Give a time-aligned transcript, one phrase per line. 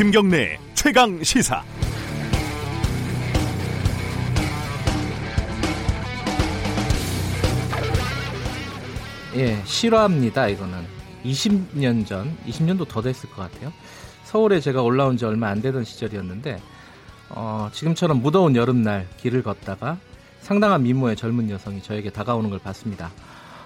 [0.00, 1.62] 김경래 최강 시사.
[9.34, 10.48] 예, 실화입니다.
[10.48, 10.86] 이거는
[11.24, 13.74] 20년 전, 20년도 더 됐을 것 같아요.
[14.24, 16.60] 서울에 제가 올라온 지 얼마 안 되던 시절이었는데
[17.28, 19.98] 어, 지금처럼 무더운 여름날 길을 걷다가
[20.40, 23.10] 상당한 미모의 젊은 여성이 저에게 다가오는 걸 봤습니다.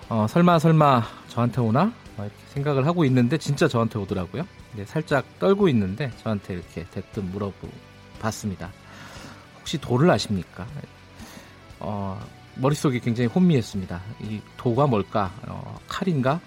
[0.09, 1.93] 어, 설마 설마 저한테 오나?
[2.19, 4.47] 이렇게 생각을 하고 있는데 진짜 저한테 오더라고요.
[4.77, 8.71] 네, 살짝 떨고 있는데 저한테 이렇게 대뜸 물어봤습니다.
[9.59, 10.67] 혹시 도를 아십니까?
[11.81, 12.21] 어,
[12.57, 14.01] 머릿속이 굉장히 혼미했습니다.
[14.23, 15.33] 이 도가 뭘까?
[15.49, 16.41] 어, 칼인가?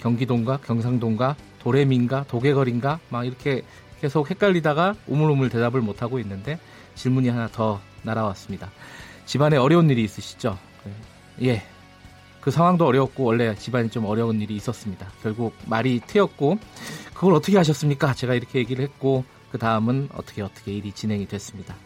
[0.00, 0.58] 경기도인가?
[0.58, 1.36] 경상도인가?
[1.60, 2.24] 도레민가?
[2.24, 2.98] 도개걸인가?
[3.08, 3.62] 막 이렇게
[4.00, 6.58] 계속 헷갈리다가 우물우물 대답을 못하고 있는데
[6.96, 8.68] 질문이 하나 더 날아왔습니다.
[9.26, 10.58] 집안에 어려운 일이 있으시죠?
[11.38, 11.48] 네.
[11.48, 11.62] 예,
[12.40, 15.06] 그 상황도 어려웠고 원래 집안이 좀 어려운 일이 있었습니다.
[15.22, 16.58] 결국 말이 트였고
[17.14, 18.14] 그걸 어떻게 하셨습니까?
[18.14, 21.76] 제가 이렇게 얘기를 했고 그 다음은 어떻게 어떻게 일이 진행이 됐습니다.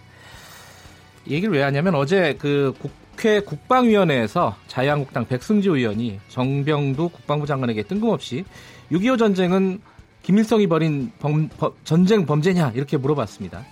[1.28, 8.44] 얘기를 왜 하냐면 어제 그 국회 국방위원회에서 자유한국당 백승주 의원이 정병두 국방부 장관에게 뜬금없이
[8.90, 9.80] 6.25 전쟁은
[10.22, 13.64] 김일성이 벌인 범, 범, 전쟁 범죄냐 이렇게 물어봤습니다.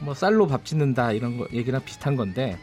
[0.00, 2.58] 뭐 쌀로 밥 짓는다 이런 거 얘기랑 비슷한 건데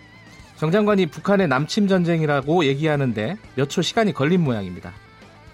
[0.58, 4.94] 정 장관이 북한의 남침 전쟁이라고 얘기하는데 몇 초 시간이 걸린 모양입니다.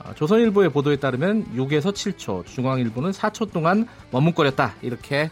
[0.03, 5.29] 어, 조선일보의 보도에 따르면 6에서 7초, 중앙일보는 4초 동안 머뭇거렸다 이렇게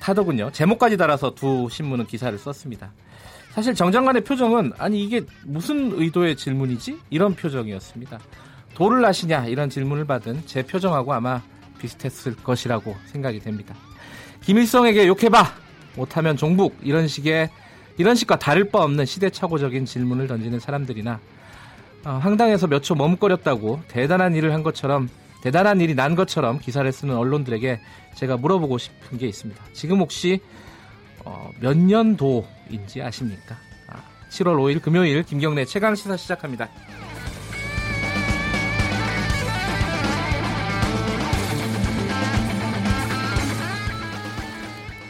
[0.00, 0.50] 하더군요.
[0.52, 2.92] 제목까지 달아서 두 신문은 기사를 썼습니다.
[3.52, 6.98] 사실 정 장관의 표정은 아니 이게 무슨 의도의 질문이지?
[7.10, 8.18] 이런 표정이었습니다.
[8.74, 11.42] 도를 아시냐 이런 질문을 받은 제 표정하고 아마
[11.78, 13.74] 비슷했을 것이라고 생각이 됩니다.
[14.48, 15.44] 김일성에게 욕해봐
[15.94, 17.50] 못하면 종북 이런 식의
[17.98, 21.20] 이런 식과 다를 바 없는 시대착오적인 질문을 던지는 사람들이나
[22.06, 25.10] 어, 황당해서 몇 초 머뭇거렸다고 대단한 일을 한 것처럼
[25.42, 27.78] 대단한 일이 난 것처럼 기사를 쓰는 언론들에게
[28.14, 29.62] 제가 물어보고 싶은 게 있습니다.
[29.74, 30.40] 지금 혹시
[31.26, 33.54] 어, 몇 년도인지 아십니까?
[33.88, 34.00] 아,
[34.30, 36.70] 7월 5일 금요일 김경래 최강 시사 시작합니다.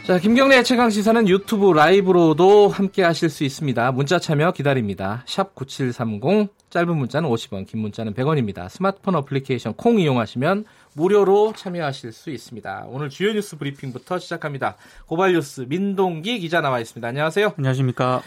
[0.09, 3.91] 자, 김경래 최강 시사는 유튜브 라이브로도 함께 하실 수 있습니다.
[3.91, 5.21] 문자 참여 기다립니다.
[5.27, 8.67] 샵 9730 짧은 문자는 50원, 긴 문자는 100원입니다.
[8.69, 12.85] 스마트폰 어플리케이션 콩 이용하시면 무료로 참여하실 수 있습니다.
[12.87, 14.77] 오늘 주요 뉴스 브리핑부터 시작합니다.
[15.05, 17.07] 고발 뉴스 민동기 기자 나와 있습니다.
[17.07, 17.53] 안녕하세요.
[17.55, 18.23] 안녕하십니까?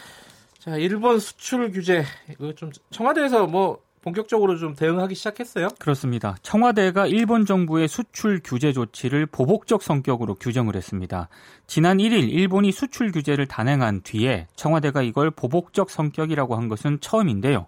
[0.59, 5.69] 자, 일본 수출 규제 이거 좀 청와대에서 뭐 본격적으로 좀 대응하기 시작했어요?
[5.79, 6.35] 그렇습니다.
[6.41, 11.29] 청와대가 일본 정부의 수출 규제 조치를 보복적 성격으로 규정을 했습니다.
[11.67, 17.67] 지난 1일 일본이 수출 규제를 단행한 뒤에 청와대가 이걸 보복적 성격이라고 한 것은 처음인데요.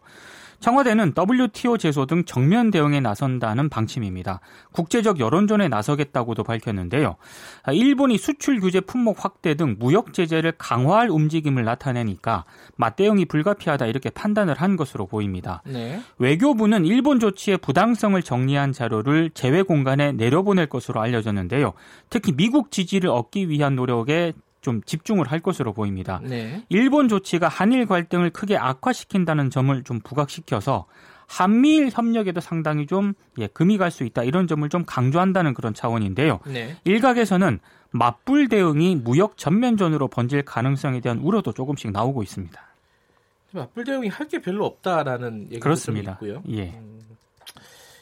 [0.59, 4.39] 청와대는 WTO 제소 등 정면 대응에 나선다는 방침입니다.
[4.71, 7.15] 국제적 여론전에 나서겠다고도 밝혔는데요.
[7.71, 12.45] 일본이 수출 규제 품목 확대 등 무역 제재를 강화할 움직임을 나타내니까
[12.77, 15.61] 맞대응이 불가피하다 이렇게 판단을 한 것으로 보입니다.
[15.65, 16.01] 네.
[16.17, 21.73] 외교부는 일본 조치의 부당성을 정리한 자료를 제외 공간에 내려보낼 것으로 알려졌는데요.
[22.09, 24.33] 특히 미국 지지를 얻기 위한 노력에
[24.65, 26.19] 좀 집중을 할 것으로 보입니다.
[26.23, 26.63] 네.
[26.69, 30.87] 일본 조치가 한일 갈등을 크게 악화시킨다는 점을 좀 부각시켜서
[31.27, 36.39] 한미일 협력에도 상당히 좀 예, 금이 갈 수 있다 이런 점을 좀 강조한다는 그런 차원인데요.
[36.47, 36.77] 네.
[36.83, 37.59] 일각에서는
[37.91, 42.59] 맞불 대응이 무역 전면전으로 번질 가능성에 대한 우려도 조금씩 나오고 있습니다.
[43.51, 46.13] 맞불 대응이 할 게 별로 없다라는 얘기도 그렇습니다.
[46.13, 46.41] 있고요.
[46.49, 46.71] 예.
[46.71, 46.99] 음,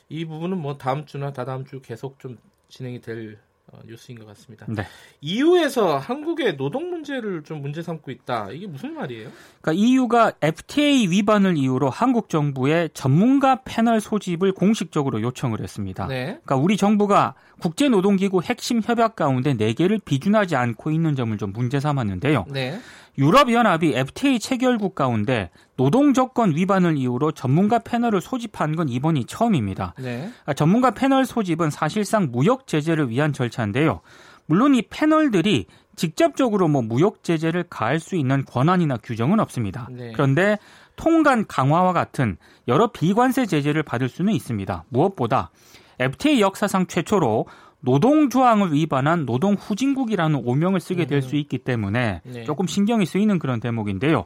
[0.08, 2.38] 이 부분은 뭐 다음 주나 다다음 주 계속 좀
[2.70, 3.53] 진행이 될 어,
[3.86, 4.66] 뉴스인 것 같습니다.
[4.70, 4.84] 네.
[5.22, 8.52] EU에서 한국의 노동 문제를 좀 문제 삼고 있다.
[8.52, 9.30] 이게 무슨 말이에요?
[9.62, 16.08] 그러니까 EU가 FTA 위반을 이유로 한국 정부의 전문가 패널 소집을 공식적으로 요청을 했습니다.
[16.08, 16.26] 네.
[16.26, 21.80] 그러니까 우리 정부가 국제 노동기구 핵심 협약 가운데 4개를 비준하지 않고 있는 점을 좀 문제
[21.80, 22.46] 삼았는데요.
[22.50, 22.80] 네.
[23.18, 29.94] 유럽연합이 FTA 체결국 가운데 노동 조건 위반을 이유로 전문가 패널을 소집한 건 이번이 처음입니다.
[30.00, 30.32] 네.
[30.46, 34.02] 아, 전문가 패널 소집은 사실상 무역 제재를 위한 절차인데요.
[34.46, 39.88] 물론 이 패널들이 직접적으로 뭐 무역 제재를 가할 수 있는 권한이나 규정은 없습니다.
[39.92, 40.12] 네.
[40.14, 40.58] 그런데
[40.96, 44.86] 통관 강화와 같은 여러 비관세 제재를 받을 수는 있습니다.
[44.90, 45.52] 무엇보다
[46.00, 47.46] FTA 역사상 최초로
[47.86, 52.44] 노동 조항을 위반한 노동 후진국이라는 오명을 쓰게 될 수 있기 때문에 네.
[52.46, 54.24] 조금 신경이 쓰이는 그런 대목인데요.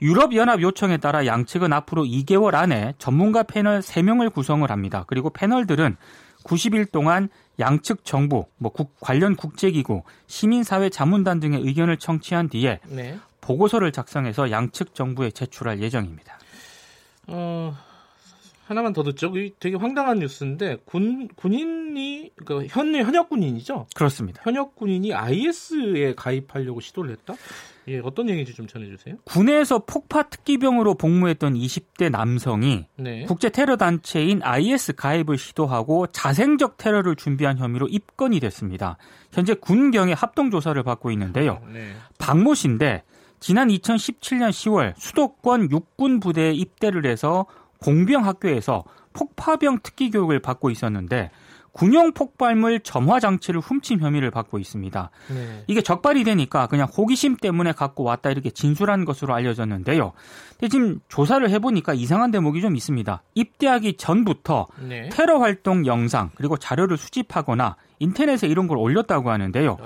[0.00, 5.04] 유럽연합 요청에 따라 양측은 앞으로 2개월 안에 전문가 패널 3명을 구성을 합니다.
[5.08, 5.96] 그리고 패널들은
[6.44, 7.28] 90일 동안
[7.58, 13.18] 양측 정부, 뭐 국, 관련 국제기구, 시민사회 자문단 등의 의견을 청취한 뒤에 네.
[13.40, 16.38] 보고서를 작성해서 양측 정부에 제출할 예정입니다.
[17.28, 17.76] 어,
[18.72, 19.32] 하나만 더 듣죠.
[19.60, 23.86] 되게 황당한 뉴스인데 군 군인이 그러니까 현 현역 군인이죠.
[23.94, 24.42] 그렇습니다.
[24.44, 27.34] 현역 군인이 IS에 가입하려고 시도를 했다.
[27.88, 29.16] 예, 어떤 얘기인지 좀 전해주세요.
[29.24, 33.24] 군에서 폭파 특기병으로 복무했던 20대 남성이 네.
[33.24, 38.96] 국제 테러 단체인 IS 가입을 시도하고 자생적 테러를 준비한 혐의로 입건이 됐습니다.
[39.32, 41.60] 현재 군경의 합동 조사를 받고 있는데요.
[41.62, 41.92] 아, 네.
[42.18, 43.02] 박모 씨인데
[43.40, 47.46] 지난 2017년 10월 수도권 육군 부대에 입대를 해서
[47.82, 51.30] 공병 학교에서 폭파병 특기 교육을 받고 있었는데
[51.72, 55.10] 군용 폭발물 점화 장치를 훔친 혐의를 받고 있습니다.
[55.30, 55.64] 네.
[55.66, 60.12] 이게 적발이 되니까 그냥 호기심 때문에 갖고 왔다 이렇게 진술한 것으로 알려졌는데요.
[60.58, 63.22] 근데 지금 조사를 해보니까 이상한 대목이 좀 있습니다.
[63.34, 65.08] 입대하기 전부터 네.
[65.10, 69.78] 테러 활동 영상 그리고 자료를 수집하거나 인터넷에 이런 걸 올렸다고 하는데요.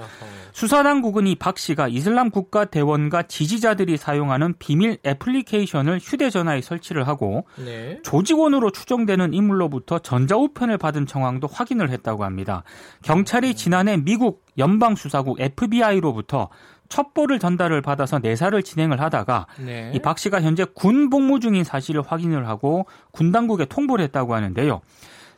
[0.53, 8.01] 수사당국은 이 박 씨가 이슬람 국가 대원과 지지자들이 사용하는 비밀 애플리케이션을 휴대전화에 설치를 하고 네.
[8.03, 12.63] 조직원으로 추정되는 인물로부터 전자우편을 받은 정황도 확인을 했다고 합니다.
[13.03, 16.49] 경찰이 지난해 미국 연방수사국 FBI로부터
[16.89, 19.93] 첩보를 전달을 받아서 내사를 진행을 하다가 네.
[19.95, 24.81] 이박 씨가 현재 군 복무 중인 사실을 확인을 하고 군 당국에 통보를 했다고 하는데요.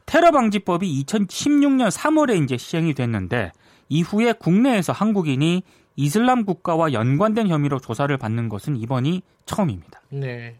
[0.08, 3.52] 테러 방지법이 2016년 3월에 이제 시행이 됐는데
[3.90, 5.62] 이후에 국내에서 한국인이
[5.96, 10.00] 이슬람 국가와 연관된 혐의로 조사를 받는 것은 이번이 처음입니다.
[10.08, 10.56] 네.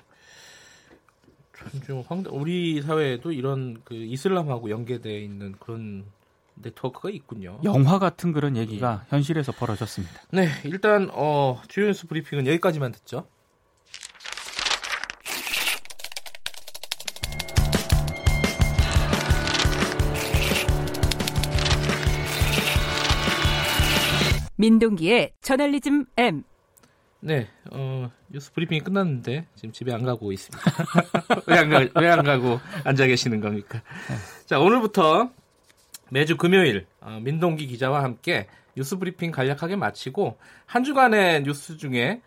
[1.87, 2.35] 좀 황당.
[2.37, 6.05] 우리 사회에도 이런 그 이슬람하고 연계되어 있는 그런
[6.57, 7.59] 네트워크가 있군요.
[7.65, 9.07] 영화 같은 그런 얘기가 예.
[9.09, 10.21] 현실에서 벌어졌습니다.
[10.31, 13.27] 네, 일단 어, 주요 뉴스 브리핑은 여기까지만 듣죠.
[24.63, 26.43] 민동기의 저널리즘 M.
[27.21, 30.71] 네, 어, 뉴스 브리핑이 끝났는데 지금 집에 안 가고 있습니다.
[31.47, 33.83] 왜 안 가, 왜 안 가고 앉아 계시는 겁니까?
[34.47, 35.31] 자, 오늘부터
[36.11, 42.21] 매주 금요일 어, 민동기 기자와 함께 뉴스 브리핑 간략하게 마치고 한 주간의 뉴스 중에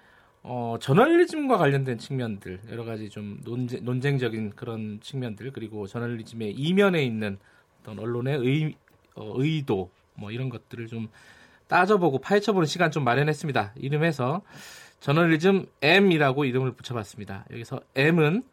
[0.44, 7.38] 어, 저널리즘과 관련된 측면들 여러 가지 좀 논쟁, 논쟁적인 그런 측면들 그리고 저널리즘의 이면에 있는
[7.82, 8.76] 어떤 언론의 의,
[9.16, 11.10] 어, 의도 뭐 이런 것들을 좀
[11.72, 13.72] 따져보고 파헤쳐보는 시간 좀 마련했습니다.
[13.78, 14.42] 이름에서
[15.00, 17.46] 저널리즘 M이라고 이름을 붙여봤습니다.
[17.50, 18.44] 여기서 M은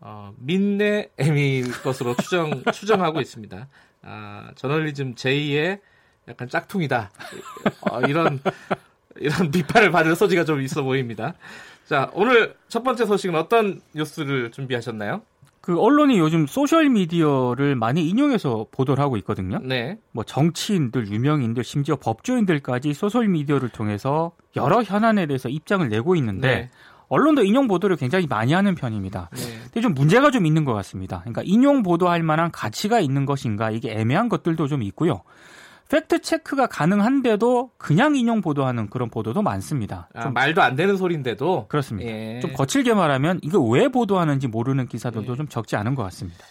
[0.00, 3.68] 어, 민내 M일 것으로 추정 추정하고 있습니다.
[4.02, 5.80] 아, 저널리즘 J의
[6.28, 7.10] 약간 짝퉁이다.
[7.90, 8.40] 어, 이런
[9.16, 11.34] 이런 비판을 받을 소지가 좀 있어 보입니다.
[11.84, 15.20] 자, 오늘 첫 번째 소식은 어떤 뉴스를 준비하셨나요?
[15.66, 19.58] 그 언론이 요즘 소셜 미디어를 많이 인용해서 보도를 하고 있거든요.
[19.64, 19.98] 네.
[20.12, 26.70] 뭐 정치인들, 유명인들, 심지어 법조인들까지 소셜 미디어를 통해서 여러 현안에 대해서 입장을 내고 있는데 네.
[27.08, 29.28] 언론도 인용 보도를 굉장히 많이 하는 편입니다.
[29.34, 29.42] 네.
[29.64, 31.18] 근데 좀 문제가 좀 있는 것 같습니다.
[31.22, 35.22] 그러니까 인용 보도할 만한 가치가 있는 것인가 이게 애매한 것들도 좀 있고요.
[35.88, 40.08] 팩트 체크가 가능한데도 그냥 인용 보도하는 그런 보도도 많습니다.
[40.14, 42.10] 아, 말도 안 되는 소리인데도 그렇습니다.
[42.10, 42.40] 예.
[42.40, 45.36] 좀 거칠게 말하면 이거 왜 보도하는지 모르는 기사들도 예.
[45.36, 46.44] 좀 적지 않은 것 같습니다.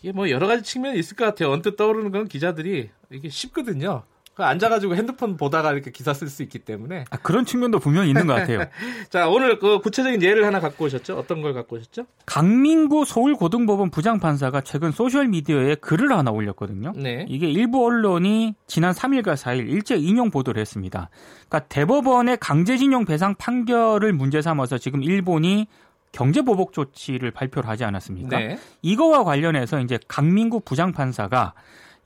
[0.00, 1.50] 이게 뭐 여러 가지 측면이 있을 것 같아요.
[1.50, 4.02] 언뜻 떠오르는 건 기자들이 이게 쉽거든요.
[4.38, 8.28] 그 앉아가지고 핸드폰 보다가 이렇게 기사 쓸 수 있기 때문에 아, 그런 측면도 분명히 있는
[8.28, 8.60] 것 같아요.
[9.10, 11.18] 자 오늘 그 구체적인 예를 하나 갖고 오셨죠?
[11.18, 12.06] 어떤 걸 갖고 오셨죠?
[12.24, 16.92] 강민구 서울고등법원 부장판사가 최근 소셜 미디어에 글을 하나 올렸거든요.
[16.94, 17.26] 네.
[17.28, 21.10] 이게 일부 언론이 지난 3일과 4일 일제 인용 보도를 했습니다.
[21.48, 25.66] 그러니까 대법원의 강제징용 배상 판결을 문제 삼아서 지금 일본이
[26.12, 28.38] 경제보복 조치를 발표를 하지 않았습니까?
[28.38, 28.58] 네.
[28.82, 31.54] 이거와 관련해서 이제 강민구 부장판사가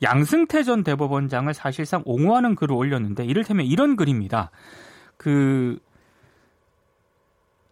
[0.03, 4.51] 양승태 전 대법원장을 사실상 옹호하는 글을 올렸는데 이를테면 이런 글입니다.
[5.17, 5.79] 그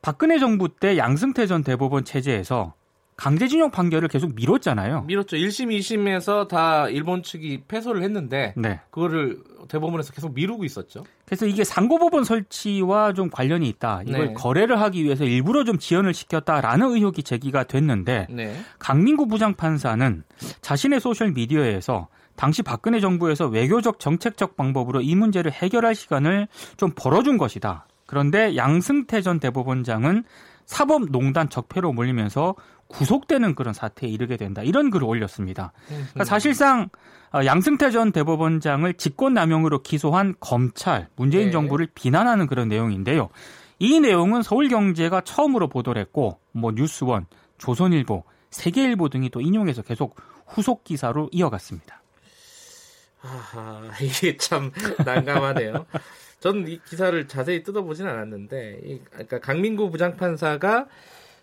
[0.03, 2.75] 박근혜 정부 때 양승태 전 대법원 체제에서
[3.21, 5.03] 강제징용 판결을 계속 미뤘잖아요.
[5.03, 5.37] 미뤘죠.
[5.37, 8.81] 1심, 2심에서 다 일본 측이 패소를 했는데 네.
[8.89, 11.05] 그거를 대법원에서 계속 미루고 있었죠.
[11.27, 14.05] 그래서 이게 상고법원 설치와 좀 관련이 있다.
[14.07, 14.33] 이걸 네.
[14.33, 18.59] 거래를 하기 위해서 일부러 좀 지연을 시켰다라는 의혹이 제기가 됐는데 네.
[18.79, 20.23] 강민구 부장판사는
[20.63, 22.09] 자신의 소셜 미디어에서
[22.41, 27.87] 당시 박근혜 정부에서 외교적 정책적 방법으로 이 문제를 해결할 시간을 좀 벌어준 것이다.
[28.07, 30.25] 그런데 양승태 전 대법원장은
[30.65, 32.55] 사법농단 적폐로 몰리면서
[32.87, 34.63] 구속되는 그런 사태에 이르게 된다.
[34.63, 35.75] 이런 글을 올렸습니다.
[35.87, 36.89] 그러니까 사실상
[37.35, 41.51] 어, 양승태 전 대법원장을 직권남용으로 기소한 검찰, 문재인 네.
[41.51, 43.29] 정부를 비난하는 그런 내용인데요.
[43.79, 47.27] 이 내용은 서울경제가 처음으로 보도를 했고, 뭐 뉴스원,
[47.59, 50.17] 조선일보, 세계일보 등이 또 인용해서 계속
[50.47, 52.00] 후속 기사로 이어갔습니다.
[53.23, 54.71] 아, 이게 참
[55.05, 55.87] 난감하네요.
[56.41, 60.87] 저는 이 기사를 자세히 뜯어보진 않았는데, 이, 그러니까 강민구 부장판사가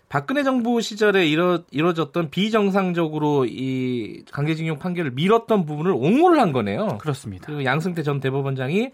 [0.08, 6.98] 박근혜 정부 시절에 이뤄, 이뤄졌던 비정상적으로 이 강제징용 판결을 미뤘던 부분을 옹호를 한 거네요.
[6.98, 7.46] 그렇습니다.
[7.46, 8.90] 그 양승태 전 대법원장이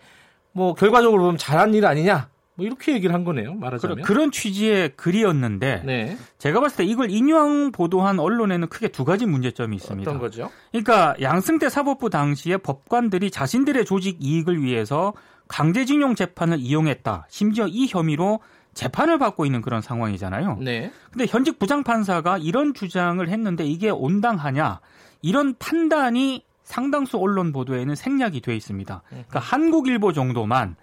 [0.52, 3.54] 뭐 결과적으로 보면 잘한 일 아니냐 뭐 이렇게 얘기를 한 거네요.
[3.54, 6.16] 말하자면 그런, 그런 취지의 글이었는데 네.
[6.38, 10.08] 제가 봤을 때 이걸 인용 보도한 언론에는 크게 두 가지 문제점이 있습니다.
[10.08, 10.50] 어떤 거죠?
[10.70, 15.14] 그러니까 양승태 사법부 당시에 법관들이 자신들의 조직 이익을 위해서
[15.48, 17.26] 강제징용 재판을 이용했다.
[17.28, 18.40] 심지어 이 혐의로
[18.72, 20.58] 재판을 받고 있는 그런 상황이잖아요.
[20.60, 20.92] 네.
[21.10, 24.80] 근데 현직 부장판사가 이런 주장을 했는데 이게 온당하냐?
[25.22, 29.02] 이런 판단이 상당수 언론 보도에는 생략이 돼 있습니다.
[29.08, 30.76] 그러니까 한국일보 정도만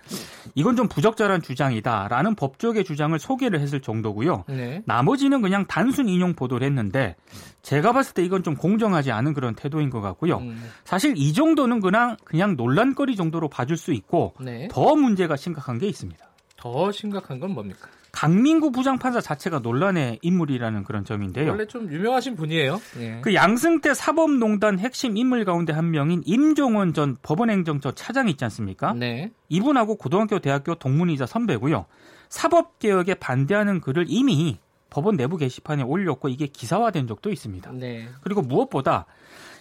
[0.56, 4.46] 이건 좀 부적절한 주장이다라는 법조계 주장을 소개를 했을 정도고요.
[4.48, 4.84] 네.
[4.86, 7.16] 나머지는 그냥 단순 인용 보도를 했는데
[7.64, 10.38] 제가 봤을 때 이건 좀 공정하지 않은 그런 태도인 것 같고요.
[10.38, 14.68] 음, 사실 이 정도는 그냥 그냥 논란거리 정도로 봐줄 수 있고 네.
[14.72, 16.24] 더 문제가 심각한 게 있습니다.
[16.58, 17.88] 더 심각한 건 뭡니까?
[18.12, 21.52] 강민구 부장판사 자체가 논란의 인물이라는 그런 점인데요.
[21.52, 22.82] 원래 좀 유명하신 분이에요.
[22.98, 23.22] 네.
[23.22, 28.94] 그 양승태 사법농단 핵심 인물 가운데 한 명인 임종원 전 법원행정처 차장 있지 않습니까?
[28.94, 29.32] 네.
[29.50, 31.86] 이분하고 고등학교, 대학교 동문이자 선배고요.
[32.30, 37.72] 사법개혁에 반대하는 글을 이미 법원 내부 게시판에 올렸고 이게 기사화된 적도 있습니다.
[37.74, 38.08] 네.
[38.22, 39.06] 그리고 무엇보다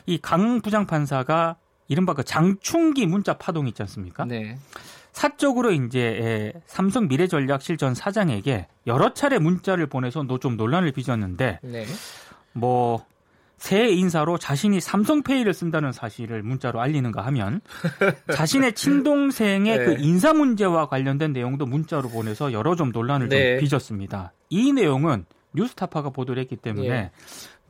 [0.07, 1.57] 이 강 부장판사가
[1.89, 4.25] 이른바 그 장충기 문자 파동 있지 않습니까?
[4.25, 4.57] 네.
[5.13, 11.87] 사적으로 이제 삼성 미래전략실 전 사장에게 여러 차례 문자를 보내서 좀 논란을 빚었는데 네.
[12.53, 13.11] 뭐
[13.61, 17.61] 새 인사로 자신이 삼성페이를 쓴다는 사실을 문자로 알리는가 하면
[18.35, 19.85] 자신의 친동생의 네.
[19.85, 23.59] 그 인사 문제와 관련된 내용도 문자로 보내서 여러 좀 논란을 네.
[23.59, 24.33] 좀 빚었습니다.
[24.49, 27.11] 이 내용은 뉴스타파가 보도를 했기 때문에 예.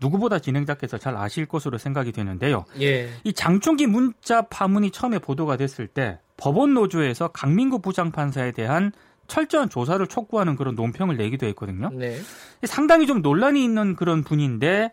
[0.01, 2.67] 누구보다 진행자께서 잘 아실 것으로 생각이 되는데요.
[2.81, 3.11] 예.
[3.25, 8.93] 이 장충기 문자 파문이 처음에 보도가 됐을 때 법원 노조에서 강민구 부장판사에 대한
[9.29, 11.91] 철저한 조사를 촉구하는 그런 논평을 내기도 했거든요.
[11.91, 12.19] 네.
[12.65, 14.91] 상당히 좀 논란이 있는 그런 분인데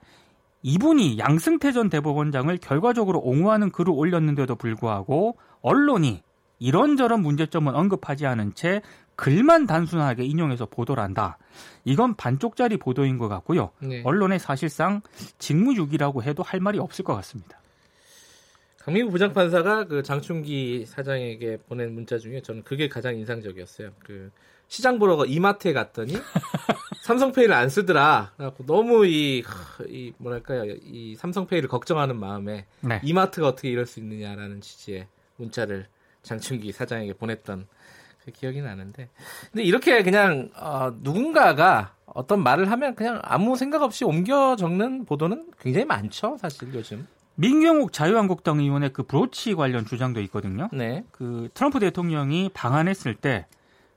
[0.62, 6.22] 이분이 양승태 전 대법원장을 결과적으로 옹호하는 글을 올렸는데도 불구하고 언론이
[6.60, 8.82] 이런저런 문제점은 언급하지 않은 채
[9.16, 11.38] 글만 단순하게 인용해서 보도를 한다.
[11.86, 13.72] 이건 반쪽짜리 보도인 것 같고요.
[13.80, 14.02] 네.
[14.04, 15.02] 언론에 사실상
[15.40, 17.60] 직무유기라고 해도 할 말이 없을 것 같습니다.
[18.88, 23.92] 강민구 부장판사가 그 장충기 사장에게 보낸 문자 중에 저는 그게 가장 인상적이었어요.
[24.00, 24.32] 그
[24.70, 26.14] 시장 보러 가 이마트에 갔더니
[27.04, 28.32] 삼성페이를 안 쓰더라.
[28.38, 29.44] 그래갖고 너무 이,
[29.90, 33.02] 이 뭐랄까요 이 삼성페이를 걱정하는 마음에 네.
[33.04, 35.88] 이마트가 어떻게 이럴 수 있느냐라는 취지의 문자를
[36.24, 37.68] 장충기 사장에게 보냈던
[38.24, 39.10] 그 기억이 나는데
[39.52, 45.52] 근데 이렇게 그냥 어, 누군가가 어떤 말을 하면 그냥 아무 생각 없이 옮겨 적는 보도는
[45.60, 47.06] 굉장히 많죠 사실 요즘
[47.38, 50.70] 민경욱 자유한국당 의원의 그 브로치 관련 주장도 있거든요.
[50.74, 53.46] 네 그 트럼프 대통령이 방한했을 때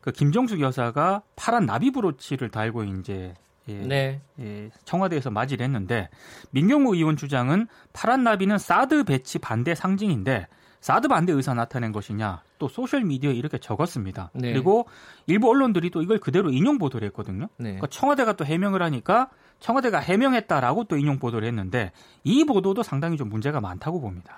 [0.00, 3.34] 그 김정숙 여사가 파란 나비 브로치를 달고 이제
[3.68, 4.20] 예, 네.
[4.40, 6.08] 예, 청와대에서 맞이를 했는데
[6.50, 10.48] 민경욱 의원 주장은 파란 나비는 사드 배치 반대 상징인데
[10.80, 14.30] 사드 반대 의사 나타낸 것이냐 또 소셜 미디어에 이렇게 적었습니다.
[14.32, 14.52] 네.
[14.52, 14.86] 그리고
[15.26, 17.48] 일부 언론들이 또 이걸 그대로 인용 보도를 했거든요.
[17.58, 17.72] 네.
[17.72, 19.28] 그러니까 청와대가 또 해명을 하니까
[19.60, 21.92] 청와대가 해명했다라고 또 인용 보도를 했는데
[22.24, 24.36] 이 보도도 상당히 좀 문제가 많다고 봅니다.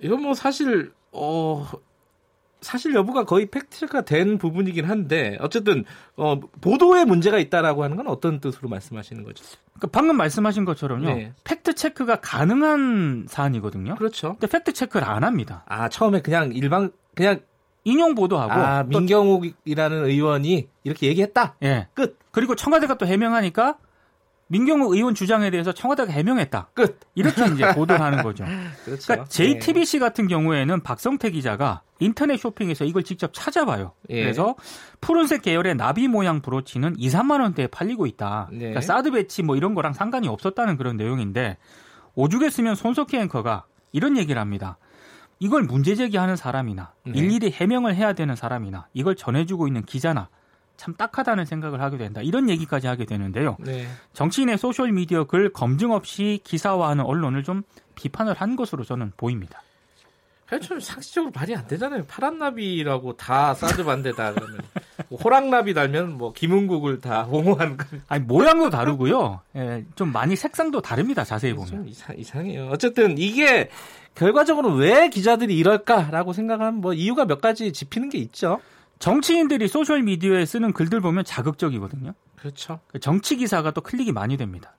[0.00, 1.66] 이건 뭐 사실 어
[2.60, 5.84] 사실 여부가 거의 팩트가 된 부분이긴 한데 어쨌든
[6.16, 9.44] 어 보도에 문제가 있다라고 하는 건 어떤 뜻으로 말씀하시는 거죠?
[9.74, 11.06] 그러니까 방금 말씀하신 것처럼요.
[11.06, 11.32] 네.
[11.44, 13.96] 팩트 체크가 가능한 사안이거든요.
[13.96, 14.34] 그렇죠.
[14.34, 15.64] 근데 팩트 체크를 안 합니다.
[15.66, 17.40] 아 처음에 그냥 일방 그냥
[17.84, 21.56] 인용 보도하고 아 또- 민경욱이라는 의원이 이렇게 얘기했다.
[21.64, 21.88] 예.
[21.94, 22.16] 끝.
[22.30, 23.76] 그리고 청와대가 또 해명하니까
[24.52, 26.68] 민경욱 의원 주장에 대해서 청와대가 해명했다.
[26.74, 27.00] 끝.
[27.14, 28.44] 이렇게 이제 보도를 하는 거죠.
[28.84, 29.06] 그렇죠.
[29.06, 33.92] 그러니까 JTBC 같은 경우에는 박성태 기자가 인터넷 쇼핑에서 이걸 직접 찾아봐요.
[34.10, 34.20] 예.
[34.20, 34.54] 그래서
[35.00, 38.48] 푸른색 계열의 나비 모양 브로치는 2, 3만 원대에 팔리고 있다.
[38.52, 38.58] 네.
[38.58, 41.56] 그러니까 사드 배치 뭐 이런 거랑 상관이 없었다는 그런 내용인데
[42.14, 44.76] 오죽 했으면 손석희 앵커가 이런 얘기를 합니다.
[45.38, 47.12] 이걸 문제 제기하는 사람이나 네.
[47.18, 50.28] 일일이 해명을 해야 되는 사람이나 이걸 전해주고 있는 기자나
[50.82, 52.20] 참 딱하다는 생각을 하게 된다.
[52.22, 53.56] 이런 얘기까지 하게 되는데요.
[53.60, 53.86] 네.
[54.14, 57.62] 정치인의 소셜 미디어 글 검증 없이 기사화하는 언론을 좀
[57.94, 59.62] 비판을 한 것으로 저는 보입니다.
[60.60, 62.04] 좀 상식적으로 말이 안 되잖아요.
[62.06, 64.58] 파란 나비라고 다 사드 반대다 그러면
[65.08, 69.40] 뭐 호랑나비 달면 뭐 김흥국을 다 옹호하는 거 아니 모양도 다르고요.
[69.56, 71.24] 예, 좀 많이 색상도 다릅니다.
[71.24, 71.68] 자세히 보면.
[71.68, 72.68] 좀 이상, 이상해요.
[72.70, 73.70] 어쨌든 이게
[74.14, 78.60] 결과적으로 왜 기자들이 이럴까라고 생각하면 뭐 이유가 몇 가지 짚히는 게 있죠.
[79.02, 82.14] 정치인들이 소셜 미디어에 쓰는 글들 보면 자극적이거든요.
[82.36, 82.78] 그렇죠.
[82.86, 84.76] 그 정치 기사가 또 클릭이 많이 됩니다.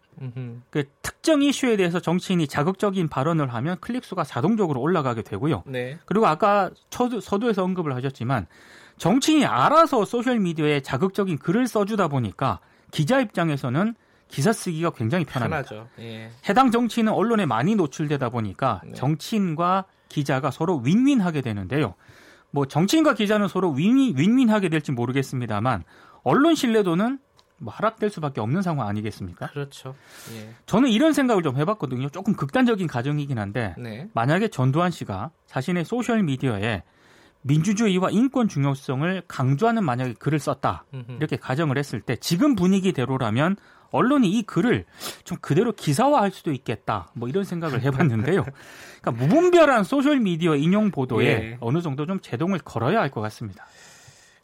[0.69, 5.63] 그 특정 이슈에 대해서 정치인이 자극적인 발언을 하면 클릭 수가 자동적으로 올라가게 되고요.
[5.65, 5.97] 네.
[6.05, 8.47] 그리고 아까 서두, 서두에서 언급을 하셨지만
[8.97, 12.61] 정치인이 알아서 소셜 미디어에 자극적인 글을 써주다 보니까
[12.91, 13.93] 기자 입장에서는
[14.29, 15.63] 기사 쓰기가 굉장히 편합니다.
[15.63, 15.89] 편하죠.
[15.99, 16.31] 예.
[16.47, 18.93] 해당 정치인은 언론에 많이 노출되다 보니까 네.
[18.93, 21.95] 정치인과 기자가 서로 윈윈하게 되는데요.
[22.53, 25.83] 뭐 정치인과 기자는 서로 윈윈, 윈윈하게 될지 모르겠습니다만
[26.21, 27.17] 언론 신뢰도는
[27.57, 29.47] 뭐 하락될 수밖에 없는 상황 아니겠습니까?
[29.47, 29.95] 그렇죠.
[30.35, 30.53] 예.
[30.67, 32.09] 저는 이런 생각을 좀 해봤거든요.
[32.09, 34.07] 조금 극단적인 가정이긴 한데 네.
[34.13, 36.83] 만약에 전두환 씨가 자신의 소셜 미디어에
[37.41, 41.11] 민주주의와 인권 중요성을 강조하는 만약에 글을 썼다 음흠.
[41.13, 43.57] 이렇게 가정을 했을 때 지금 분위기대로라면
[43.93, 44.85] 언론이 이 글을
[45.23, 48.43] 좀 그대로 기사화할 수도 있겠다 뭐 이런 생각을 해봤는데요.
[49.01, 51.57] 그러니까 무분별한 소셜 미디어 인용 보도에 예.
[51.61, 53.65] 어느 정도 좀 제동을 걸어야 할 것 같습니다.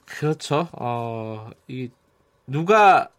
[0.06, 0.68] 그렇죠.
[0.74, 1.90] 어, 이
[2.48, 3.10] 누가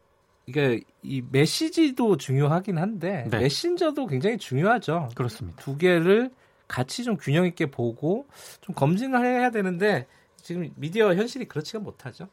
[0.46, 3.38] 이게 이 메시지도 중요하긴 한데 네.
[3.40, 5.10] 메신저도 굉장히 중요하죠.
[5.14, 5.62] 그렇습니다.
[5.62, 6.30] 두 개를
[6.66, 8.26] 같이 좀 균형 있게 보고
[8.60, 10.06] 좀 검증을 해야 되는데
[10.36, 12.28] 지금 미디어 현실이 그렇지가 못하죠.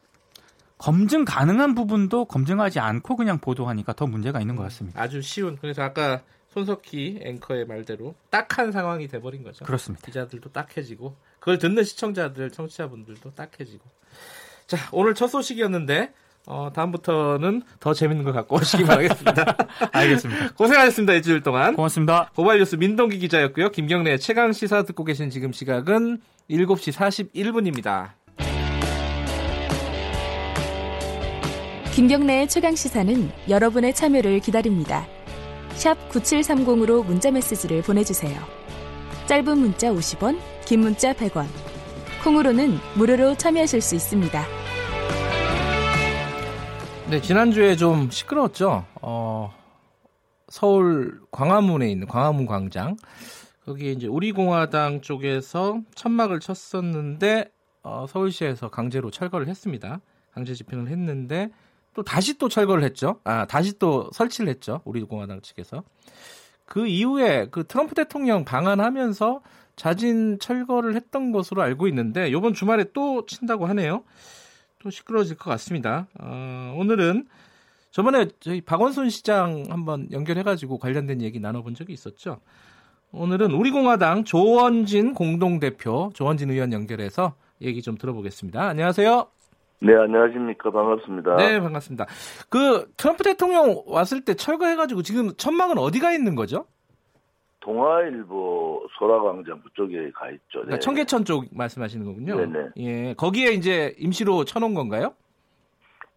[0.78, 5.00] 검증 가능한 부분도 검증하지 않고 그냥 보도하니까 더 문제가 있는 것 같습니다.
[5.00, 5.58] 아주 쉬운.
[5.60, 9.64] 그래서 아까 손석희 앵커의 말대로 딱한 상황이 돼버린 거죠.
[9.64, 10.06] 그렇습니다.
[10.06, 13.84] 기자들도 딱해지고 그걸 듣는 시청자들, 청취자분들도 딱해지고.
[14.66, 16.12] 자, 오늘 첫 소식이었는데
[16.46, 19.56] 어, 다음부터는 더 재밌는 걸 갖고 오시기 바라겠습니다.
[19.92, 20.54] 알겠습니다.
[20.56, 21.12] 고생하셨습니다.
[21.14, 21.76] 일주일 동안.
[21.76, 22.30] 고맙습니다.
[22.34, 23.70] 고발뉴스 민동기 기자였고요.
[23.70, 28.17] 김경래 최강 시사 듣고 계신 지금 시각은 7시 41분입니다.
[31.98, 35.04] 김경래의 최강 시사는 여러분의 참여를 기다립니다.
[35.70, 38.40] 샵 9730으로 문자 메시지를 보내주세요.
[39.26, 41.46] 짧은 문자 50원, 긴 문자 100원.
[42.22, 44.44] 콩으로는 무료로 참여하실 수 있습니다.
[47.10, 48.84] 네, 지난주에 좀 시끄러웠죠.
[49.02, 49.52] 어,
[50.46, 52.96] 서울 광화문에 있는 광화문 광장.
[53.64, 57.50] 거기에 이제 우리공화당 쪽에서 천막을 쳤었는데,
[57.82, 60.00] 어, 서울시에서 강제로 철거를 했습니다.
[60.30, 61.50] 강제 집행을 했는데,
[61.98, 63.18] 또 다시 또 철거를 했죠.
[63.24, 64.82] 아, 다시 또 설치를 했죠.
[64.84, 65.82] 우리 공화당 측에서.
[66.64, 69.40] 그 이후에 그 트럼프 대통령 방한하면서
[69.74, 74.04] 자진 철거를 했던 것으로 알고 있는데, 요번 주말에 또 친다고 하네요.
[74.78, 76.06] 또 시끄러워질 것 같습니다.
[76.20, 77.26] 어, 오늘은
[77.90, 82.38] 저번에 저희 박원순 시장 한번 연결해가지고 관련된 얘기 나눠본 적이 있었죠.
[83.10, 88.68] 오늘은 우리공화당 조원진 공동대표, 조원진 의원 연결해서 얘기 좀 들어보겠습니다.
[88.68, 89.37] 안녕하세요.
[89.80, 90.70] 네, 안녕하십니까.
[90.70, 91.36] 반갑습니다.
[91.36, 92.06] 네, 반갑습니다.
[92.50, 96.66] 그 트럼프 대통령 왔을 때 철거해가지고 지금 천막은 어디가 있는 거죠?
[97.60, 100.42] 동아일보 소라광장 그쪽에 가 있죠.
[100.52, 100.80] 그러니까 네.
[100.80, 102.36] 청계천 쪽 말씀하시는 거군요.
[102.36, 102.68] 네네.
[102.78, 105.14] 예, 거기에 이제 임시로 쳐놓은 건가요?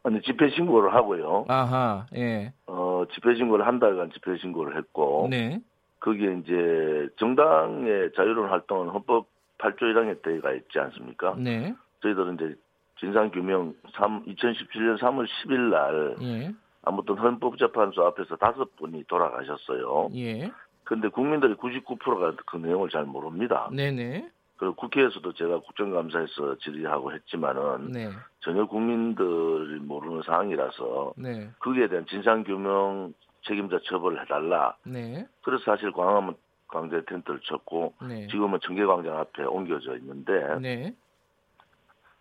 [0.04, 1.46] 아니, 집회 신고를 하고요.
[1.48, 5.60] 아하, 예, 어, 집회 신고를 한 달간 집회 신고를 했고, 네,
[6.00, 9.28] 거기에 이제 정당의 자유로운 활동은 헌법
[9.60, 11.36] 8조 1항에 때가 있지 않습니까?
[11.38, 12.56] 네, 저희들은 이제
[13.02, 20.10] 진상규명 3, 2017년 3월 10일 날 예, 아무튼 헌법재판소 앞에서 다섯 분이 돌아가셨어요.
[20.16, 20.52] 예,
[20.84, 23.70] 근데 국민들이 99%가 그 내용을 잘 모릅니다.
[23.74, 28.10] 네네, 그리고 국회에서도 제가 국정감사에서 질의하고 했지만은 네,
[28.40, 34.76] 전혀 국민들이 모르는 상황이라서 네, 거기에 대한 진상규명 책임자 처벌을 해달라.
[34.86, 36.36] 네, 그래서 사실 광화문
[36.68, 40.94] 광장에 텐트를 쳤고 네, 지금은 청계광장 앞에 옮겨져 있는데 네,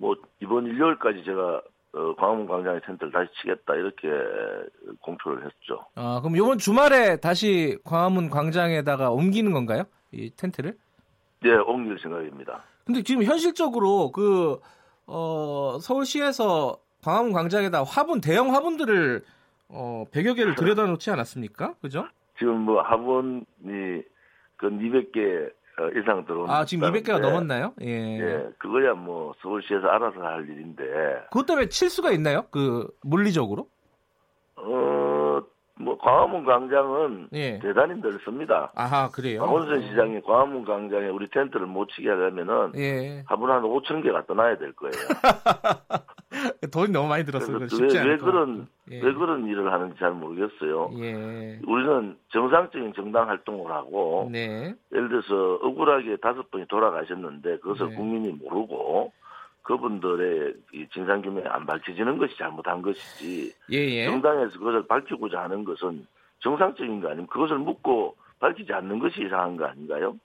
[0.00, 4.08] 뭐 이번 일요일까지 제가 어, 광화문 광장에 텐트를 다시 치겠다 이렇게
[5.00, 5.84] 공표를 했죠.
[5.94, 9.84] 아, 그럼 이번 주말에 다시 광화문 광장에다가 옮기는 건가요?
[10.12, 10.76] 이 텐트를?
[11.42, 12.62] 네, 옮길 생각입니다.
[12.84, 14.58] 근데 지금 현실적으로 그,
[15.06, 19.22] 어, 서울시에서 광화문 광장에다 화분, 대형 화분들을,
[19.68, 21.74] 어, 100여 개를 들여다 놓지 않았습니까?
[21.82, 22.06] 그죠?
[22.38, 23.44] 지금 뭐 화분이
[24.56, 25.50] 그 200개 어,
[25.96, 27.72] 이상 들어온 아, 지금 200개가 넘었나요?
[27.82, 28.18] 예.
[28.20, 30.84] 예, 그거야 뭐 서울시에서 알아서 할 일인데
[31.30, 32.44] 그것 때문에 칠 수가 있나요?
[32.50, 33.66] 그, 물리적으로?
[34.56, 35.40] 어,
[35.76, 37.58] 뭐 광화문 광장은 예.
[37.60, 38.70] 대단히 넓습니다.
[38.74, 39.40] 아하, 그래요?
[39.40, 43.24] 박원순 시장이 광화문 광장에 우리 텐트를 못 치게 하려면은 예.
[43.26, 44.92] 화분 한 5천 개가 떠나야 될 거예요.
[46.72, 47.66] 돈이 너무 많이 들었어요.
[47.68, 48.68] 쉽지 왜, 왜것 그런.
[48.90, 49.00] 예.
[49.02, 50.90] 왜 그런 일을 하는지 잘 모르겠어요.
[50.98, 51.58] 예.
[51.66, 54.74] 우리는 정상적인 정당 활동을 하고 네.
[54.92, 57.96] 예를 들어서 억울하게 다섯 분이 돌아가셨는데 그것을 네.
[57.96, 59.12] 국민이 모르고
[59.62, 64.04] 그분들의 이 진상 규명이 안 밝혀지는 것이 잘못한 것이지 예, 예.
[64.06, 66.06] 정당에서 그것을 밝히고자 하는 것은
[66.40, 70.16] 정상적인 거 아니면 그것을 묻고 밝히지 않는 것이 이상한 거 아닌가요?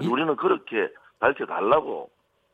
[0.00, 2.08] 이- 우리는 그렇게 밝혀달라고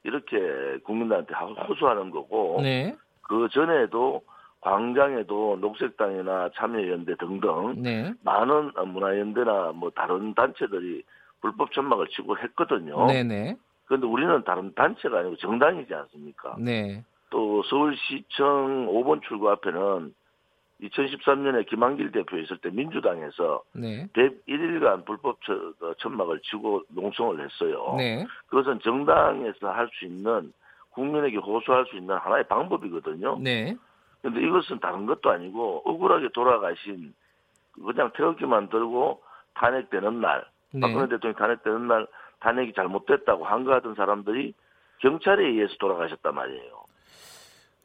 [0.07, 2.97] 이렇게 국민들한테 호소하는 거고 네.
[3.23, 4.23] 그 전에도
[4.61, 8.13] 광장에도 녹색당이나 참여연대 등등 네.
[8.23, 11.03] 많은 문화연대나 뭐 다른 단체들이
[11.41, 13.07] 불법 천막을 치고 했거든요.
[13.07, 13.57] 네네.
[13.87, 16.57] 그런데 우리는 다른 단체가 아니고 정당이지 않습니까?
[16.59, 17.05] 네.
[17.31, 20.15] 또 서울시청 5번 출구 앞에는
[20.83, 24.07] 2013년에 김한길 대표 있을 때 민주당에서 네.
[24.13, 27.95] 101일간 불법 처, 어, 천막을 치고 농성을 했어요.
[27.97, 28.27] 네.
[28.47, 30.53] 그것은 정당에서 할 수 있는
[30.91, 33.39] 국민에게 호소할 수 있는 하나의 방법이거든요.
[33.41, 33.77] 네.
[34.23, 37.15] 근데 이것은 다른 것도 아니고 억울하게 돌아가신
[37.85, 39.23] 그냥 태극기만 들고
[39.55, 40.81] 탄핵되는 날, 네.
[40.81, 42.07] 박근혜 대통령이 탄핵되는 날
[42.41, 44.55] 탄핵이 잘못됐다고 한거하던 사람들이
[44.99, 46.86] 경찰에 의해서 돌아가셨단 말이에요.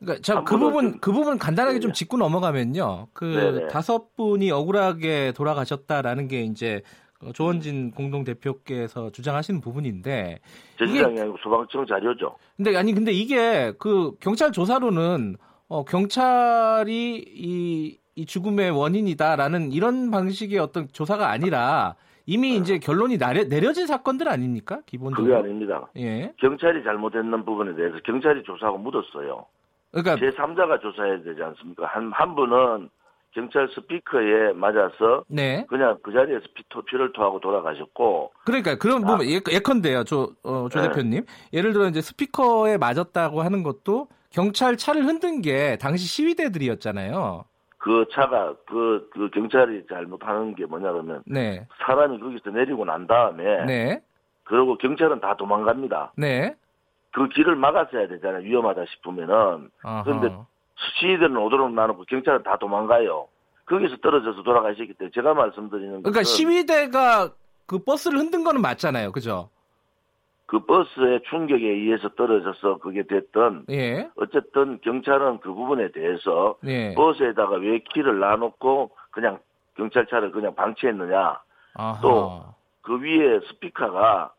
[0.02, 1.94] 그러니까 자, 한그 분은 부분 좀- 그 부분 간단하게 좀 네네.
[1.94, 3.08] 짚고 넘어가면요.
[3.14, 3.68] 그 네네.
[3.68, 6.82] 다섯 분이 억울하게 돌아가셨다라는 게 이제
[7.24, 10.40] 어, 조원진 공동 대표께서 주장하시는 부분인데
[10.80, 12.36] 제 주장이 아니고 소방청 자료죠.
[12.58, 15.36] 근데 아니 근데 이게 그 경찰 조사로는
[15.68, 23.44] 어 경찰이 이, 이 죽음의 원인이다라는 이런 방식의 어떤 조사가 아니라 이미 이제 결론이 나려,
[23.48, 24.82] 내려진 사건들 아닙니까?
[24.86, 25.34] 기본적으로.
[25.36, 25.88] 그게 아닙니다.
[25.98, 26.34] 예.
[26.38, 29.46] 경찰이 잘못했는 부분에 대해서 경찰이 조사하고 묻었어요.
[29.92, 31.86] 그러니까 제3자가 조사해야 되지 않습니까?
[31.86, 32.90] 한, 한 분은
[33.34, 35.66] 경찰 스피커에 맞아서 네.
[35.70, 40.82] 그냥 그 자리에서 피토, 피를 토하고 돌아가셨고, 그러니까 그런 부분 예, 예컨대요, 조, 어, 조
[40.82, 40.90] 네.
[40.90, 41.26] 대표님.
[41.54, 47.46] 예를 들어 이제 스피커에 맞았다고 하는 것도 경찰 차를 흔든 게 당시 시위대들이었잖아요.
[47.78, 53.66] 그 차가, 그, 그 경찰이 잘못하는 게 뭐냐 그러면, 네, 사람이 거기서 내리고 난 다음에,
[53.66, 54.02] 네,
[54.44, 56.14] 그리고 경찰은 다 도망갑니다.
[56.18, 56.56] 네.
[57.12, 58.44] 그 길을 막았어야 되잖아요.
[58.44, 59.70] 위험하다 싶으면은.
[59.84, 60.04] 아하.
[60.04, 60.36] 그런데
[61.00, 63.28] 시위대는 오도록 나누고 경찰은 다 도망가요.
[63.66, 67.30] 거기서 떨어져서 돌아가셨기 때문에 제가 말씀드리는 그러니까 시위대가
[67.66, 69.50] 그 버스를 흔든 거는 맞잖아요, 그죠?
[70.46, 76.94] 그 버스의 충격에 의해서 떨어져서 그게 됐던 예, 어쨌든 경찰은 그 부분에 대해서 예.
[76.94, 79.40] 버스에다가 왜 키를 놔놓고 그냥
[79.78, 81.40] 경찰차를 그냥 방치했느냐.
[81.76, 82.02] 아하.
[82.02, 84.34] 또그 위에 스피커가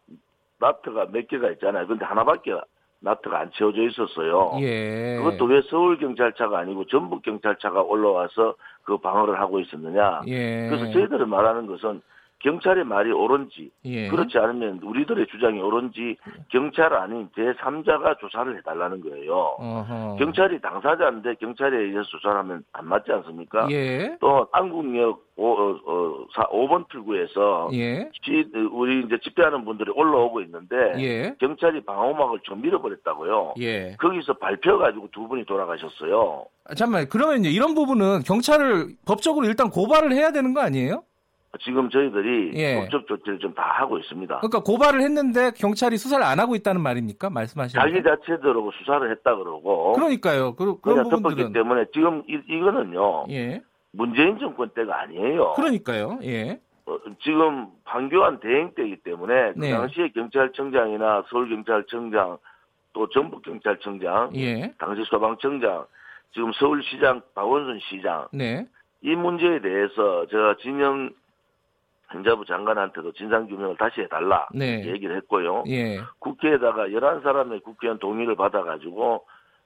[0.62, 1.86] 나트가 몇 개가 있잖아요.
[1.86, 2.52] 근데 하나밖에
[3.00, 4.52] 나트가 안 채워져 있었어요.
[4.60, 5.16] 예.
[5.18, 10.22] 그것도 왜 서울 경찰차가 아니고 전북 경찰차가 올라와서 그 방어를 하고 있었느냐.
[10.28, 10.68] 예.
[10.68, 12.00] 그래서 저희들이 말하는 것은
[12.42, 14.08] 경찰의 말이 옳은지 예.
[14.08, 16.16] 그렇지 않으면 우리들의 주장이 옳은지
[16.48, 19.34] 경찰 아닌 제3자가 조사를 해달라는 거예요.
[19.58, 20.16] 어허.
[20.18, 23.68] 경찰이 당사자인데 경찰에 의해서 조사를 하면 안 맞지 않습니까?
[23.70, 24.16] 예.
[24.20, 28.10] 또 안국역 5, 어, 어, 4, 5번 출구에서 예.
[28.22, 31.34] 시- 우리 이제 집회하는 분들이 올라오고 있는데 예.
[31.40, 33.54] 경찰이 방어막을 좀 밀어버렸다고요.
[33.60, 33.96] 예.
[33.98, 36.44] 거기서 밟혀가지고 두 분이 돌아가셨어요.
[36.64, 37.08] 아, 잠깐만.
[37.08, 37.48] 그러면요.
[37.48, 41.02] 이런 부분은 경찰을 법적으로 일단 고발을 해야 되는 거 아니에요?
[41.60, 42.76] 지금 저희들이 예.
[42.80, 44.38] 법적 조치를 좀 다 하고 있습니다.
[44.38, 47.28] 그러니까 고발을 했는데 경찰이 수사를 안 하고 있다는 말입니까?
[47.28, 48.08] 말씀하시는 자기 거.
[48.16, 50.54] 자체대로 수사를 했다 그러고 그러니까요.
[50.56, 53.60] 그, 그냥 덮었기 부분들은 때문에 지금 이, 이거는요 예.
[53.92, 55.52] 문재인 정권 때가 아니에요.
[55.52, 56.18] 그러니까요.
[56.22, 56.58] 예.
[56.86, 59.70] 어, 지금 황교안 대행 때이기 때문에 그 네.
[59.72, 62.38] 당시에 경찰청장이나 서울경찰청장
[62.94, 64.72] 또 전북경찰청장 예.
[64.78, 65.84] 당시 소방청장
[66.32, 68.66] 지금 서울시장 박원순 시장 네.
[69.02, 71.10] 이 문제에 대해서 제가 진영
[72.14, 74.86] 행자부 장관한테도 진상규명을 다시 해달라 네.
[74.86, 75.64] 얘기를 했고요.
[75.68, 76.00] 예.
[76.18, 79.24] 국회에다가 11사람의 국회의원 동의를 받아가지고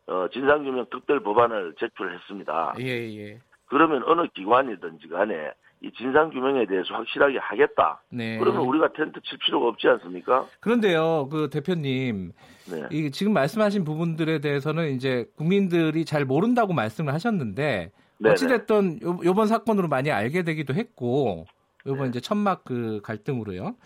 [0.09, 2.75] 어, 진상규명 특별 법안을 제출했습니다.
[2.81, 2.85] 예,
[3.19, 3.41] 예.
[3.67, 8.03] 그러면 어느 기관이든지 간에 이 진상규명에 대해서 확실하게 하겠다.
[8.09, 8.39] 네.
[8.39, 10.47] 그러면 우리가 텐트 칠 필요가 없지 않습니까?
[10.61, 12.33] 그런데요, 그 대표님,
[12.71, 12.83] 네.
[12.91, 18.33] 이 지금 말씀하신 부분들에 대해서는 이제 국민들이 잘 모른다고 말씀을 하셨는데 네네.
[18.33, 21.45] 어찌됐든 요, 요번 사건으로 많이 알게 되기도 했고
[21.87, 22.09] 요번 네.
[22.11, 23.77] 이제 천막 그 갈등으로요.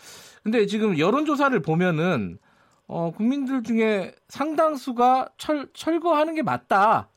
[0.43, 2.39] 근데 지금 여론조사를 보면은
[2.87, 7.09] 어, 국민들 중에 상당수가 철, 철거하는 게 맞다.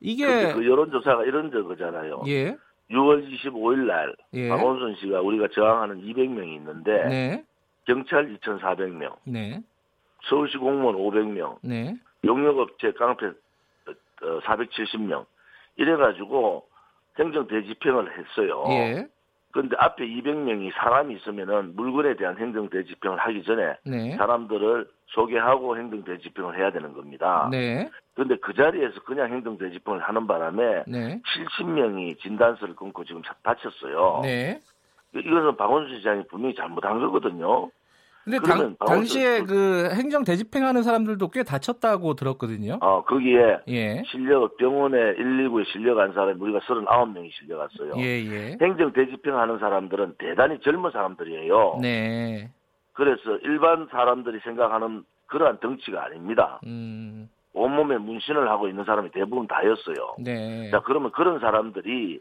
[0.00, 2.22] 이게 그 여론조사가 이런 거잖아요.
[2.26, 2.56] 예,
[2.90, 7.44] 6월 25일 날 예, 박원순 씨가 우리가 저항하는 200명이 있는데 네,
[7.86, 9.62] 경찰 2,400명, 네,
[10.28, 15.24] 서울시 공무원 500명, 네, 용역업체 깡패 어, 470명
[15.76, 16.66] 이래가지고
[17.18, 18.64] 행정 대집행을 했어요.
[18.70, 19.06] 예,
[19.56, 26.04] 그런데 앞에 200명이 사람이 있으면은 물건에 대한 행정 대집행을 하기 전에 네, 사람들을 소개하고 행정
[26.04, 27.48] 대집행을 해야 되는 겁니다.
[27.50, 31.22] 네, 그런데 그 자리에서 그냥 행정 대집행을 하는 바람에 네,
[31.58, 34.20] 70명이 진단서를 끊고 지금 다쳤어요.
[34.24, 34.60] 네.
[35.14, 37.70] 이것은 박원순 시장이 분명히 잘못한 거거든요.
[38.26, 42.78] 근데 당, 당시에 박원순- 그 행정 대집행하는 사람들도 꽤 다쳤다고 들었거든요.
[42.80, 47.92] 어, 거기에 예, 실려 병원에 119에 실려간 사람이 우리가 39명이 실려갔어요.
[47.98, 48.56] 예, 예.
[48.60, 51.78] 행정 대집행하는 사람들은 대단히 젊은 사람들이에요.
[51.80, 52.50] 네,
[52.94, 56.58] 그래서 일반 사람들이 생각하는 그러한 덩치가 아닙니다.
[56.66, 60.16] 음, 온몸에 문신을 하고 있는 사람이 대부분 다였어요.
[60.18, 62.20] 네, 자, 그러면 그런 사람들이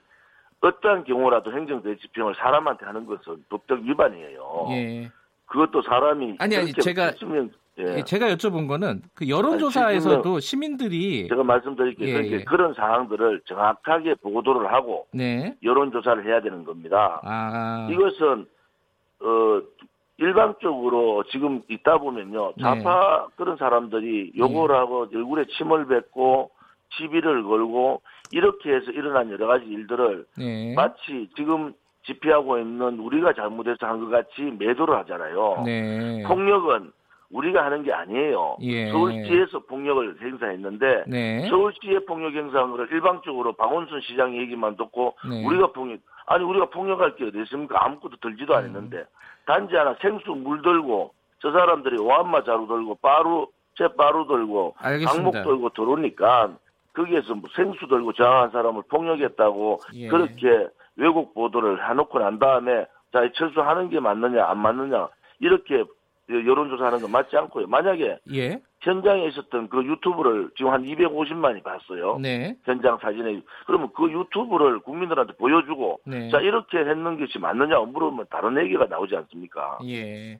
[0.62, 4.68] 어떠한 경우라도 행정 대집행을 사람한테 하는 것은 법적 위반이에요.
[4.70, 5.10] 예.
[5.47, 8.03] 그것도 사람이 아니, 아니, 제가- 했으면 예.
[8.03, 12.08] 제가 여쭤본 거는 그 여론조사에서도 시민들이 제가 말씀드릴게요.
[12.17, 12.43] 예, 예.
[12.45, 15.55] 그런 사항들을 정확하게 보도를 하고 네.
[15.62, 17.19] 여론조사를 해야 되는 겁니다.
[17.23, 17.88] 아.
[17.91, 18.45] 이것은
[19.19, 19.62] 어
[20.17, 22.63] 일방적으로 지금 있다 보면요 네.
[22.63, 26.51] 좌파 그런 사람들이 욕을 하고 얼굴에 침을 뱉고
[26.91, 30.73] 시비를 걸고 이렇게 해서 일어난 여러 가지 일들을 네.
[30.75, 31.73] 마치 지금
[32.06, 35.63] 집회하고 있는 우리가 잘못해서 한 것 같이 매도를 하잖아요.
[35.65, 36.24] 네.
[36.28, 36.91] 폭력은
[37.32, 38.58] 우리가 하는 게 아니에요.
[38.62, 38.91] 예.
[38.91, 41.48] 서울시에서 폭력을 행사했는데 네.
[41.50, 45.44] 서울시의 폭력 행사한 거를 일방적으로 박원순 시장 얘기만 듣고 네.
[45.46, 47.84] 우리가 폭력 아니 우리가 폭력할 게 어디 있습니까?
[47.84, 48.58] 아무것도 들지도 음.
[48.60, 49.06] 않았는데
[49.48, 54.76] 단지 하나 생수 물 들고 저 사람들이 오한마 자루 들고 빠루 제 빠루 들고.
[55.06, 56.52] 강목 들고 들어오니까
[56.94, 60.08] 거기에서 뭐 생수 들고 저항한 사람을 폭력했다고 예.
[60.08, 65.84] 그렇게 왜곡 보도를 해놓고 난 다음에 자 철수하는 게 맞느냐 안 맞느냐 이렇게
[66.29, 67.67] 여론조사하는 건 맞지 않고요.
[67.67, 68.60] 만약에 예.
[68.81, 72.17] 현장에 있었던 그 유튜브를 지금 한 250만이 봤어요.
[72.19, 72.55] 네.
[72.63, 76.29] 현장 사진에 그러면 그 유튜브를 국민들한테 보여주고 네.
[76.29, 79.79] 자 이렇게 했는 것이 맞느냐 물으면 다른 얘기가 나오지 않습니까?
[79.86, 80.39] 예.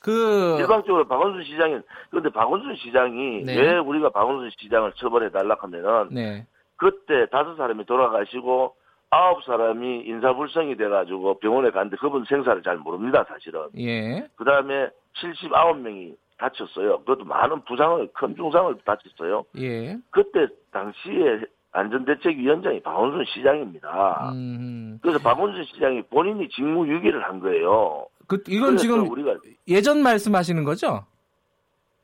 [0.00, 1.78] 그 일방적으로 박원순 시장이
[2.10, 3.56] 그런데 박원순 시장이 네.
[3.56, 6.46] 왜 우리가 박원순 시장을 처벌해 달라 하면은 네.
[6.76, 8.74] 그때 다섯 사람이 돌아가시고
[9.14, 13.68] 아홉 사람이 인사불성이 돼가지고 병원에 갔는데 그분 생사를 잘 모릅니다 사실은.
[13.78, 14.26] 예.
[14.34, 14.88] 그 다음에
[15.22, 16.98] 79명이 다쳤어요.
[17.00, 19.44] 그것도 많은 부상을 큰 중상을 다쳤어요.
[19.58, 19.96] 예.
[20.10, 24.30] 그때 당시에 안전대책위원장이 박원순 시장입니다.
[24.32, 24.98] 음.
[25.00, 28.06] 그래서 박원순 시장이 본인이 직무유기를 한 거예요.
[28.26, 29.36] 그 이건 지금 우리가
[29.68, 31.04] 예전 말씀하시는 거죠?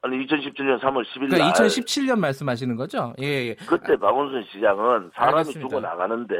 [0.02, 3.14] 아니 2017년 3월 10일 그러니까 날 2017년 말씀하시는 거죠?
[3.20, 3.54] 예, 예.
[3.54, 5.68] 그때 박원순 시장은 사람이 알겠습니다.
[5.68, 6.34] 죽어 나가는데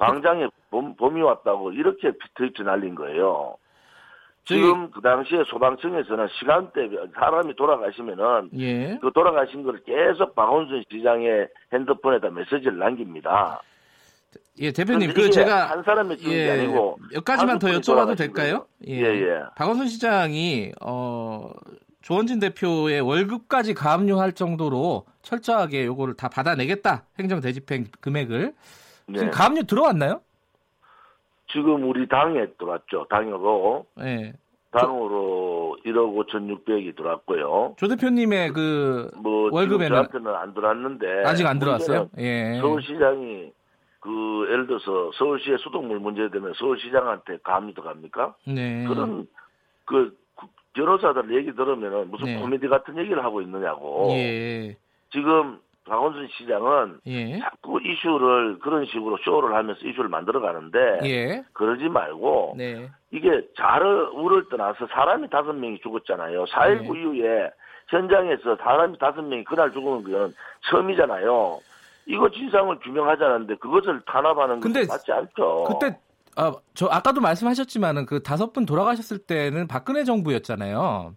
[0.00, 3.56] 광장에 범, 범이 왔다고 이렇게 트위트 날린 거예요.
[4.46, 8.98] 지금 그 당시에 소방청에서는 시간대 사람이 돌아가시면은 예.
[9.00, 13.62] 그 돌아가신 거를 계속 박원순 시장의 핸드폰에다 메시지를 남깁니다.
[14.58, 18.66] 예, 대표님 그 제가 한 사람의 찍은 게 예, 아니고 몇 가지만 더 여쭤봐도 될까요?
[18.86, 19.06] 거예요.
[19.06, 19.42] 예, 예.
[19.56, 21.50] 박원순 시장이 어
[22.02, 27.04] 조원진 대표의 월급까지 가압류할 정도로 철저하게 요거를 다 받아내겠다.
[27.18, 28.54] 행정 대집행 금액을.
[29.12, 29.18] 네.
[29.18, 30.20] 지금 가압류 들어왔나요?
[31.52, 33.06] 지금 우리 당에 들어왔죠.
[33.10, 34.32] 당으로 예.
[34.70, 37.74] 당으로 1억 5천6백이 들어왔고요.
[37.76, 42.08] 조 대표님의 그 뭐 월급에는 저한테는 안 들어왔는데 아직 안 들어왔어요?
[42.18, 42.58] 예.
[42.60, 43.52] 서울시장이
[43.98, 48.34] 그 예를 들어서 서울시의 수돗물 문제 되면 서울시장한테 감이 들어갑니까?
[48.46, 48.86] 네.
[48.86, 49.26] 그런
[49.84, 52.40] 그 구- 변호사들 얘기 들으면은 무슨 네.
[52.40, 54.08] 코미디 같은 얘기를 하고 있느냐고.
[54.12, 54.76] 예.
[55.12, 55.58] 지금
[55.90, 57.40] 박원순 시장은 예.
[57.40, 61.42] 자꾸 이슈를 그런 식으로 쇼를 하면서 이슈를 만들어 가는데 예.
[61.52, 62.88] 그러지 말고 네.
[63.10, 66.44] 이게 자를 우를 떠나서 사람이 다섯 명이 죽었잖아요.
[66.44, 67.00] 4.19 네.
[67.00, 67.50] 이후에
[67.88, 70.32] 현장에서 사람이 다섯 명이 그날 죽은 건
[70.70, 71.58] 처음이잖아요.
[72.06, 75.64] 이거 진상을 규명하자는데 그것을 탄압하는 건 맞지 않죠.
[75.64, 75.98] 그때
[76.36, 81.16] 아, 저 아까도 말씀하셨지만은 그 다섯 분 돌아가셨을 때는 박근혜 정부였잖아요.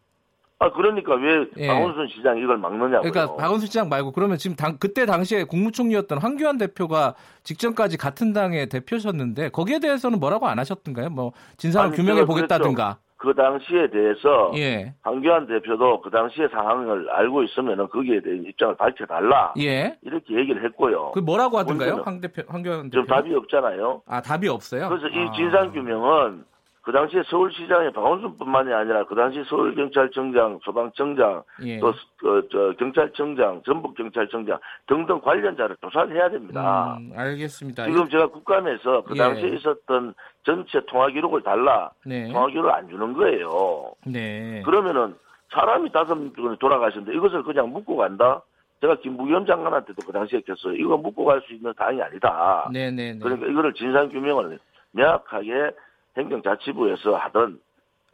[0.64, 1.68] 아 그러니까 왜 예.
[1.68, 3.12] 박원순 시장이 이걸 막느냐고요.
[3.12, 8.70] 그러니까 박원순 시장 말고 그러면 지금 당 그때 당시에 국무총리였던 황교안 대표가 직전까지 같은 당의
[8.70, 11.10] 대표셨는데 거기에 대해서는 뭐라고 안 하셨던가요?
[11.10, 12.98] 뭐 진상을 아니, 규명해 보겠다든가.
[13.18, 14.94] 그 당시에 대해서 예.
[15.02, 19.98] 황교안 대표도 그 당시의 상황을 알고 있으면은 거기에 대한 입장을 밝혀달라 예.
[20.02, 21.12] 이렇게 얘기를 했고요.
[21.14, 22.02] 그 뭐라고 하던가요?
[22.04, 23.08] 황 대표 황교안 지금 대표.
[23.16, 24.02] 답이 없잖아요.
[24.08, 24.90] 아 답이 없어요.
[24.90, 25.32] 그래서 이 아.
[25.32, 26.44] 진상 규명은
[26.84, 31.80] 그 당시에 서울시장의 박원순뿐만이 아니라 그 당시 서울경찰청장, 소방청장, 예.
[31.80, 36.98] 또 그, 저, 경찰청장, 전북경찰청장 등등 관련자를 조사를 해야 됩니다.
[37.00, 37.86] 음, 알겠습니다.
[37.86, 39.18] 지금 제가 국감에서 그 예.
[39.18, 42.30] 당시에 있었던 전체 통화 기록을 달라 네.
[42.34, 43.94] 통화 기록을 안 주는 거예요.
[44.06, 44.62] 네.
[44.66, 45.16] 그러면은
[45.54, 48.42] 사람이 다섯 분이 돌아가셨는데 이것을 그냥 묻고 간다?
[48.82, 50.74] 제가 김부겸 장관한테도 그 당시에 했어요.
[50.74, 52.70] 이거 묻고 갈 수 있는 사항이 아니다.
[52.74, 53.20] 네, 네, 네.
[53.20, 54.60] 그러니까 이거를 진상 규명을
[54.92, 55.72] 명확하게
[56.18, 57.60] 행정자치부에서 하든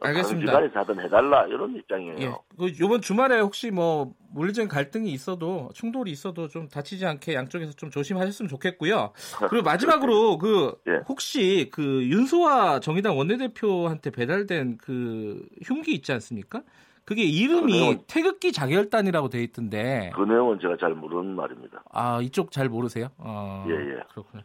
[0.02, 0.52] 알겠습니다.
[0.52, 2.16] 기관에서 하든 해달라 이런 입장이에요.
[2.20, 2.32] 예.
[2.58, 7.90] 그 요번 주말에 혹시 뭐 물리적인 갈등이 있어도 충돌이 있어도 좀 다치지 않게 양쪽에서 좀
[7.90, 9.12] 조심하셨으면 좋겠고요.
[9.50, 11.02] 그리고 마지막으로 그 예.
[11.06, 16.62] 혹시 그 윤소아 정의당 원내대표한테 배달된 그 흉기 있지 않습니까?
[17.10, 21.82] 그게 이름이 그거는- 태극기 자결단이라고 돼 있던데 그 내용은 제가 잘 모르는 말입니다.
[21.90, 23.08] 아 이쪽 잘 모르세요?
[23.18, 23.98] 어, 예, 예.
[24.12, 24.44] 그렇군요.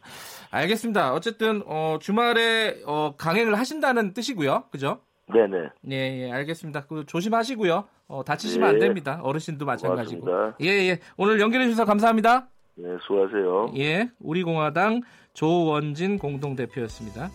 [0.50, 1.14] 알겠습니다.
[1.14, 4.98] 어쨌든 어, 주말에 어, 강행을 하신다는 뜻이고요, 그죠?
[5.32, 5.68] 네네.
[5.82, 6.86] 네, 예, 알겠습니다.
[6.86, 7.84] 그 조심하시고요.
[8.08, 8.74] 어, 다치시면 네.
[8.74, 9.20] 안 됩니다.
[9.22, 10.24] 어르신도 마찬가지고.
[10.24, 10.56] 고맙습니다.
[10.62, 10.98] 예, 예.
[11.16, 12.48] 오늘 연결해 주셔서 감사합니다.
[12.74, 13.74] 네, 수고하세요.
[13.78, 15.02] 예, 우리공화당
[15.34, 17.30] 조원진 공동대표였습니다.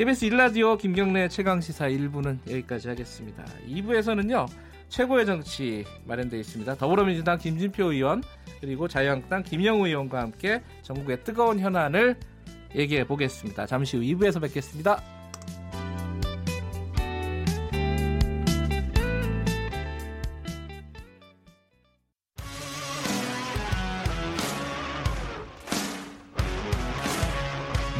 [0.00, 3.44] KBS 일라디오 김경래 최강시사 1부는 여기까지 하겠습니다.
[3.68, 4.48] 2부에서는요,
[4.88, 6.76] 최고의 정치 마련되어 있습니다.
[6.76, 8.22] 더불어민주당 김진표 의원
[8.62, 12.16] 그리고 자유한국당 김영우 의원과 함께 전국의 뜨거운 현안을
[12.74, 13.66] 얘기해 보겠습니다.
[13.66, 15.19] 잠시 후 2부에서 뵙겠습니다.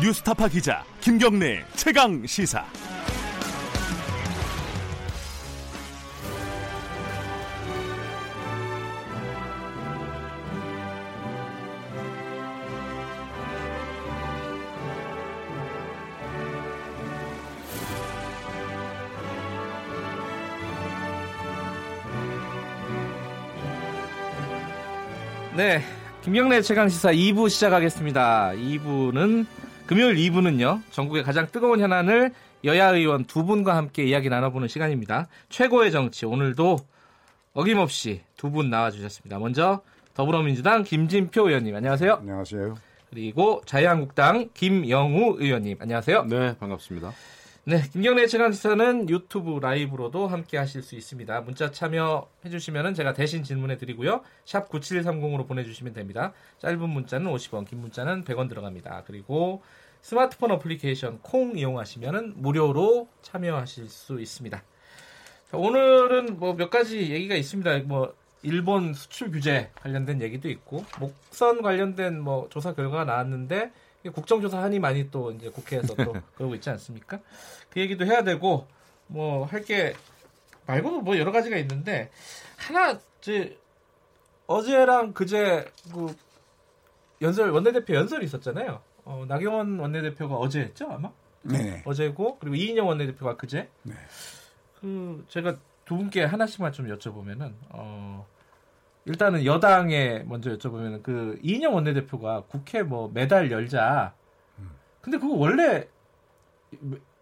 [0.02, 2.64] 뉴스타파 기자 김경래 최강 시사.
[25.54, 25.82] 네,
[26.22, 28.52] 김경래 최강 시사 2부 시작하겠습니다.
[28.54, 29.59] 2부는
[29.90, 30.82] 금요일 2부는요.
[30.92, 35.26] 전국의 가장 뜨거운 현안을 여야 의원 두 분과 함께 이야기 나눠보는 시간입니다.
[35.48, 36.78] 최고의 정치 오늘도
[37.54, 39.40] 어김없이 두 분 나와주셨습니다.
[39.40, 39.80] 먼저
[40.14, 42.18] 더불어민주당 김진표 의원님 안녕하세요.
[42.20, 42.76] 안녕하세요.
[43.10, 46.26] 그리고 자유한국당 김영우 의원님 안녕하세요.
[46.26, 47.12] 네, 반갑습니다.
[47.64, 51.42] 네, 김경래 최강시사는 유튜브 라이브로도 함께 하실 수 있습니다.
[51.42, 54.22] 문자 참여해 주시면 제가 대신 질문해 드리고요.
[54.44, 56.32] 샵 9730으로 보내주시면 됩니다.
[56.58, 59.02] 짧은 문자는 50원, 긴 문자는 100원 들어갑니다.
[59.06, 59.62] 그리고
[60.02, 64.62] 스마트폰 어플리케이션 콩 이용하시면 무료로 참여하실 수 있습니다.
[65.50, 67.80] 자, 오늘은 뭐 몇 가지 얘기가 있습니다.
[67.80, 73.70] 뭐 일본 수출 규제 관련된 얘기도 있고 목선 관련된 뭐 조사 결과가 나왔는데
[74.14, 77.20] 국정조사 하니 많이 또 이제 국회에서 또 그러고 있지 않습니까?
[77.70, 78.66] 그 얘기도 해야 되고
[79.08, 79.94] 뭐 할 게
[80.66, 82.10] 말고도 뭐 여러 가지가 있는데
[82.56, 83.58] 하나 이제
[84.46, 86.14] 어제랑 그제 그
[87.20, 88.80] 연설 원내대표 연설이 있었잖아요.
[89.10, 91.10] 어, 나경원 원내대표가 어제 했죠 아마?
[91.42, 91.82] 네.
[91.84, 93.68] 어제고 그리고 이인영 원내대표가 그제.
[93.82, 93.94] 네.
[94.80, 98.24] 그 제가 두 분께 하나씩만 좀 여쭤보면은 어
[99.04, 104.14] 일단은 여당에 먼저 여쭤보면 그 이인영 원내대표가 국회 뭐 매달 열자.
[105.00, 105.88] 근데 그거 원래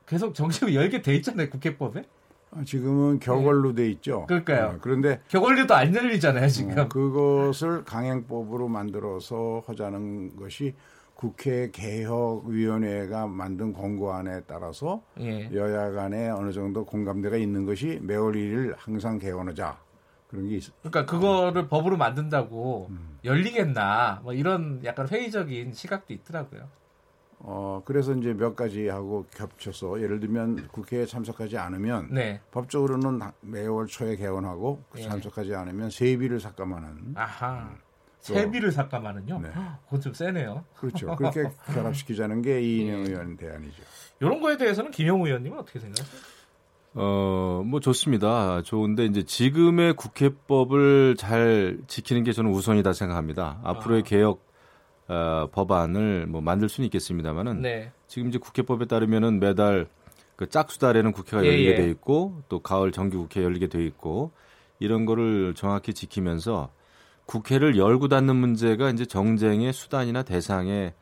[0.05, 2.03] 계속 정식으로 열게 돼 있잖아요 국회법에.
[2.51, 4.27] 아, 지금은 격월로 돼 있죠.
[4.27, 4.67] 그러니까요.
[4.67, 6.79] 어, 그런데 격월료도 안 열리잖아요 지금.
[6.79, 10.75] 어, 그것을 강행법으로 만들어서 하자는 것이
[11.29, 15.51] 국회 개혁위원회가 만든 권고안에 따라서 예.
[15.53, 19.77] 여야 간에 어느 정도 공감대가 있는 것이 매월 1일 항상 개원하자
[20.29, 22.91] 그런 게 있, 그러니까 그거를 법으로 만든다고
[23.25, 26.69] 열리겠나 뭐 이런 약간 회의적인 시각도 있더라고요.
[27.41, 32.41] 어, 그래서 이제 몇 가지 하고 겹쳐서 예를 들면 국회에 참석하지 않으면 네.
[32.53, 35.03] 법적으로는 매월 초에 개원하고 예.
[35.03, 37.71] 참석하지 않으면 세비를 삭감하는 아하.
[37.73, 37.88] 또-
[38.21, 39.41] 세비를 삭감하는요?
[39.41, 39.49] 네.
[39.85, 40.65] 그건 좀 세네요.
[40.77, 41.15] 그렇죠.
[41.17, 43.83] 그렇게 결합시키자는 게 이인영 의원 대안이죠.
[44.21, 46.21] 이런 거에 대해서는 김영우 의원님은 어떻게 생각하세요?
[46.95, 48.63] 어, 뭐 좋습니다.
[48.63, 53.61] 좋은데 이제 지금의 국회법을 잘 지키는 게 저는 우선이다 생각합니다.
[53.63, 54.05] 앞으로의 아.
[54.05, 54.49] 개혁
[55.09, 57.93] 어, 법안을 뭐 만들 수는 있겠습니다만은 네.
[58.09, 59.89] 지금 이제 국회법에 따르면은 매달
[60.37, 61.75] 그 짝수달에는 국회가 예, 열리게 예.
[61.77, 64.33] 돼 있고 또 가을 정기 국회 열리게 돼 있고
[64.79, 66.71] 이런 거를 정확히 지키면서
[67.29, 70.95] 국회를 열고 닫는 문제가 이제 정쟁의 수단이나 대상의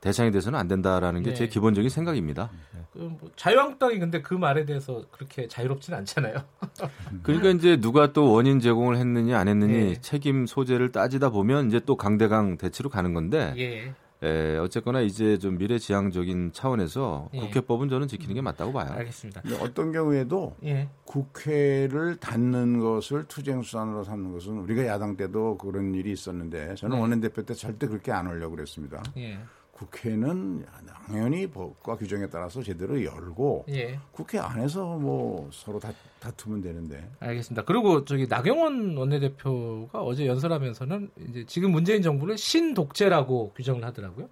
[0.00, 1.34] 대상이 돼서는 안 된다라는 게 네.
[1.34, 2.50] 제 기본적인 생각입니다.
[2.92, 6.36] 그뭐 자유한국당이 근데 그 말에 대해서 그렇게 자유롭지는 않잖아요.
[7.24, 10.00] 그러니까 이제 누가 또 원인 제공을 했느냐 안 했느니 예.
[10.00, 13.92] 책임 소재를 따지다 보면 이제 또 강대강 대치로 가는 건데 예.
[14.22, 17.40] 에, 어쨌거나 이제 좀 미래지향적인 차원에서 예.
[17.40, 18.90] 국회법은 저는 지키는 게 맞다고 봐요.
[18.92, 19.42] 알겠습니다.
[19.42, 20.88] 근데 어떤 경우에도 예.
[21.04, 27.00] 국회를 닫는 것을 투쟁수단으로 삼는 것은 우리가 야당 때도 그런 일이 있었는데 저는 네.
[27.02, 29.02] 원내대표 때 절대 그렇게 안 하려고 그랬습니다.
[29.18, 29.38] 예.
[29.76, 30.64] 국회는
[31.06, 34.00] 당연히 법과 규정에 따라서 제대로 열고 예.
[34.10, 37.64] 국회 안에서 뭐 서로 다, 다투면 되는데 알겠습니다.
[37.64, 44.30] 그리고 저기 나경원 원내대표가 어제 연설하면서는 이제 지금 문재인 정부를 신독재라고 규정을 하더라고요.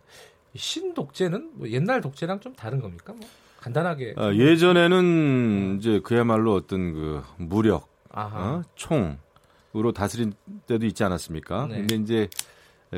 [0.55, 3.13] 이 신독재는 뭐 옛날 독재랑 좀 다른 겁니까?
[3.13, 3.29] 뭐
[3.61, 4.15] 간단하게.
[4.17, 8.55] 어, 예전에는 이제 그야말로 어떤 그 무력, 아하.
[8.55, 8.63] 어?
[8.77, 10.33] 총으로 다스린
[10.67, 11.67] 때도 있지 않았습니까?
[11.67, 11.77] 네.
[11.77, 12.29] 근데 이제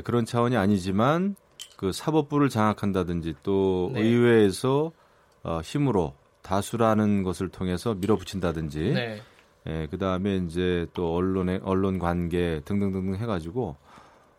[0.04, 1.34] 그런 차원이 아니지만
[1.76, 4.00] 그 사법부를 장악한다든지 또 네.
[4.00, 4.92] 의회에서
[5.42, 9.20] 어, 힘으로 다수라는 것을 통해서 밀어붙인다든지 네.
[9.68, 13.76] 예, 그 다음에 이제 또 언론의 언론 관계 등등등등 해가지고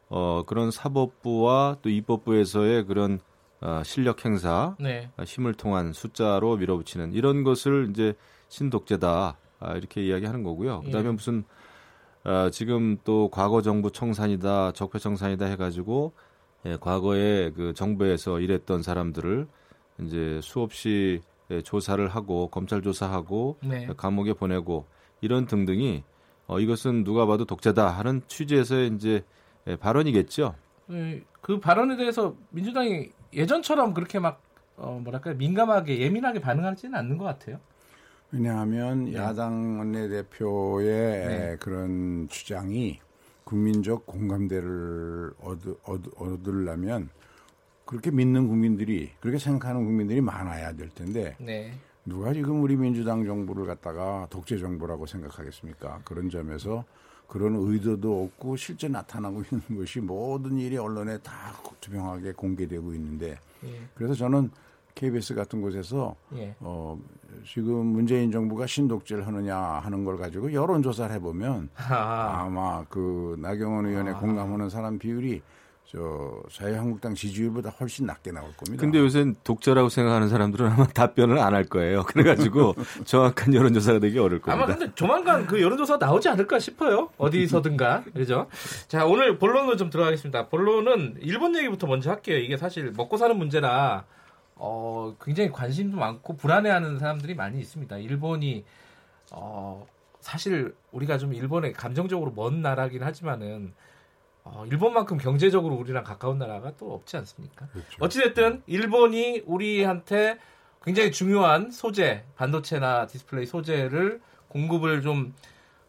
[0.10, 3.20] 어 그런 사법부와 또 입법부에서의 그런
[3.60, 5.10] 어, 실력 행사, 네.
[5.18, 8.14] 어, 힘을 통한 숫자로 밀어붙이는 이런 것을 이제
[8.50, 10.84] 신독재다 아, 이렇게 이야기하는 거고요.
[10.86, 11.12] 그 다음에 예.
[11.12, 11.44] 무슨
[12.24, 16.14] 어, 지금 또 과거 정부 청산이다, 적폐 청산이다 해가지고
[16.66, 19.48] 예, 과거에 그 정부에서 일했던 사람들을
[20.02, 23.88] 이제 수없이 예, 조사를 하고 검찰 조사하고 네.
[23.96, 24.86] 감옥에 보내고
[25.22, 26.04] 이런 등등이
[26.48, 29.24] 어, 이것은 누가 봐도 독재다 하는 취지에서의 이제
[29.68, 30.56] 예, 발언이겠죠.
[30.92, 34.42] 예, 그 발언에 대해서 민주당이 예전처럼 그렇게 막
[34.78, 37.60] 어, 뭐랄까 민감하게 예민하게 반응하지는 않는 것 같아요.
[38.32, 41.58] 왜냐하면 야당 원내대표의 네.
[41.60, 43.00] 그런 주장이
[43.48, 47.10] 국민적 공감대를 얻, 얻, 얻 으려면
[47.86, 51.72] 그렇게 믿는 국민들이 그렇게 생각하는 국민들이 많아야 될 텐데 네.
[52.06, 56.02] 누가 지금 우리 민주당 정부를 갖다가 독재 정부라고 생각하겠습니까?
[56.04, 56.84] 그런 점에서
[57.28, 63.80] 그런 의도도 없고 실제 나타나고 있는 것이 모든 일이 언론에 다 투명하게 공개되고 있는데 예.
[63.96, 64.52] 그래서 저는
[64.98, 66.56] KBS 같은 곳에서 예.
[66.60, 66.98] 어,
[67.46, 73.86] 지금 문재인 정부가 신독재를 하느냐 하는 걸 가지고 여론 조사를 해보면 아, 아마 그 나경원
[73.86, 75.42] 의원에 공감하는 사람 비율이
[75.90, 78.82] 저 자유한국당 지지율보다 훨씬 낮게 나올 겁니다.
[78.82, 82.04] 근데 요새 독재라고 생각하는 사람들은 아마 답변을 안 할 거예요.
[82.04, 82.76] 그래가지고
[83.06, 84.80] 정확한 여론조사가 되기 어려울 아마 겁니다.
[84.80, 87.10] 근데 조만간 그 여론조사 나오지 않을까 싶어요.
[87.18, 88.04] 어디서든가.
[88.14, 88.48] 그죠?
[88.90, 90.48] 자, 오늘 본론으로 좀 들어가겠습니다.
[90.50, 92.38] 본론은 일본 얘기부터 먼저 할게요.
[92.38, 94.04] 이게 사실 먹고 사는 문제라,
[94.60, 97.98] 어, 굉장히 관심도 많고 불안해하는 사람들이 많이 있습니다.
[97.98, 98.66] 일본이,
[99.32, 99.86] 어,
[100.20, 103.74] 사실 우리가 좀 일본에 감정적으로 먼 나라긴 하지만은,
[104.44, 107.68] 어, 일본만큼 경제적으로 우리랑 가까운 나라가 또 없지 않습니까?
[108.00, 110.38] 어찌됐든 일본이 우리한테
[110.84, 115.34] 굉장히 중요한 소재, 반도체나 디스플레이 소재를 공급을 좀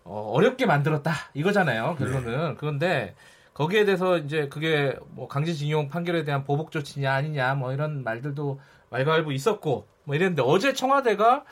[0.05, 2.57] 어, 어렵게 만들었다 이거잖아요 결론은.
[2.57, 3.15] 그런데
[3.59, 9.33] 거기에 대해서 이제 그게 뭐 강제징용 판결에 대한 보복 조치냐 아니냐 뭐 이런 말들도 말발부
[9.33, 11.45] 있었고 뭐 이랬는데 어제 청와대가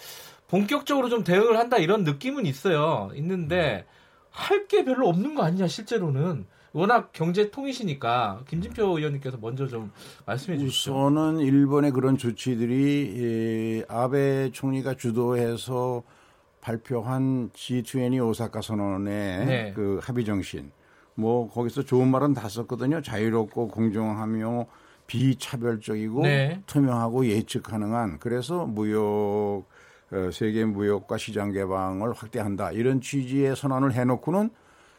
[0.46, 3.10] 본격적으로 좀 대응을 한다 이런 느낌은 있어요.
[3.16, 3.84] 있는데
[4.30, 6.46] 할 게 별로 없는 거 아니냐 실제로는.
[6.72, 9.90] 워낙 경제 통이시니까 김진표 의원님께서 먼저 좀
[10.26, 10.92] 말씀해 주시죠.
[10.92, 16.04] 우선은 일본의 그런 조치들이 이 아베 총리가 주도해서
[16.60, 19.72] 발표한 G20 오사카 선언의 네.
[19.74, 20.70] 그 합의 정신.
[21.16, 23.02] 뭐 거기서 좋은 말은 다 썼거든요.
[23.02, 24.66] 자유롭고 공정하며
[25.06, 26.62] 비차별적이고 네.
[26.66, 29.64] 투명하고 예측 가능한 그래서 무역
[30.12, 34.50] 어, 세계 무역과 시장 개방을 확대한다 이런 취지의 선언을 해놓고는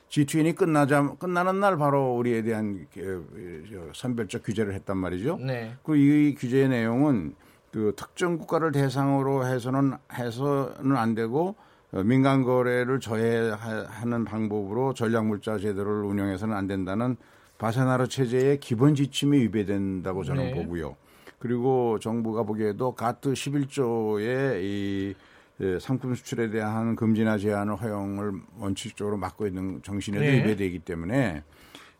[0.09, 5.37] G20이 끝나자 끝나는 날 바로 우리에 대한 그, 저, 선별적 규제를 했단 말이죠.
[5.37, 5.75] 네.
[5.83, 7.35] 그리고 이 규제 내용은
[7.71, 11.55] 그 특정 국가를 대상으로 해서는 해서는 안 되고 어,
[11.91, 17.15] 민간 거래를 저해하는 방법으로 전략물자 제도를 운영해서는 안 된다는
[17.57, 20.53] 바세나르 체제의 기본 지침이 위배된다고 저는 네.
[20.53, 20.95] 보고요.
[21.39, 25.15] 그리고 정부가 보기에도 가트 11조의 이
[25.59, 30.37] 예, 상품 수출에 대한 금지나 제한을 허용을 원칙적으로 막고 있는 정신에도 네.
[30.37, 31.41] 위배되기 때문에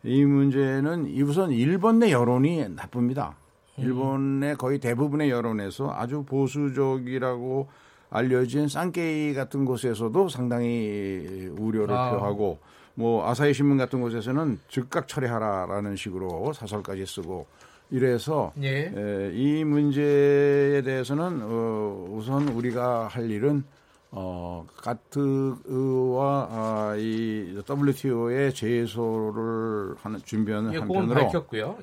[0.04, 3.34] 이 문제는 이 우선 일본 내 여론이 나쁩니다.
[3.78, 7.68] 일본의 거의 대부분의 여론에서 아주 보수적이라고
[8.10, 12.10] 알려진 쌍케이 같은 곳에서도 상당히 우려를 아.
[12.10, 12.58] 표하고
[12.94, 17.46] 뭐 아사히 신문 같은 곳에서는 즉각 처리하라라는 식으로 사설까지 쓰고
[17.90, 18.92] 이래서 예.
[18.94, 23.64] 에, 이 문제에 대해서는 어, 우선 우리가 할 일은
[24.10, 31.14] 어, 가트와 아, 이 WTO의 제소를 하는 준비하는 예, 한편으로.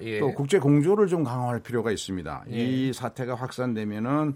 [0.01, 0.19] 예.
[0.19, 2.45] 또 국제 공조를 좀 강화할 필요가 있습니다.
[2.51, 2.55] 예.
[2.55, 4.35] 이 사태가 확산되면은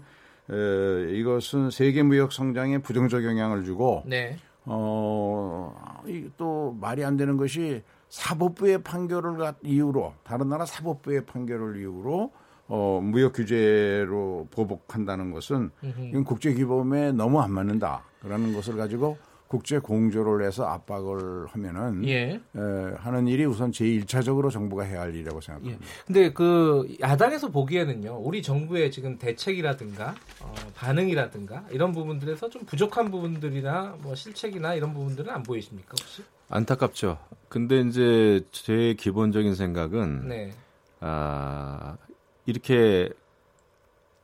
[0.52, 4.36] 에, 이것은 세계 무역 성장에 부정적 영향을 주고 네.
[4.64, 5.74] 어,
[6.06, 12.32] 이또 말이 안 되는 것이 사법부의 판결을 갖- 이유로 다른 나라 사법부의 판결을 이유로
[12.68, 15.70] 어, 무역 규제로 보복한다는 것은
[16.10, 18.04] 이건 국제 기범에 너무 안 맞는다.
[18.22, 19.16] 그러는 것을 가지고
[19.50, 22.34] 국제 공조를 해서 압박을 하면은 예.
[22.34, 22.40] 에,
[22.98, 25.40] 하는 일이 우선 제1차적으로 정부가 해야 할 일이라고 예.
[25.40, 25.84] 생각합니다.
[26.06, 33.96] 근데 그 야당에서 보기에는요, 우리 정부의 지금 대책이라든가 어, 반응이라든가 이런 부분들에서 좀 부족한 부분들이나
[34.00, 36.22] 뭐 실책이나 이런 부분들은 안 보이십니까 혹시?
[36.48, 37.18] 안타깝죠.
[37.48, 40.52] 근데 이제 제 기본적인 생각은 네.
[41.00, 41.96] 아,
[42.46, 43.10] 이렇게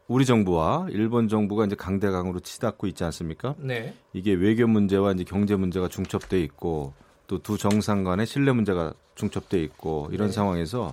[0.09, 3.55] 우리 정부와 일본 정부가 이제 강대강으로 치닫고 있지 않습니까?
[3.59, 3.95] 네.
[4.13, 6.93] 이게 외교 문제와 이제 경제 문제가 중첩돼 있고
[7.27, 10.33] 또 두 정상 간의 신뢰 문제가 중첩돼 있고 이런 네.
[10.33, 10.93] 상황에서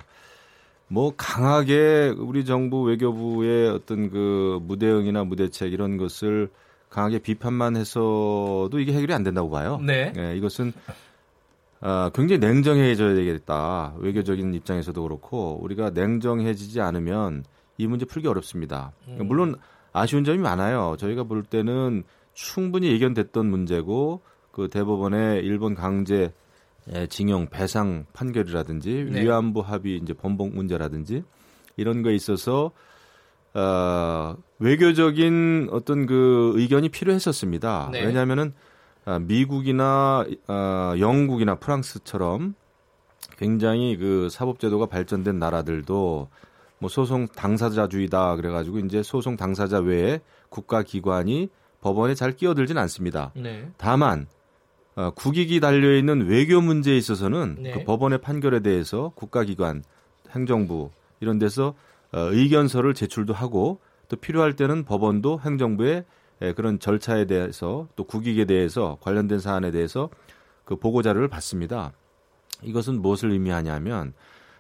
[0.88, 6.50] 뭐 강하게 우리 정부 외교부의 어떤 그 무대응이나 무대책 이런 것을
[6.90, 9.80] 강하게 비판만 해서도 이게 해결이 안 된다고 봐요.
[9.84, 10.14] 네.
[10.18, 10.74] 예, 이것은
[11.82, 13.94] 아, 굉장히 냉정해져야 되겠다.
[13.98, 17.44] 외교적인 입장에서도 그렇고 우리가 냉정해지지 않으면
[17.78, 18.92] 이 문제 풀기 어렵습니다.
[19.08, 19.28] 음.
[19.28, 19.56] 물론
[19.92, 20.96] 아쉬운 점이 많아요.
[20.98, 22.04] 저희가 볼 때는
[22.34, 24.22] 충분히 예견됐던 문제고
[24.52, 26.34] 그 대법원의 일본 강제
[26.94, 29.24] 예, 징용 배상 판결이라든지 네.
[29.24, 31.24] 위안부 합의 이제 번복 문제라든지
[31.78, 32.72] 이런 거에 있어서
[33.54, 37.90] 어, 외교적인 어떤 그 의견이 필요했었습니다.
[37.92, 38.04] 네.
[38.04, 38.54] 왜냐하면은
[39.06, 42.56] 아, 미국이나 아, 영국이나 프랑스처럼
[43.38, 46.30] 굉장히 그 사법제도가 발전된 나라들도
[46.84, 50.20] 뭐 소송 당사자주의다 그래가지고 이제 소송 당사자 외에
[50.50, 51.48] 국가기관이
[51.80, 53.32] 법원에 잘 끼어들진 않습니다.
[53.38, 53.70] 네.
[53.78, 54.28] 다만
[54.98, 57.72] 어, 국익이 달려 있는 외교 문제에 있어서는 네.
[57.72, 59.86] 그 법원의 판결에 대해서 국가기관,
[60.32, 60.90] 행정부
[61.22, 61.74] 이런 데서
[62.12, 63.80] 어, 의견서를 제출도 하고
[64.10, 66.04] 또 필요할 때는 법원도 행정부의
[66.42, 70.10] 에, 그런 절차에 대해서 또 국익에 대해서 관련된 사안에 대해서
[70.66, 71.94] 그 보고 자료를 받습니다.
[72.62, 74.14] 이것은 무엇을 의미하냐면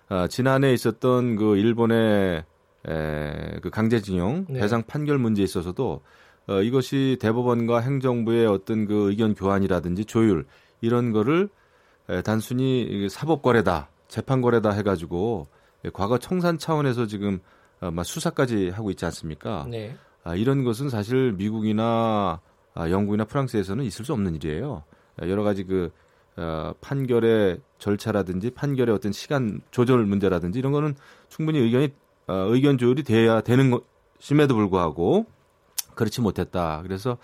[0.09, 2.43] 어, 지난해 있었던 그 일본의
[2.87, 4.59] 에, 그 강제징용 네.
[4.59, 6.01] 배상 판결 문제에 있어서도
[6.47, 10.45] 어, 이것이 대법원과 행정부의 어떤 그 의견 교환이라든지 조율
[10.81, 11.49] 이런 거를
[12.09, 15.47] 에, 단순히 이게 사법 거래다, 재판 거래다 해가지고
[15.85, 17.39] 예, 과거 청산 차원에서 지금
[17.81, 19.65] 어, 막 수사까지 하고 있지 않습니까?
[19.69, 19.95] 네.
[20.23, 22.39] 아, 이런 것은 사실 미국이나
[22.73, 24.83] 아, 영국이나 프랑스에서는 있을 수 없는 일이에요.
[25.17, 25.91] 아, 여러 가지 그
[26.35, 30.95] 어, 판결의 절차라든지 판결의 어떤 시간 조절 문제라든지 이런 거는
[31.29, 31.89] 충분히 의견이
[32.27, 33.71] 어, 의견 조율이 돼야 되는
[34.19, 35.25] 것임에도 불구하고
[35.95, 36.81] 그렇지 못했다.
[36.83, 37.17] 그래서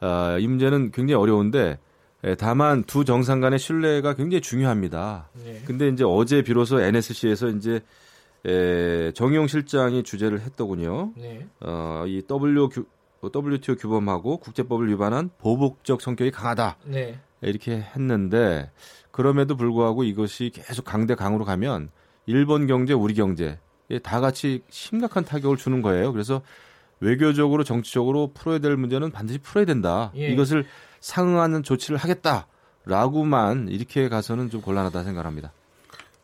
[0.00, 1.78] 어, 이 문제는 굉장히 어려운데
[2.24, 5.30] 예, 다만 두 정상 간의 신뢰가 굉장히 중요합니다.
[5.42, 5.62] 네.
[5.64, 7.80] 근데 이제 어제 비로소 NSC에서 이제
[8.44, 11.12] 에, 정용 실장이 주재를 했더군요.
[11.16, 11.46] 네.
[11.60, 12.84] 어, 이 W 규,
[13.22, 16.76] WTO 규범하고 국제법을 위반한 보복적 성격이 강하다.
[16.84, 17.18] 네.
[17.42, 18.70] 이렇게 했는데
[19.10, 21.90] 그럼에도 불구하고 이것이 계속 강대 강으로 가면
[22.26, 23.58] 일본 경제, 우리 경제
[24.02, 26.12] 다 같이 심각한 타격을 주는 거예요.
[26.12, 26.42] 그래서
[27.00, 30.12] 외교적으로 정치적으로 풀어야 될 문제는 반드시 풀어야 된다.
[30.16, 30.28] 예.
[30.28, 30.66] 이것을
[31.00, 35.52] 상응하는 조치를 하겠다라고만 이렇게 가서는 좀 곤란하다 생각합니다.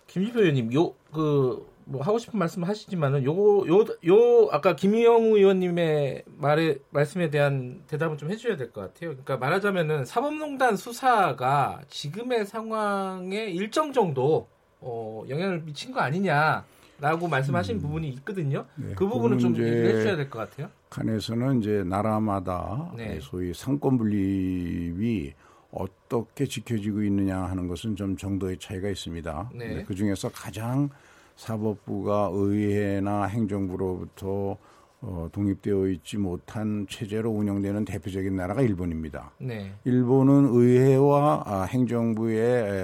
[0.06, 6.24] 김지표 의원님, 요 그 뭐 하고 싶은 말씀 하시지만은 요거 요 요 아까 김희영 의원님의
[6.36, 9.10] 말에 말씀에 대한 대답을 좀 해줘야 될 것 같아요.
[9.10, 14.48] 그러니까 말하자면은 사법농단 수사가 지금의 상황에 일정 정도
[14.80, 18.66] 어, 영향을 미친 거 아니냐라고 말씀하신 부분이 있거든요.
[18.74, 20.68] 네, 그 부분은 좀 얘기를 해주셔야 될 것 같아요.
[20.90, 23.20] 칸에서는 이제 나라마다 네.
[23.20, 25.32] 소위 상권 분립이
[25.70, 29.50] 어떻게 지켜지고 있느냐 하는 것은 좀 정도의 차이가 있습니다.
[29.54, 29.84] 네.
[29.84, 30.88] 그 중에서 가장
[31.36, 34.56] 사법부가 의회나 행정부로부터
[35.02, 39.30] 어, 독립되어 있지 못한 체제로 운영되는 대표적인 나라가 일본입니다.
[39.38, 39.72] 네.
[39.84, 42.38] 일본은 의회와 아, 행정부의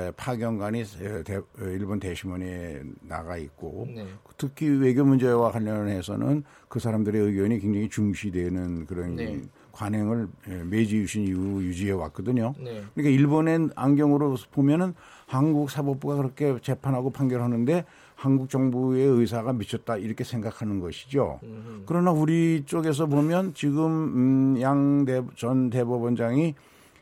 [0.08, 4.06] 에, 파견관이 에, 대- 어, 일본 대심원에 나가 있고 네.
[4.36, 9.40] 특히 외교 문제와 관련해서는 그 사람들의 의견이 굉장히 중시되는 그런 네.
[9.72, 12.54] 관행을 에, 메이지 유신 이후 유지해 왔거든요.
[12.58, 12.82] 네.
[12.94, 14.92] 그러니까 일본의 안경으로 보면은
[15.26, 17.86] 한국 사법부가 그렇게 재판하고 판결하는데
[18.22, 21.40] 한국 정부의 의사가 미쳤다 이렇게 생각하는 것이죠.
[21.42, 26.54] 음, 그러나 우리 쪽에서 보면 지금 음, 양전 대법원장이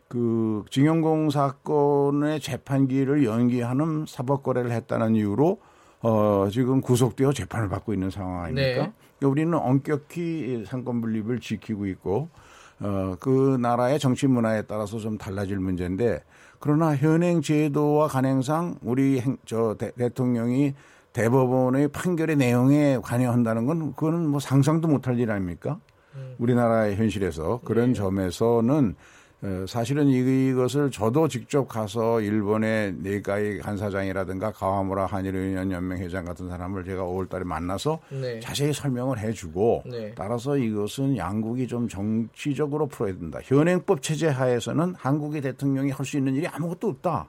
[0.09, 5.61] 그 징용공 사건의 재판기를 연기하는 사법 거래를 했다는 이유로
[6.01, 8.63] 어, 지금 구속되어 재판을 받고 있는 상황 아닙니까?
[8.63, 8.93] 네.
[9.19, 12.31] 그러니까 우리는 엄격히 상권 분립을 지키고 있고
[12.81, 16.25] 어, 그 나라의 정치 문화에 따라서 좀 달라질 문제인데
[16.61, 20.75] 그러나 현행 제도와 관행상 우리 행, 저 대, 대통령이
[21.13, 25.79] 대법원의 판결의 내용에 관여한다는 건 그거는 뭐 상상도 못할 일 아닙니까?
[26.39, 28.95] 우리나라의 현실에서 그런 점에서는
[29.43, 36.85] 어, 사실은 이것을 저도 직접 가서 일본의 내가의 간사장이라든가 가와무라 한일의원 연맹 회장 같은 사람을
[36.85, 38.39] 제가 5월달에 만나서 네.
[38.41, 40.13] 자세히 설명을 해주고 네.
[40.15, 43.39] 따라서 이것은 양국이 좀 정치적으로 풀어야 된다.
[43.43, 47.29] 현행법 체제 하에서는 한국의 대통령이 할 수 있는 일이 아무것도 없다.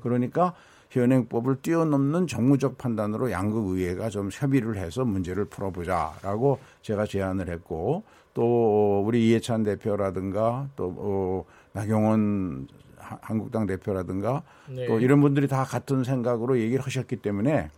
[0.00, 0.54] 그러니까
[0.90, 9.02] 현행법을 뛰어넘는 정무적 판단으로 양국 의회가 좀 협의를 해서 문제를 풀어보자라고 제가 제안을 했고 또
[9.04, 14.86] 우리 이해찬 대표라든가 또 어, 나경원 하- 한국당 대표라든가 네.
[14.86, 17.70] 또 이런 분들이 다 같은 생각으로 얘기를 하셨기 때문에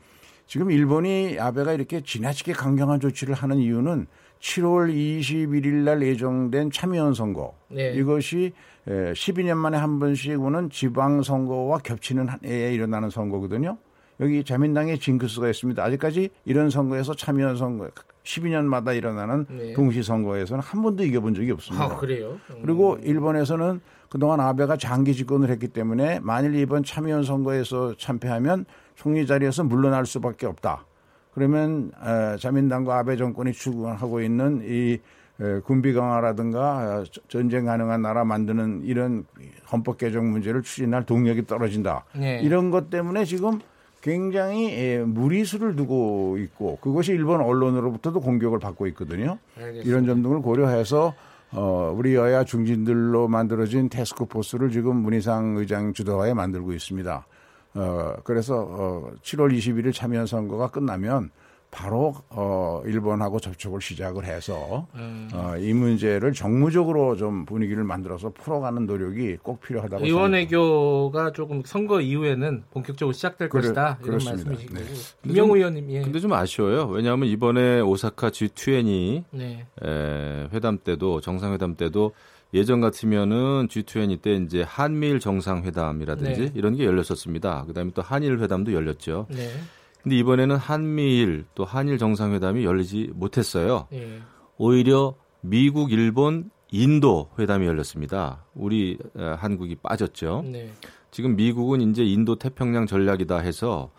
[0.47, 4.07] 지금 일본이 아베가 이렇게 지나치게 강경한 조치를 하는 이유는
[4.41, 7.93] 7월 21일 날 예정된 참여연 선거 네.
[7.93, 8.53] 이것이
[8.91, 13.79] 에, 12년 만에 한 번씩 오는 지방 선거와 겹치는 한 해에 일어나는 선거거든요.
[14.19, 15.83] 여기 자민당의 징크스가 있습니다.
[15.83, 17.89] 아직까지 이런 선거에서 참여연 선거
[18.25, 19.73] 12년마다 일어나는 네.
[19.73, 21.87] 동시 선거에서는 한 번도 이겨본 적이 없습니다.
[21.87, 22.39] 아 그래요?
[22.51, 22.57] 음.
[22.63, 23.81] 그리고 일본에서는
[24.11, 28.67] 그동안 아베가 장기 집권을 했기 때문에 만일 이번 참여연 선거에서 참패하면
[28.97, 30.85] 총리 자리에서 물러날 수밖에 없다.
[31.33, 35.01] 그러면 에, 자민당과 아베 정권이 추구하고 있는 이 에,
[35.65, 39.25] 군비 강화라든가 어, 전쟁 가능한 나라 만드는 이런
[39.73, 42.05] 헌법 개정 문제를 추진할 동력이 떨어진다.
[42.15, 42.41] 네.
[42.43, 43.61] 이런 것 때문에 지금
[44.03, 49.39] 굉장히 에, 무리수를 두고 있고 그것이 일본 언론으로부터도 공격을 받고 있거든요.
[49.57, 49.89] 알겠습니다.
[49.89, 51.15] 이런 점 등을 고려해서
[51.53, 57.27] 어, 우리 여야 중진들로 만들어진 테스크포스를 지금 문희상 의장 주도하에 만들고 있습니다.
[57.75, 61.31] 어, 그래서 어, 7월 21일 참여 선거가 끝나면
[61.71, 65.29] 바로 어, 일본하고 접촉을 시작을 해서 음.
[65.33, 70.57] 어, 이 문제를 정무적으로 좀 분위기를 만들어서 풀어가는 노력이 꼭 필요하다고 의원 생각합니다.
[70.57, 74.51] 외교가 조금 선거 이후에는 본격적으로 시작될 그래, 것이다 이런 그렇습니다.
[74.51, 74.81] 말씀이신 네.
[74.83, 76.03] 거고 좀- 의원님 예.
[76.03, 76.87] 근데 좀 아쉬워요.
[76.89, 79.67] 왜냐하면 이번에 오사카 G20 네.
[79.85, 82.13] 에, 회담 때도 정상회담 때도
[82.53, 86.53] 예전 같으면은 G20 때 이제 한미일 정상회담이라든지 네.
[86.57, 87.65] 이런 게 열렸었습니다.
[87.67, 89.27] 그다음에 또 한일 회담도 열렸죠.
[89.31, 89.51] 네.
[90.03, 93.87] 근데 이번에는 한미일 또 한일 정상회담이 열리지 못했어요.
[93.93, 94.21] 예.
[94.57, 98.45] 오히려 미국, 일본, 인도 회담이 열렸습니다.
[98.55, 100.45] 우리 에, 한국이 빠졌죠.
[100.47, 100.71] 네.
[101.11, 103.91] 지금 미국은 이제 인도 태평양 전략이다 해서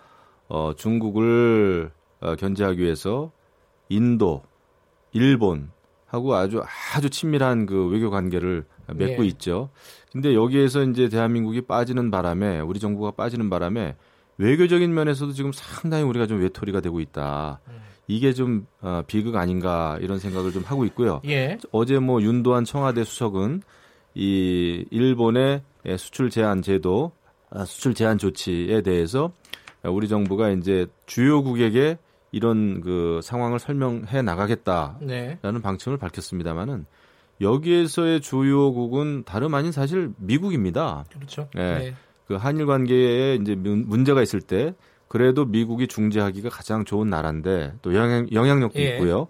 [0.48, 1.92] 어, 중국을
[2.22, 3.32] 어, 견제하기 위해서
[3.90, 4.44] 인도,
[5.12, 5.72] 일본
[6.06, 6.62] 하고 아주
[6.96, 9.28] 아주 친밀한 그 외교 관계를 맺고 예.
[9.28, 9.70] 있죠.
[10.12, 13.96] 근데 여기에서 이제 대한민국이 빠지는 바람에 우리 정부가 빠지는 바람에
[14.42, 17.60] 외교적인 면에서도 지금 상당히 우리가 좀 외톨이가 되고 있다.
[18.08, 21.22] 이게 좀 어, 비극 아닌가 이런 생각을 좀 하고 있고요.
[21.28, 21.58] 예.
[21.72, 23.62] 어제 뭐 윤도한 청와대 수석은
[24.16, 25.62] 이 일본의
[25.98, 27.12] 수출 제한 제도,
[27.50, 29.32] 아, 수출 제한 조치에 대해서
[29.84, 31.98] 우리 정부가 이제 주요국에게
[32.32, 35.38] 이런 그 상황을 설명해 나가겠다라는 네.
[35.62, 36.86] 방침을 밝혔습니다만은
[37.40, 41.06] 여기에서의 주요국은 다름 아닌 사실 미국입니다.
[41.14, 41.48] 그렇죠.
[41.54, 41.80] 네.
[41.80, 41.96] 네.
[42.32, 44.74] 그 한일 관계에 이제 문- 문제가 있을 때
[45.10, 48.94] 그래도 미국이 중재하기가 가장 좋은 나라인데 또 영향, 영향력도 예.
[48.94, 49.28] 있고요.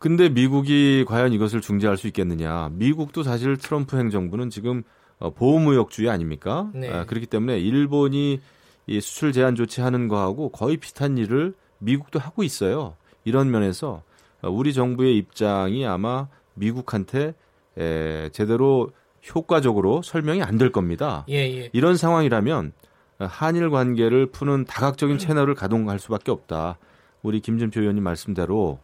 [0.00, 2.70] 근데 미국이 과연 이것을 중재할 수 있겠느냐?
[2.72, 4.82] 미국도 사실 트럼프 행정부는 지금
[5.20, 6.70] 어, 보호무역주의 아닙니까?
[6.74, 6.90] 네.
[6.90, 8.40] 아, 그렇기 때문에 일본이
[8.88, 12.96] 이 수출 제한 조치하는 거하고 거의 비슷한 일을 미국도 하고 있어요.
[13.24, 14.02] 이런 면에서
[14.42, 17.34] 어, 우리 정부의 입장이 아마 미국한테
[17.78, 18.90] 에, 제대로
[19.34, 21.24] 효과적으로 설명이 안 될 겁니다.
[21.28, 21.70] 예, 예.
[21.72, 22.72] 이런 상황이라면
[23.18, 26.78] 한일 관계를 푸는 다각적인 채널을 가동할 수밖에 없다.
[27.22, 28.78] 우리 김준표 의원님 말씀대로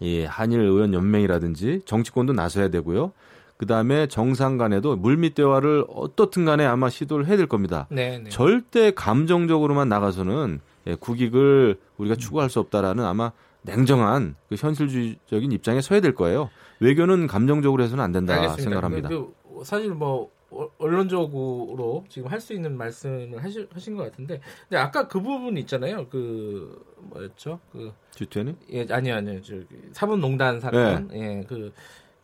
[0.00, 3.12] 이 한일 의원 연맹이라든지 정치권도 나서야 되고요.
[3.56, 7.86] 그 다음에 정상 간에도 물밑 대화를 어떻든 간에 아마 시도를 해야 될 겁니다.
[7.90, 8.28] 네, 네.
[8.30, 13.30] 절대 감정적으로만 나가서는 예, 국익을 우리가 추구할 수 없다라는 아마
[13.62, 16.50] 냉정한 그 현실주의적인 입장에 서야 될 거예요.
[16.80, 18.62] 외교는 감정적으로 해서는 안 된다 알겠습니다.
[18.62, 19.08] 생각합니다.
[19.08, 19.32] 그, 그
[19.64, 25.08] 사실 뭐 어- 언론적으로 지금 할 수 있는 말씀을 하시, 하신 것 같은데, 근데 아까
[25.08, 26.06] 그 부분 있잖아요.
[26.08, 27.58] 그 뭐였죠?
[27.72, 29.40] 그 주태는 예, 아니요, 아니요.
[29.42, 29.54] 저
[29.92, 31.72] 사법농단 사건, 예, 그,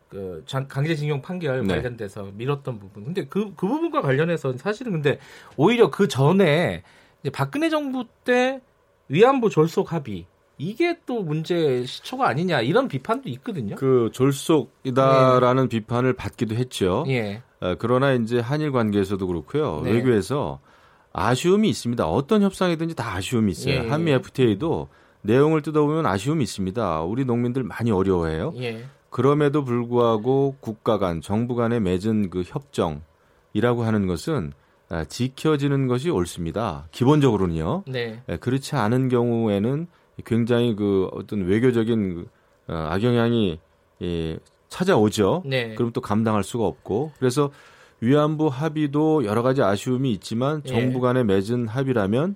[0.09, 1.75] 그 장- 강제징용 판결 네.
[1.75, 3.05] 관련돼서 미뤘던 부분.
[3.05, 5.19] 근데 그, 그 부분과 관련해서 사실은 근데
[5.57, 6.83] 오히려 그 전에
[7.21, 8.61] 이제 박근혜 정부 때
[9.07, 10.25] 위안부 졸속 합의
[10.59, 13.75] 이게 또 문제 시초가 아니냐 이런 비판도 있거든요.
[13.75, 17.05] 그 졸속이다라는 비판을 받기도 했죠.
[17.07, 19.81] 예, 어, 그러나 이제 한일 관계에서도 그렇고요.
[19.85, 19.93] 네.
[19.93, 20.59] 외교에서
[21.13, 22.05] 아쉬움이 있습니다.
[22.05, 23.73] 어떤 협상이든지 다 아쉬움이 있어요.
[23.73, 23.87] 예, 예.
[23.87, 24.89] 한미 FTA도
[25.21, 27.03] 내용을 뜯어보면 아쉬움이 있습니다.
[27.03, 28.53] 우리 농민들 많이 어려워해요.
[28.57, 34.51] 예, 그럼에도 불구하고 국가 간, 정부 간에 맺은 그 협정이라고 하는 것은
[34.89, 36.87] 아, 지켜지는 것이 옳습니다.
[36.91, 37.83] 기본적으로는요.
[37.87, 39.87] 네, 예, 그렇지 않은 경우에는
[40.25, 43.59] 굉장히 그 어떤 외교적인 그, 어, 악영향이
[44.01, 44.39] 예,
[44.69, 45.43] 찾아오죠.
[45.45, 45.75] 네.
[45.75, 47.51] 그럼 또 감당할 수가 없고 그래서
[48.01, 50.69] 위안부 합의도 여러 가지 아쉬움이 있지만 예.
[50.69, 52.35] 정부 간에 맺은 합의라면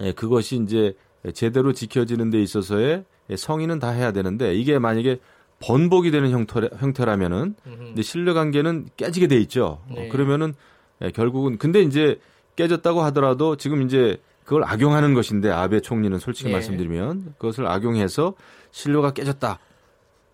[0.00, 0.94] 예, 그것이 이제
[1.34, 3.04] 제대로 지켜지는 데 있어서의
[3.36, 5.20] 성의는 다 해야 되는데 이게 만약에
[5.60, 7.54] 번복이 되는 형태, 형태라면은.
[7.62, 9.78] 근데 신뢰 관계는 깨지게 돼 있죠.
[9.88, 10.08] 어, 네.
[10.08, 10.52] 그러면은
[11.02, 12.18] 예, 결국은 근데 이제
[12.56, 16.52] 깨졌다고 하더라도 지금 이제 그걸 악용하는 것인데 아베 총리는 솔직히 예.
[16.52, 18.34] 말씀드리면 그것을 악용해서
[18.70, 19.58] 신뢰가 깨졌다.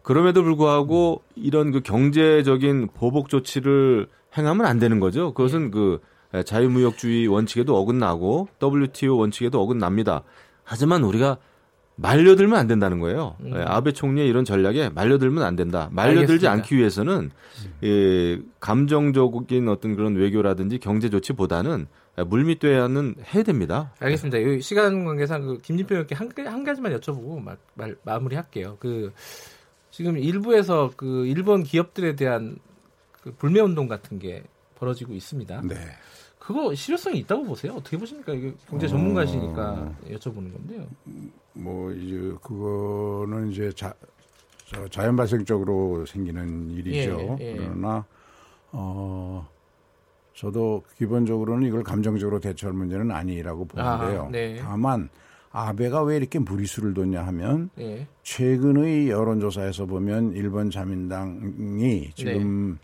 [0.02, 5.32] 그럼에도 불구하고 이런 그 경제적인 보복 조치를 행하면 안 되는 거죠.
[5.34, 5.70] 그것은 예.
[5.70, 6.00] 그
[6.44, 10.22] 자유무역주의 원칙에도 어긋나고 WTO 원칙에도 어긋납니다.
[10.64, 11.38] 하지만 우리가
[11.96, 13.36] 말려들면 안 된다는 거예요.
[13.40, 13.52] 음.
[13.54, 15.88] 예, 아베 총리의 이런 전략에 말려들면 안 된다.
[15.92, 16.52] 말려들지 알겠습니다.
[16.52, 17.30] 않기 위해서는
[17.84, 21.86] 예, 감정적인 어떤 그런 외교라든지 경제 조치보다는
[22.24, 23.92] 물밑 대화는 해야 됩니다.
[24.00, 24.42] 알겠습니다.
[24.42, 28.76] 여기 시간 관계상 그 김진표 의원께 한, 가- 한 가지만 여쭤보고 말, 말, 마무리할게요.
[28.80, 29.12] 그
[29.90, 32.56] 지금 일부에서 그 일본 기업들에 대한
[33.22, 34.42] 그 불매 운동 같은 게
[34.76, 35.60] 벌어지고 있습니다.
[35.64, 35.74] 네.
[36.38, 37.74] 그거 실효성이 있다고 보세요?
[37.74, 38.32] 어떻게 보십니까?
[38.32, 40.86] 이게 경제 전문가시니까 여쭤보는 건데요.
[41.52, 43.92] 뭐 이제 그거는 이제 자,
[44.64, 47.36] 저 자연 발생적으로 생기는 일이죠.
[47.40, 47.56] 예, 예.
[47.56, 48.04] 그러나
[48.72, 49.46] 어
[50.35, 54.24] 저도 기본적으로는 이걸 감정적으로 대처할 문제는 아니라고 보는데요.
[54.24, 54.57] 아, 네.
[54.61, 55.09] 다만
[55.53, 58.07] 아베가 왜 이렇게 무리수를 뒀냐 하면 예.
[58.22, 62.78] 최근의 여론조사에서 보면 일본 자민당이 지금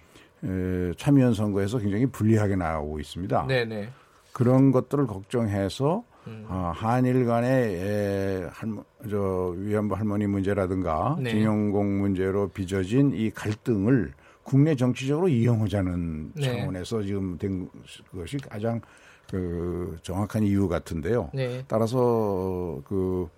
[0.44, 3.46] 에, 참여연 선거에서 굉장히 불리하게 나오고 있습니다.
[3.46, 3.88] 네, 네.
[4.32, 6.44] 그런 것들을 걱정해서 음.
[6.48, 11.30] 어, 한일 간의 에, 할머, 저 위안부 할머니 문제라든가 네.
[11.30, 14.12] 징용공 문제로 빚어진 이 갈등을
[14.46, 16.42] 국내 정치적으로 이용하자는 네.
[16.42, 17.68] 차원에서 지금 된
[18.14, 18.80] 것이 가장
[19.28, 21.30] 그 정확한 이유 같은데요.
[21.34, 21.64] 네.
[21.66, 23.28] 따라서 그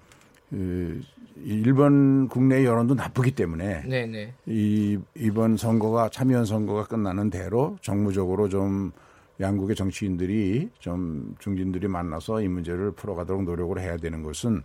[0.53, 1.01] 이,
[1.43, 4.35] 일본 국내 여론도 나쁘기 때문에 네, 네.
[4.45, 8.93] 이 이번 선거가 참여연 선거가 끝나는 대로 정무적으로 좀
[9.41, 14.63] 양국의 정치인들이 좀 중진들이 만나서 이 문제를 풀어가도록 노력을 해야 되는 것은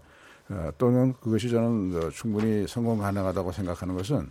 [0.49, 4.29] 어, 또는 그것이 저는 어, 충분히 성공 가능하다고 생각하는 것은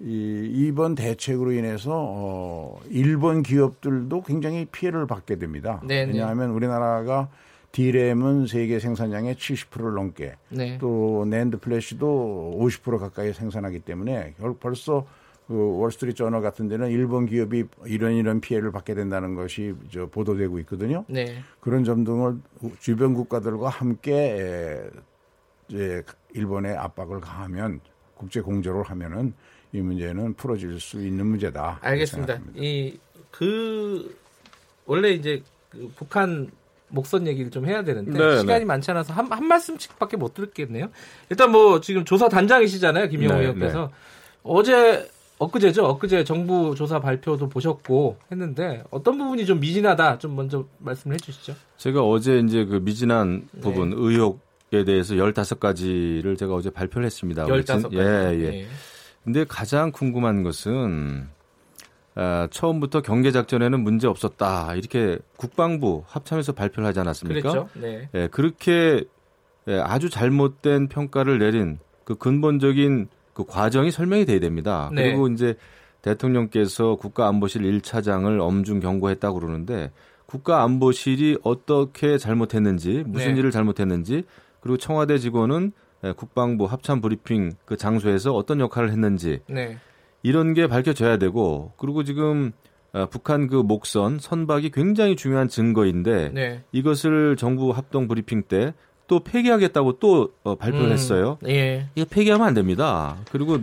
[0.00, 5.80] 이 이번 대책으로 인해서 어, 일본 기업들도 굉장히 피해를 받게 됩니다.
[5.86, 6.12] 네네.
[6.12, 7.28] 왜냐하면 우리나라가
[7.72, 10.78] 디램은 세계 생산량의 70%를 넘게 네.
[10.78, 15.04] 또 낸드 플래시도 50% 가까이 생산하기 때문에 결- 벌써
[15.48, 20.58] 그 월스트리트 저널 같은 데는 일본 기업이 이런 이런 피해를 받게 된다는 것이 저 보도되고
[20.60, 21.04] 있거든요.
[21.08, 21.38] 네.
[21.60, 22.36] 그런 점 등을
[22.78, 24.80] 주변 국가들과 함께 에,
[25.68, 26.02] 이제
[26.34, 27.80] 일본의 압박을 가하면
[28.14, 29.32] 국제 공조를 하면은
[29.72, 31.78] 이 문제는 풀어질 수 있는 문제다.
[31.82, 32.38] 알겠습니다.
[32.56, 32.98] 이
[33.30, 34.16] 그
[34.86, 36.50] 원래 이제 그 북한
[36.88, 38.64] 목선 얘기를 좀 해야 되는데 네, 시간이 네.
[38.64, 40.88] 많지 않아서 한, 한 말씀씩밖에 못 들었겠네요.
[41.28, 43.92] 일단 뭐 지금 조사 단장이시잖아요, 김영호 네, 의원께서
[44.42, 45.08] 어제
[45.38, 51.54] 엊그제죠, 엊그제 정부 조사 발표도 보셨고 했는데 어떤 부분이 좀 미진하다, 좀 먼저 말씀을 해주시죠.
[51.76, 53.60] 제가 어제 이제 그 미진한 네.
[53.60, 57.44] 부분 의혹에 대해서 15가지를 제가 어제 발표를 했습니다.
[57.44, 57.94] 우리 진- 15가지.
[57.94, 58.66] 예, 예.
[59.28, 61.28] 근데 가장 궁금한 것은
[62.14, 64.74] 아, 처음부터 경계 작전에는 문제 없었다.
[64.74, 67.52] 이렇게 국방부 합참에서 발표를 하지 않았습니까?
[67.52, 67.68] 그랬죠.
[67.74, 68.08] 네.
[68.14, 69.04] 예, 그렇게
[69.68, 74.90] 예, 아주 잘못된 평가를 내린 그 근본적인 그 과정이 설명이 돼야 됩니다.
[74.94, 75.02] 네.
[75.02, 75.56] 그리고 이제
[76.00, 79.92] 대통령께서 국가안보실 1차장을 엄중 경고했다고 그러는데
[80.24, 83.40] 국가안보실이 어떻게 잘못했는지 무슨 네.
[83.40, 84.24] 일을 잘못했는지
[84.60, 89.78] 그리고 청와대 직원은 예, 국방부 합참 브리핑 그 장소에서 어떤 역할을 했는지 네.
[90.22, 92.52] 이런 게 밝혀져야 되고 그리고 지금
[92.92, 96.64] 어, 북한 그 목선 선박이 굉장히 중요한 증거인데 네.
[96.72, 98.72] 이것을 정부 합동 브리핑 때
[99.08, 101.38] 또 폐기하겠다고 또 어, 발표를 음, 했어요.
[101.48, 101.88] 예.
[101.96, 103.16] 이거 폐기하면 안 됩니다.
[103.32, 103.58] 그리고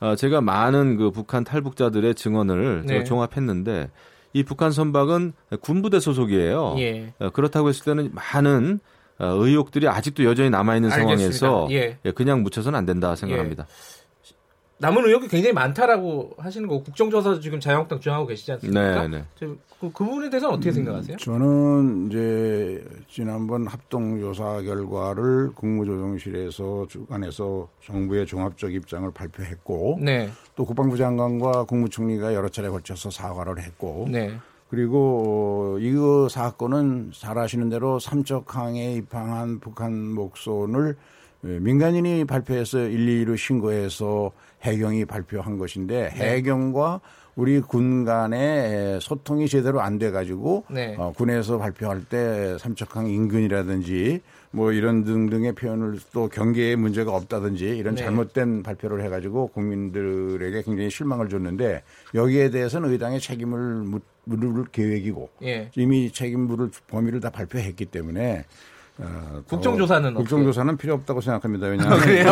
[0.00, 3.04] 어, 제가 많은 그 북한 탈북자들의 증언을 제가 네.
[3.04, 3.90] 종합했는데
[4.32, 6.76] 이 북한 선박은 군부대 소속이에요.
[6.78, 7.12] 예.
[7.18, 11.38] 어, 그렇다고 했을 때는 많은 어, 의혹들이 아직도 여전히 남아 있는 알겠습니다.
[11.38, 11.98] 상황에서 예.
[12.04, 13.66] 예, 그냥 묻혀서는 안 된다 생각합니다.
[14.78, 19.06] 남은 의혹이 굉장히 많다라고 하시는 거 국정조사도 지금 자유한국당 주장하고 계시지 않습니까?
[19.06, 19.24] 네, 네.
[19.38, 19.46] 저
[19.80, 21.16] 그, 그 부분에 대해서는 어떻게 생각하세요?
[21.16, 31.64] 저는 이제 지난번 합동조사 결과를 국무조정실에서 주관해서 정부의 종합적 입장을 발표했고 네, 또 국방부 장관과
[31.64, 34.36] 국무총리가 여러 차례 걸쳐서 사과를 했고 네,
[34.74, 40.96] 그리고 어, 이거 사건은 잘 아시는 대로 삼척항에 입항한 북한 목선을 예,
[41.44, 44.32] 민간인이 발표해서 112로 신고해서
[44.62, 47.00] 해경이 발표한 것인데 해경과
[47.36, 50.94] 우리 군 간의 소통이 제대로 안 돼 가지고 네.
[50.96, 54.20] 어, 군에서 발표할 때 삼척항 인근이라든지
[54.52, 58.04] 뭐 이런 등등의 표현을 또 경계에 문제가 없다든지 이런 네.
[58.04, 61.82] 잘못된 발표를 해가지고 국민들에게 굉장히 실망을 줬는데
[62.14, 65.70] 여기에 대해서는 의당의 책임을 묻- 물을 계획이고 예.
[65.76, 68.44] 이미 책임 물을 범위를 다 발표했기 때문에
[68.98, 71.66] 어, 더 국정조사는 아, 국정조사는 필요 없다고 생각합니다.
[71.66, 72.28] 왜냐하면 그래요?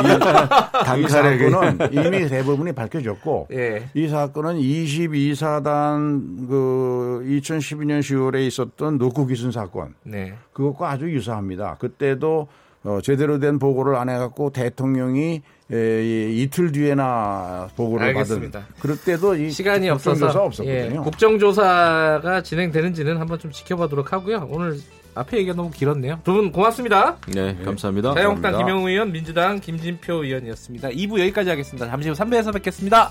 [0.97, 3.89] 이, 이 사건은 이미 대부분이 밝혀졌고 예.
[3.95, 10.35] 이 사건은 22사단 그 2012년 10월에 있었던 노크 기순 사건 네.
[10.53, 11.77] 그것과 아주 유사합니다.
[11.81, 12.49] 그때도
[12.85, 15.43] 어, 제대로 된 보고를 안 해갖고 대통령이
[15.73, 18.59] 에, 이- 이틀 뒤에나 보고를 알겠습니다.
[18.61, 20.71] 받은 그럴 때도 이 시간이 없어서 없었거든요.
[20.71, 24.49] 예, 국정조사가 진행되는지는 한번 좀 지켜보도록 하고요.
[24.51, 24.79] 오늘
[25.15, 26.21] 앞에 얘기가 너무 길었네요.
[26.25, 27.17] 두 분 고맙습니다.
[27.29, 28.15] 네, 감사합니다.
[28.15, 28.59] 자유한국당 감사합니다.
[28.59, 30.89] 김영우 의원, 민주당 김진표 의원이었습니다.
[30.89, 31.87] 2부 여기까지 하겠습니다.
[31.89, 33.11] 잠시 후 3부에서 뵙겠습니다.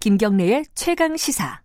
[0.00, 1.60] 김경래의 최강 시사.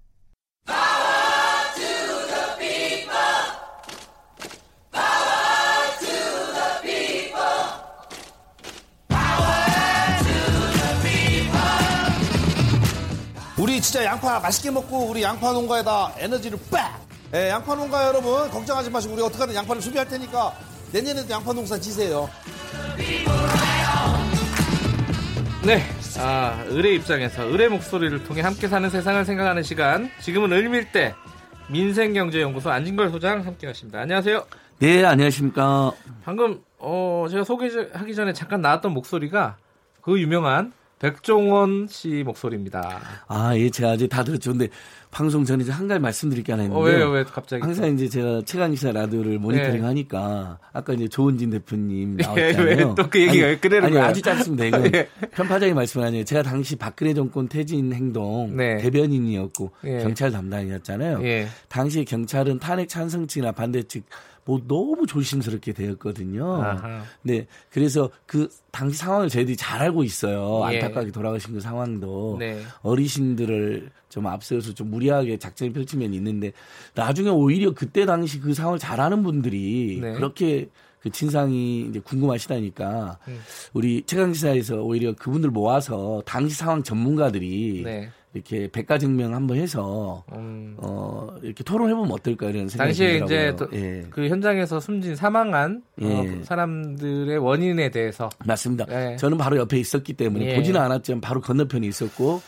[13.97, 17.01] 진짜 양파 맛있게 먹고 우리 양파 농가에다 에너지를 빡!
[17.33, 20.53] 예, 양파 농가 여러분 걱정하지 마시고 우리 어떻게든 양파를 수비할 테니까
[20.93, 22.29] 내년에도 양파 농사 지세요.
[25.65, 25.81] 네.
[26.19, 30.11] 아, 의뢰 입장에서 의뢰 목소리를 통해 함께 사는 세상을 생각하는 시간.
[30.21, 31.15] 지금은 을밀대
[31.71, 34.01] 민생경제연구소 안진걸 소장 함께 하십니다.
[34.01, 34.45] 안녕하세요.
[34.77, 35.91] 네, 안녕하십니까.
[36.23, 39.57] 방금 어 제가 소개하기 전에 잠깐 나왔던 목소리가
[40.01, 42.99] 그 유명한 백종원 씨 목소리입니다.
[43.27, 44.51] 아, 예, 제가 아직 다 들었죠.
[44.51, 44.67] 근데
[45.11, 46.79] 방송 전에 이제 한 가지 말씀드릴 게 하나 있는데.
[46.79, 47.61] 어, 왜요, 왜 갑자기?
[47.61, 49.87] 항상 이제 제가 최강시사 라디오를 모니터링 네.
[49.87, 52.87] 하니까 아까 이제 조은진 대표님 예, 나왔잖아요.
[52.89, 54.07] 왜또그 얘기가 왜 끄내는 아니, 거예요?
[54.07, 54.65] 아주 짧습니다.
[54.65, 55.07] 이건 예.
[55.31, 56.25] 편파적인 말씀은 아니에요.
[56.25, 58.77] 제가 당시 박근혜 정권 퇴진 행동 네.
[58.77, 59.99] 대변인이었고 예.
[59.99, 61.21] 경찰 담당이었잖아요.
[61.23, 61.47] 예.
[61.69, 64.03] 당시 경찰은 탄핵 찬성 측이나 반대 측
[64.47, 66.63] 뭐 너무 조심스럽게 되었거든요.
[66.63, 67.03] 아하.
[67.21, 70.61] 네, 그래서 그 당시 상황을 저희들이 잘 알고 있어요.
[70.71, 70.77] 예.
[70.77, 72.61] 안타깝게 돌아가신 그 상황도 네.
[72.81, 76.53] 어르신들을 좀 앞세워서 좀 무리하게 작전을 펼치면 있는데
[76.95, 80.13] 나중에 오히려 그때 당시 그 상황을 잘 아는 분들이 네.
[80.13, 80.69] 그렇게
[81.01, 83.39] 그 진상이 이제 궁금하시다니까 음.
[83.73, 88.09] 우리 최강 시사에서 오히려 그분들 모아서 당시 상황 전문가들이 네.
[88.37, 90.75] 이렇게 백과증명 한번 해서 음.
[90.77, 93.55] 어 이렇게 토론해 보면 어떨까 이런 생각이 당시에 이제 들더라고요.
[93.55, 94.05] 또 예.
[94.09, 96.43] 그 현장에서 숨진 사망한 어, 예.
[96.43, 98.85] 사람들의 원인에 대해서 맞습니다.
[98.89, 99.15] 예.
[99.17, 100.55] 저는 바로 옆에 있었기 때문에 예.
[100.55, 102.41] 보지는 않았지만 바로 건너편에 있었고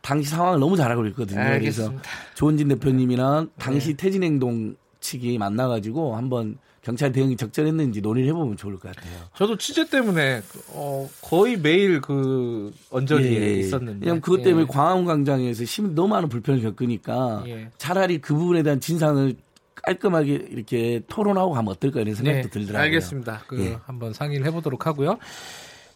[0.00, 1.40] 당시 상황을 너무 잘 알고 있거든요.
[1.40, 2.02] 그래서 알겠습니다.
[2.34, 9.12] 조은진 대표님이랑 당시 퇴진행동 측이 만나가지고 한번 경찰 대응이 적절했는지 논의를 해보면 좋을 것 같아요.
[9.36, 13.54] 저도 취재 때문에 어, 거의 매일 그 언저리에 예.
[13.60, 14.66] 있었는데 왜냐면 그것 때문에 예.
[14.66, 17.70] 광화문 광장에서 시민 너무 많은 불편을 겪으니까 예.
[17.78, 19.34] 차라리 그 부분에 대한 진상을
[19.76, 22.82] 깔끔하게 이렇게 토론하고 가면 어떨까 이런 생각도 네, 들더라고요.
[22.84, 23.44] 알겠습니다.
[23.46, 23.78] 그 예.
[23.86, 25.18] 한번 상의를 해보도록 하고요.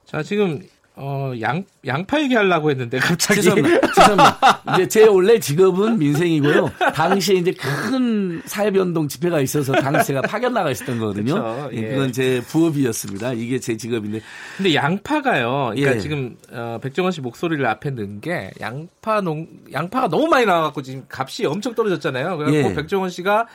[0.04, 0.62] 자 지금
[0.98, 3.86] 어, 양 양파 얘기하려고 했는데 갑자기 죄송합니다.
[3.92, 4.62] 죄송합니다.
[4.74, 6.72] 이제 제 원래 직업은 민생이고요.
[6.94, 11.34] 당시에 이제 큰 사회변동 집회가 있어서 당시 제가 파견 나가 있었던 거거든요.
[11.34, 11.88] 그쵸, 예, 예.
[11.90, 13.34] 그건 제 부업이었습니다.
[13.34, 14.22] 이게 제 직업인데
[14.56, 15.72] 근데 양파가요.
[15.74, 16.00] 그러니까 예.
[16.00, 21.04] 지금 어, 백종원 씨 목소리를 앞에 넣은 게 양파 농 양파가 너무 많이 나와갖고 지금
[21.10, 22.38] 값이 엄청 떨어졌잖아요.
[22.38, 22.74] 그래서 예.
[22.74, 23.46] 백종원 씨가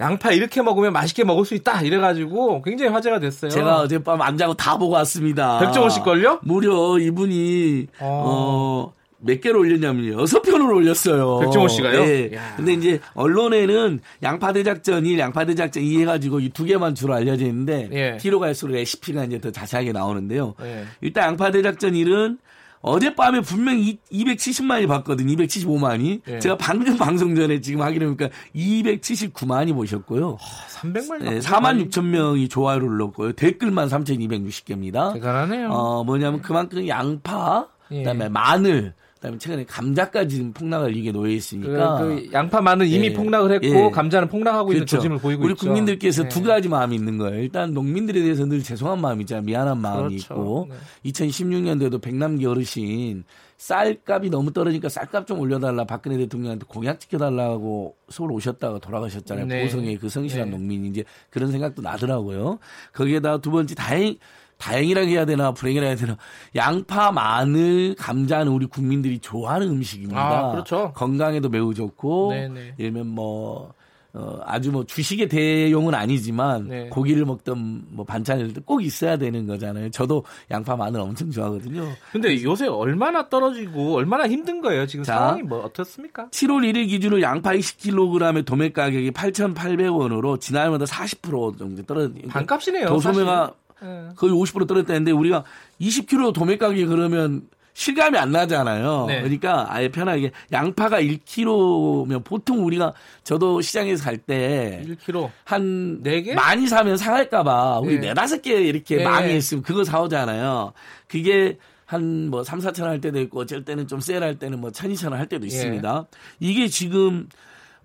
[0.00, 3.50] 양파 이렇게 먹으면 맛있게 먹을 수 있다 이래가지고 굉장히 화제가 됐어요.
[3.50, 5.58] 제가 어젯밤 안 자고 다 보고 왔습니다.
[5.60, 6.38] 백종원 씨 걸요?
[6.42, 8.22] 무려 이분이 어.
[8.26, 8.92] 어.
[9.18, 11.38] 몇 개를 올렸냐면 여섯 편을 올렸어요.
[11.40, 12.00] 백종원 씨가요?
[12.02, 12.30] 예.
[12.34, 12.52] 야.
[12.56, 17.46] 근데 이제 언론에는 양파 대작전 1, 양파 대작전 2 해가지고 이 두 개만 주로 알려져
[17.46, 18.16] 있는데 예.
[18.18, 20.54] 뒤로 갈수록 레시피가 이제 더 자세하게 나오는데요.
[20.62, 20.84] 예.
[21.00, 22.36] 일단 양파 대작전 1은
[22.80, 25.34] 어젯밤에 분명히 270만이 봤거든요.
[25.34, 26.20] 275만이.
[26.28, 26.38] 예.
[26.38, 30.38] 제가 방금 방송 전에 지금 확인해보니까 279만이 보셨고요.
[30.80, 33.32] 300만 네, 4만 6천 명이 좋아요를 눌렀고요.
[33.32, 35.14] 댓글만 3,260개입니다.
[35.14, 35.70] 대단하네요.
[35.70, 37.98] 어, 뭐냐면 그만큼 양파, 예.
[37.98, 38.94] 그다음에 마늘,
[39.26, 41.98] 그다음에 최근에 감자까지 지금 폭락을 이게 놓여 그, 있으니까.
[41.98, 43.12] 그 양파만은 이미 예.
[43.12, 43.90] 폭락을 했고 예.
[43.90, 44.96] 감자는 폭락하고 있는 그렇죠.
[44.96, 45.66] 조짐을 보이고 우리 있죠.
[45.66, 46.28] 국민들께서 예.
[46.28, 47.40] 두 가지 마음이 있는 거예요.
[47.42, 49.44] 일단 농민들에 대해서 늘 죄송한 마음이 있잖아요.
[49.44, 50.34] 미안한 마음이 그렇죠.
[50.34, 51.10] 있고 네.
[51.10, 53.24] 2016년도에도 백남기 어르신
[53.58, 59.46] 쌀값이 너무 떨어지니까 쌀값 좀 올려달라 박근혜 대통령한테 공약 지켜달라고 서울 오셨다가 돌아가셨잖아요.
[59.46, 59.64] 네.
[59.64, 60.56] 보성의 그 성실한 네.
[60.56, 62.58] 농민이 이제 그런 생각도 나더라고요.
[62.92, 64.16] 거기에다가 두 번째 다행
[64.58, 66.16] 다행이라고 해야 되나 불행이라고 해야 되나
[66.54, 70.20] 양파, 마늘, 감자는 우리 국민들이 좋아하는 음식입니다.
[70.20, 70.92] 아, 그렇죠.
[70.94, 72.60] 건강에도 매우 좋고 네네.
[72.78, 73.74] 예를 들면 뭐
[74.16, 76.88] 어, 아주 뭐 주식의 대용은 아니지만 네.
[76.88, 79.90] 고기를 먹던 뭐 반찬일 때꼭 있어야 되는 거잖아요.
[79.90, 81.86] 저도 양파 마늘 엄청 좋아하거든요.
[82.12, 84.86] 근데 요새 얼마나 떨어지고 얼마나 힘든 거예요?
[84.86, 85.18] 지금 자.
[85.18, 86.28] 상황이 뭐 어떻습니까?
[86.30, 92.14] 7월 1일 기준으로 양파 20kg의 도매 가격이 8,800원으로 지난해보다 40% 정도 떨어져.
[92.26, 92.86] 반값이네요.
[92.88, 93.52] 도소매가
[93.82, 94.08] 예.
[94.16, 95.44] 거의 50% 떨어졌다는데 우리가
[95.80, 97.42] 20kg 도매 가격이 그러면
[97.74, 99.04] 실감이 안 나잖아요.
[99.06, 99.20] 네.
[99.20, 105.30] 그러니까 아예 편하게 양파가 1kg면 보통 우리가 저도 시장에서 갈 때 1kg.
[105.44, 106.34] 한네 개?
[106.34, 107.98] 많이 사면 상할까봐 우리 예.
[107.98, 109.04] 네다섯 개 이렇게 예.
[109.04, 110.72] 많이 있으면 그거 사오잖아요.
[111.06, 114.70] 그게 한 뭐 3, 4천 원 할 때도 있고 어쩔 때는 좀 세일할 때는 뭐
[114.70, 115.48] 1, 2천 원 할 때도 예.
[115.48, 116.06] 있습니다.
[116.40, 117.28] 이게 지금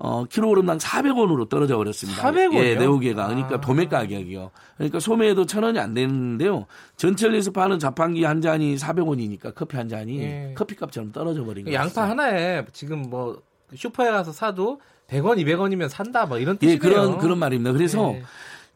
[0.03, 2.23] 어, 킬로그램당 400원으로 떨어져 버렸습니다.
[2.23, 2.63] 400원 이요?
[2.63, 3.27] 예, 네오개가.
[3.27, 3.61] 그러니까 아.
[3.61, 4.49] 도매 가격이요.
[4.75, 6.65] 그러니까 소매도 천 원이 안 되는데요.
[6.97, 10.53] 전철에서 파는 자판기 한 잔이 400원이니까 커피 한 잔이 예.
[10.57, 11.77] 커피값처럼 떨어져 버린 거예요.
[11.77, 13.43] 양파 하나에 지금 뭐
[13.75, 16.75] 슈퍼에 가서 사도 100원, 200원이면 산다 뭐 이런 뜻이네요.
[16.75, 17.71] 예, 그런 그런 말입니다.
[17.71, 18.23] 그래서 예.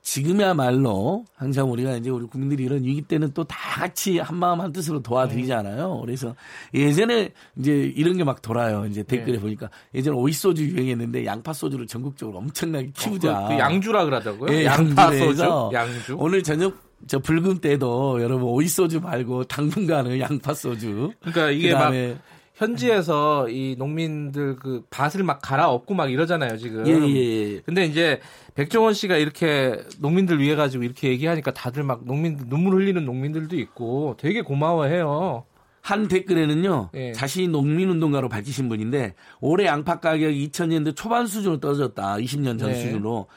[0.06, 4.72] 지금이야말로 항상 우리가 이제 우리 국민들이 이런 위기 때는 또 다 같이 한 마음 한
[4.72, 6.00] 뜻으로 도와드리잖아요.
[6.02, 6.36] 그래서
[6.74, 8.86] 예전에 이제 이런 게 막 돌아요.
[8.86, 9.40] 이제 댓글에 네.
[9.40, 13.44] 보니까 예전에 오이 소주 유행했는데 양파 소주를 전국적으로 엄청나게 키우자.
[13.44, 14.54] 그, 그 양주라 그러더라고요.
[14.54, 16.16] 예, 양파 소주, 양주에서 양주.
[16.20, 16.76] 오늘 저녁
[17.08, 21.12] 저 붉은 때도 여러분 오이 소주 말고 당분간은 양파 소주.
[21.20, 22.18] 그러니까 이게 그다음에 막
[22.56, 26.88] 현지에서 이 농민들 그 밭을 막 갈아엎고 막 이러잖아요 지금.
[26.88, 27.60] 예, 예, 예.
[27.62, 28.22] 근데 이제
[28.56, 34.16] 백종원 씨가 이렇게 농민들 위해 가지고 이렇게 얘기하니까 다들 막 농민들 눈물 흘리는 농민들도 있고
[34.18, 35.46] 되게 고마워해요.
[35.82, 37.12] 한 댓글에는요, 예.
[37.12, 42.16] 자신이 농민운동가로 밝히신 분인데, 올해 양파 가격이 2000년대 초반 수준으로 떨어졌다.
[42.16, 42.74] 20년 전 네.
[42.74, 43.28] 수준으로.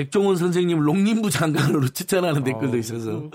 [0.00, 3.30] 백종원 선생님을 농림부 장관으로 추천하는 댓글도 있어서.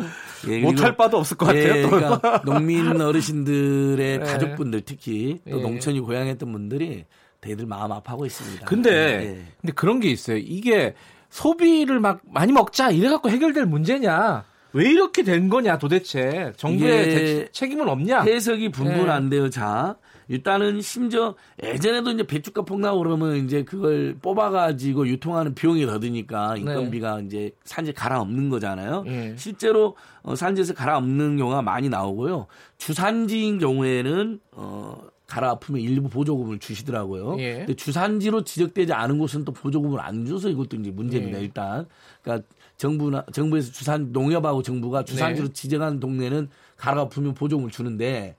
[0.47, 1.77] 예, 못할 바도 없을 것 같아요.
[1.77, 1.89] 예, 또.
[1.89, 4.23] 그러니까 농민 어르신들의 네.
[4.23, 5.61] 가족분들 특히 또 예.
[5.63, 7.05] 농촌이 고향했던 분들이
[7.41, 8.65] 대들 마음 아파하고 있습니다.
[8.67, 9.43] 근데 예.
[9.59, 10.37] 근데 그런 게 있어요.
[10.37, 10.93] 이게
[11.31, 14.43] 소비를 막 많이 먹자 이래 갖고 해결될 문제냐?
[14.73, 18.21] 왜 이렇게 된 거냐 도대체 정부의 이게 대- 책임은 없냐?
[18.21, 19.45] 해석이 분분한데요.
[19.45, 19.49] 네.
[19.49, 19.95] 자,
[20.31, 27.19] 일단은 심지어 예전에도 이제 배추값 폭나고 그러면 이제 그걸 뽑아가지고 유통하는 비용이 더 드니까 인건비가
[27.19, 29.03] 이제 산지 갈아엎는 거잖아요.
[29.07, 29.35] 예.
[29.37, 32.47] 실제로 어, 산지에서 갈아엎는 경우가 많이 나오고요.
[32.77, 37.35] 주산지인 경우에는 어, 갈아엎으면 일부 보조금을 주시더라고요.
[37.39, 37.57] 예.
[37.57, 41.39] 근데 주산지로 지적되지 않은 곳은 또 보조금을 안 줘서 이것도 이제 문제입니다.
[41.39, 41.43] 예.
[41.43, 41.87] 일단
[42.21, 45.53] 그러니까 정부나 정부에서 주산 농협하고 정부가 주산지로 네.
[45.53, 48.37] 지정한 동네는 갈아엎으면 보조금을 주는데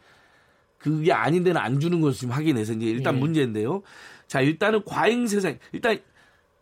[0.83, 3.19] 그게 아닌 데는 안 주는 것을 지금 확인해서 이제 일단 예.
[3.21, 3.83] 문제인데요.
[4.27, 5.99] 자 일단은 과잉 생산 일단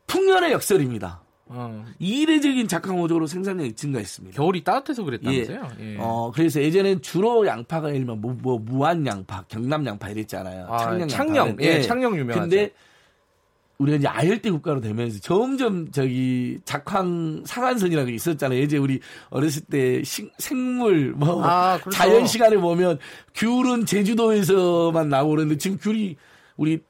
[0.06, 1.22] 풍년의 역설입니다.
[1.52, 4.36] 어, 이례적인 작황호적으로 생산량이 증가했습니다.
[4.36, 5.68] 겨울이 따뜻해서 그랬다면서요?
[5.80, 5.96] 예.
[5.98, 10.66] 어 그래서 예전엔 주로 양파가 들면 뭐, 뭐 무안 양파, 경남 양파 이랬잖아요.
[10.68, 11.64] 아, 창녕 창녕, 양파는.
[11.64, 12.40] 예, 창녕 유명하죠.
[12.40, 12.72] 근데
[13.80, 18.58] 우리가 이제 아열대 국가로 되면서 점점 저기 작황 상한선이라는 게 있었잖아요.
[18.60, 19.00] 예전에 우리
[19.30, 21.90] 어렸을 때 식- 생물 뭐 아, 그렇죠.
[21.96, 22.98] 자연 시간에 보면
[23.34, 26.16] 귤은 제주도에서만 나오고 그러는데 지금 귤이
[26.58, 26.80] 우리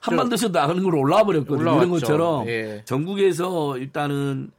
[0.00, 1.62] 한반도에서 나가는 걸로 올라와 버렸거든요.
[1.62, 1.90] 이런 올라왔죠.
[1.92, 2.82] 것처럼 예.
[2.84, 4.50] 전국에서 일단은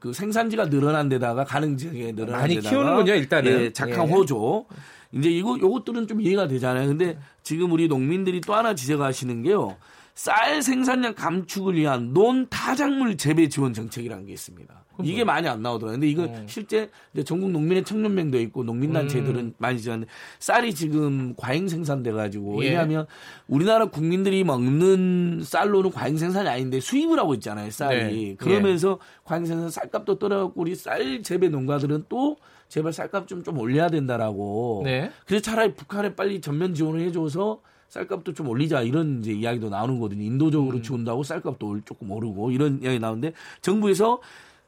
[0.00, 3.52] 그 생산지가 늘어난 데다가 가능 지역에 늘어난 많이 데다가 키우는군요, 일단은.
[3.52, 4.12] 예, 작황 예.
[4.12, 4.66] 호조.
[5.12, 6.88] 이제 이거 요것들은 좀 이해가 되잖아요.
[6.88, 9.76] 근데 지금 우리 농민들이 또 하나 지적하시는 게요.
[10.20, 14.84] 쌀 생산량 감축을 위한 논 타작물 재배 지원 정책이라는 게 있습니다.
[15.02, 15.94] 이게 많이 안 나오더라고요.
[15.94, 16.44] 근데 이거 어.
[16.46, 16.90] 실제
[17.24, 19.54] 전국 농민의 청년맹도 있고 농민단체들은 음.
[19.56, 22.68] 많이 지원하는데 쌀이 지금 과잉 생산돼 가지고 예.
[22.68, 23.06] 왜냐하면
[23.48, 28.12] 우리나라 국민들이 먹는 쌀로는 과잉 생산이 아닌데 수입을 하고 있잖아요, 쌀이.
[28.12, 28.34] 네.
[28.34, 32.36] 그러면서 과잉 생산 쌀값도 떨어졌고 우리 쌀 재배 농가들은 또
[32.68, 34.82] 제발 쌀값 좀좀 올려야 된다라고.
[34.84, 35.10] 네.
[35.24, 40.22] 그래서 차라리 북한에 빨리 전면 지원을 해줘서 쌀값도 좀 올리자 이런 이제 이야기도 나오는 거거든요.
[40.22, 40.82] 인도적으로 음.
[40.82, 43.32] 지원다고 쌀값도 올- 조금 오르고 이런 이야기 나오는데
[43.62, 44.20] 정부에서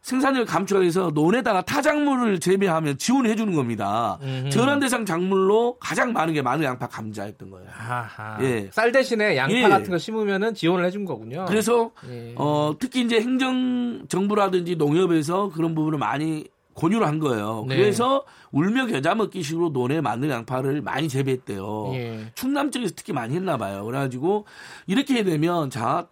[0.03, 4.19] 생산량을 감축하기 위해서 논에다가 타작물을 재배하면 지원해 주는 겁니다.
[4.21, 4.51] 음흠.
[4.51, 7.69] 전환 대상 작물로 가장 많은 게 마늘, 양파, 감자였던 거예요.
[7.71, 8.37] 하하.
[8.43, 8.69] 예.
[8.73, 9.63] 쌀 대신에 양파 예.
[9.63, 11.45] 같은 거 심으면은 지원을 해준 거군요.
[11.47, 12.35] 그래서 예.
[12.37, 16.47] 어, 특히 이제 행정 정부라든지 농협에서 그런 부분을 많이
[16.83, 17.65] 권유를 한 거예요.
[17.69, 17.77] 네.
[17.77, 21.93] 그래서 울며 겨자 먹기 식으로 논에 마늘 양파를 많이 재배했대요.
[21.95, 22.33] 예.
[22.35, 23.85] 충남 쪽에서 특히 많이 했나 봐요.
[23.85, 24.47] 그래가지고
[24.89, 26.09] 이렇게 되면 자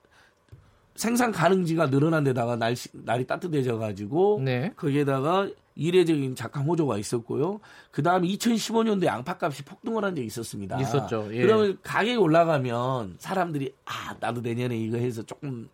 [0.95, 4.73] 생산 가능지가 늘어난 데다가 날씨, 날이 따뜻해져 가지고 네.
[4.77, 7.59] 거기에다가 이례적인 작황 호조가 있었고요.
[7.91, 10.81] 그 다음에 2015년도에 양파값이 폭등을 한 적이 있었습니다.
[10.81, 11.29] 있었죠.
[11.33, 11.43] 예.
[11.43, 15.69] 그러면 가격이 올라가면 사람들이 아 나도 내년에 이거 해서 조금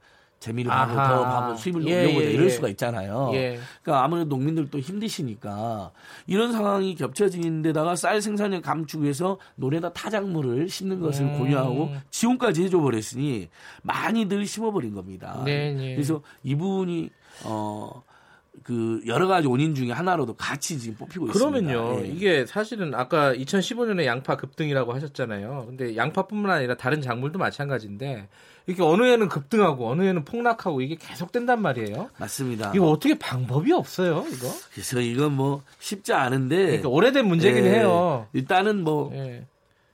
[0.47, 1.09] 재미를 하고 아하.
[1.09, 2.51] 더 하고 수입을 예, 올려보자 예, 이럴 예.
[2.51, 3.31] 수가 있잖아요.
[3.35, 3.59] 예.
[3.83, 5.91] 그러니까 아무래도 농민들도 힘드시니까
[6.29, 11.39] 이런 상황이 겹쳐진 데다가 쌀 생산량 감축 위해서 논에다 타작물을 심는 것을 음.
[11.39, 13.49] 권유하고 지원까지 해줘 버렸으니
[13.83, 15.43] 많이들 심어버린 겁니다.
[15.45, 15.95] 네, 네.
[15.95, 17.11] 그래서 이분이
[17.45, 18.03] 어.
[18.67, 22.03] 그 여러 가지 원인 중에 하나로도 같이 지금 뽑히고 그러면요, 있습니다.
[22.03, 22.13] 예.
[22.13, 25.67] 이게 사실은 아까 2015년에 양파 급등이라고 하셨잖아요.
[25.69, 28.27] 근데 양파뿐만 아니라 다른 작물도 마찬가지인데
[28.67, 32.11] 이렇게 어느 해는 급등하고 어느 해는 폭락하고 이게 계속된단 말이에요.
[32.19, 32.73] 맞습니다.
[32.75, 34.49] 이거 어떻게 방법이 없어요, 이거?
[34.73, 38.27] 그래서 이건 뭐 쉽지 않은데 그러니까 오래된 문제긴 예, 해요.
[38.33, 39.47] 일단은 뭐 예.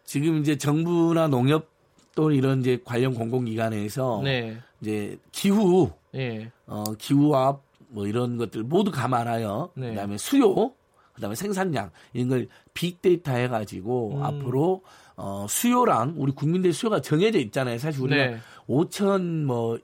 [0.06, 1.68] 지금 이제 정부나 농협
[2.14, 4.56] 또는 이런 이제 관련 공공기관에서 네.
[4.80, 6.50] 이제 기후 예.
[6.66, 7.58] 어 기후와
[7.92, 9.90] 뭐 이런 것들 모두 감안하여 네.
[9.90, 10.72] 그다음에 수요
[11.14, 14.22] 그다음에 생산량 이런 걸 빅데이터 해가지고 음.
[14.22, 14.82] 앞으로
[15.16, 17.78] 어 수요랑 우리 국민들 수요가 정해져 있잖아요.
[17.78, 18.38] 사실 우리가 네.
[18.66, 19.78] 5천 뭐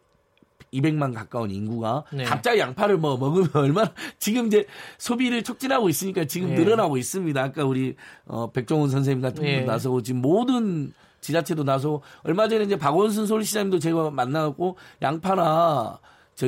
[0.73, 2.25] 200만 가까운 인구가 네.
[2.25, 6.55] 갑자기 양파를 뭐 먹으면 얼마나 지금 이제 소비를 촉진하고 있으니까 지금 예.
[6.55, 7.43] 늘어나고 있습니다.
[7.43, 7.95] 아까 우리
[8.27, 9.57] 어 백종원 선생님 같은 예.
[9.59, 15.99] 분도 나서고 지금 모든 지자체도 나서 얼마 전에 이제 박원순 서울시장님도 제가 만나고 양파나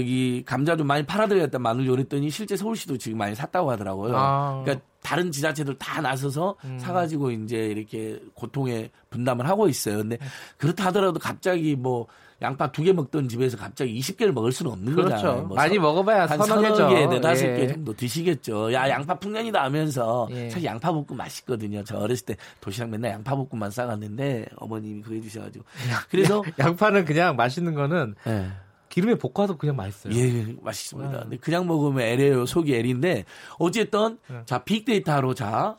[0.00, 4.16] 저기 감자 좀 많이 팔아드려야겠다 마늘 요랬더니 실제 서울시도 지금 많이 샀다고 하더라고요.
[4.16, 4.62] 아.
[4.64, 6.78] 그러니까 다른 지자체들 다 나서서 음.
[6.78, 9.96] 사가지고 이제 이렇게 고통의 분담을 하고 있어요.
[9.96, 10.16] 근데
[10.58, 12.06] 그렇다 하더라도 갑자기 뭐
[12.40, 15.10] 양파 두 개 먹던 집에서 갑자기 20개를 먹을 수는 없는 그렇죠.
[15.16, 15.42] 거잖아요.
[15.48, 16.88] 뭐 많이 서- 먹어봐야 한 서너.
[16.88, 17.56] 개, 네다섯 예.
[17.56, 18.72] 개 정도 드시겠죠.
[18.72, 20.50] 야, 양파 풍년이다 하면서 예.
[20.50, 21.82] 사실 양파 볶음 맛있거든요.
[21.82, 25.64] 저 어렸을 때 도시락 맨날 양파 볶음만 싸갔는데 어머님이 그거 해주셔가지고.
[26.10, 28.46] 그래서 양파는 그냥 맛있는 거는 예.
[28.90, 30.12] 기름에 볶아도 그냥 맛있어요.
[30.14, 31.20] 예, 맛있습니다.
[31.22, 32.44] 근데 그냥 먹으면 애래요.
[32.44, 33.24] 속이 애린데
[33.58, 34.42] 어쨌든 네.
[34.44, 35.78] 자 빅데이터로 자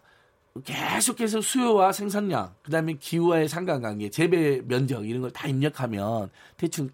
[0.65, 6.89] 계속해서 수요와 생산량, 그다음에 기후와의 상관관계, 재배 면적 이런 걸 다 입력하면 대충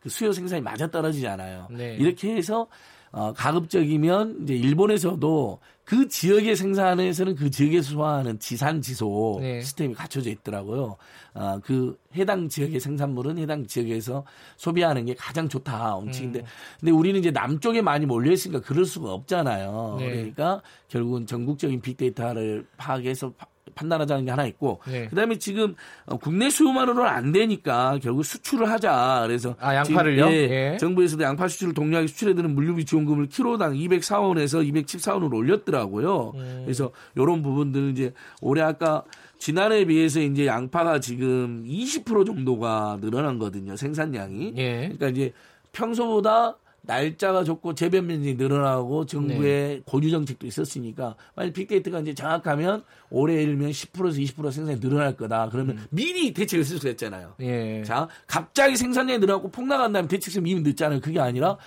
[0.00, 1.68] 그 수요 생산이 맞아 떨어지잖아요.
[1.70, 1.94] 네.
[1.96, 2.66] 이렇게 해서
[3.12, 9.60] 어, 가급적이면 이제 일본에서도 그 지역의 생산에서는 그 지역에서 소화하는 지산 지소 네.
[9.60, 10.96] 시스템이 갖춰져 있더라고요.
[11.34, 14.24] 어, 그 해당 지역의 생산물은 해당 지역에서
[14.56, 15.96] 소비하는 게 가장 좋다.
[15.96, 16.44] 원칙인데, 음.
[16.78, 19.96] 근데 우리는 이제 남쪽에 많이 몰려 있으니까 그럴 수가 없잖아요.
[19.98, 20.10] 네.
[20.10, 23.46] 그러니까 결국은 전국적인 빅데이터를 파악해서 파-
[23.80, 25.08] 판단하자는 게 하나 있고, 네.
[25.08, 25.74] 그다음에 지금
[26.06, 29.24] 어, 국내 수요만으로는 안 되니까 결국 수출을 하자.
[29.26, 30.26] 그래서 아, 양파를요?
[30.26, 30.76] 지금, 예, 예.
[30.78, 36.32] 정부에서도 양파 수출을 독려하게 수출해 드는 물류비 지원금을 키로당 204원에서 214원으로 올렸더라고요.
[36.34, 36.62] 음.
[36.64, 39.04] 그래서 이런 부분들은 이제 올해 아까
[39.38, 43.76] 지난해에 비해서 이제 양파가 지금 20% 정도가 늘어난 거든요.
[43.76, 44.52] 생산량이.
[44.56, 44.80] 예.
[44.82, 45.32] 그러니까 이제
[45.72, 49.82] 평소보다 날짜가 좋고 재변 면적이 늘어나고 정부의 네.
[49.84, 55.48] 고유 정책도 있었으니까 만약 빅데이터가 이제 정확하면 올해 예를 들면 10%에서 20% 생산이 늘어날 거다.
[55.50, 55.86] 그러면 음.
[55.90, 57.34] 미리 대책을 쓸 수가 있잖아요.
[57.40, 57.82] 예.
[57.84, 61.00] 자, 갑자기 생산량이 늘어나고 폭 나간 다음에 대책성 이미 늦잖아요.
[61.00, 61.58] 그게 아니라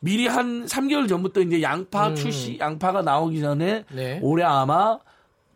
[0.00, 2.14] 미리 한 3개월 전부터 이제 양파 음.
[2.14, 4.18] 출시, 양파가 나오기 전에 네.
[4.22, 4.98] 올해 아마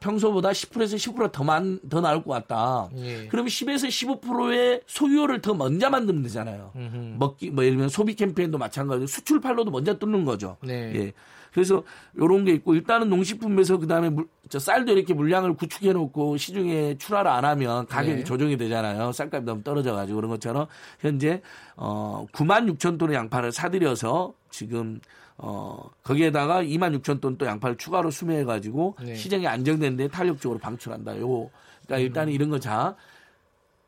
[0.05, 2.91] 평소보다 10%에서 10%더 많, 더 나올 것 같다.
[2.99, 3.27] 예.
[3.29, 6.73] 그러면 10에서 15%의 소요를 더 먼저 만들면 되잖아요.
[6.77, 7.17] 음흠.
[7.19, 10.59] 먹기, 뭐 예를 들면 소비 캠페인도 마찬가지로 수출 팔로도 먼저 뚫는 거죠.
[10.63, 10.93] 네.
[10.95, 11.13] 예.
[11.53, 11.85] 그래서
[12.19, 17.31] 요런 게 있고 일단은 농식품에서 그다음에 물, 저 쌀도 이렇게 물량을 구축해 놓고 시중에 출하를
[17.31, 18.25] 안 하면 가격이 네.
[18.25, 19.13] 조정이 되잖아요.
[19.13, 20.67] 쌀값이 너무 떨어져 가지고 그런 것처럼
[20.99, 21.41] 현재
[21.77, 25.01] 어 9만 6천 톤의 양파를 사들여서 지금
[25.37, 29.15] 어 거기에다가 2만 6천 톤 또 양파를 추가로 수매해 가지고 네.
[29.17, 31.19] 시장이 안정된 데 탄력적으로 방출한다.
[31.21, 31.51] 요
[31.87, 32.01] 그러니까 음.
[32.01, 32.95] 일단은 이런 거 자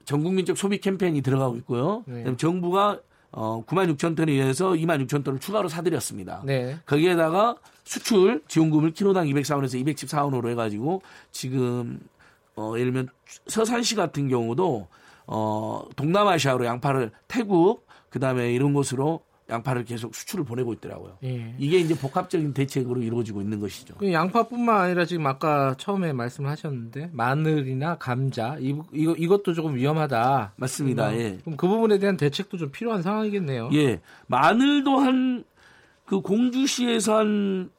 [0.04, 2.04] 전 국민적 소비 캠페인이 들어가고 있고요.
[2.06, 2.24] 네.
[2.36, 3.00] 정부가
[3.32, 6.42] 어 9만 6천 톤에 의해서 2만 6천 톤을 추가로 사들였습니다.
[6.44, 6.78] 네.
[6.86, 11.98] 거기에다가 수출 지원금을 키로당 204원에서 214원으로 해가지고 지금
[12.54, 13.08] 어 예를 들면
[13.48, 14.86] 서산시 같은 경우도
[15.26, 21.18] 어 동남아시아로 양파를 태국 그다음에 이런 곳으로 양파를 계속 수출을 보내고 있더라고요.
[21.24, 21.54] 예.
[21.58, 23.94] 이게 이제 복합적인 대책으로 이루어지고 있는 것이죠.
[23.94, 30.54] 그 양파뿐만 아니라 지금 아까 처음에 말씀을 하셨는데 마늘이나 감자 이, 이거 이것도 조금 위험하다.
[30.56, 31.10] 맞습니다.
[31.10, 31.38] 음, 예.
[31.44, 33.70] 그럼 그 부분에 대한 대책도 좀 필요한 상황이겠네요.
[33.72, 34.00] 예.
[34.26, 35.44] 마늘도 한
[36.06, 37.70] 그 공주시에서 한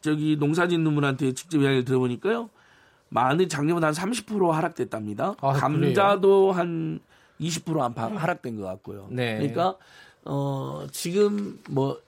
[0.00, 2.50] 저기 농사짓는 분한테 직접 이야기를 들어보니까요.
[3.08, 5.36] 마늘 작년보다 한 30% 하락됐답니다.
[5.40, 7.00] 아, 감자도 한
[7.40, 9.08] 20% 안팎 하락된 것 같고요.
[9.10, 9.38] 네.
[9.38, 9.76] 그러니까
[10.24, 11.98] 어 지금 뭐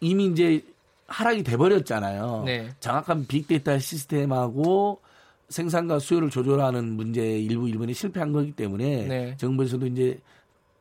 [0.00, 0.64] 이미 이제
[1.06, 2.42] 하락이 돼 버렸잖아요.
[2.46, 2.74] 네.
[2.80, 5.00] 정확한 빅데이터 시스템하고
[5.48, 9.36] 생산과 수요를 조절하는 문제 일부 일본이 실패한 거기 때문에 네.
[9.36, 10.18] 정부에서도 이제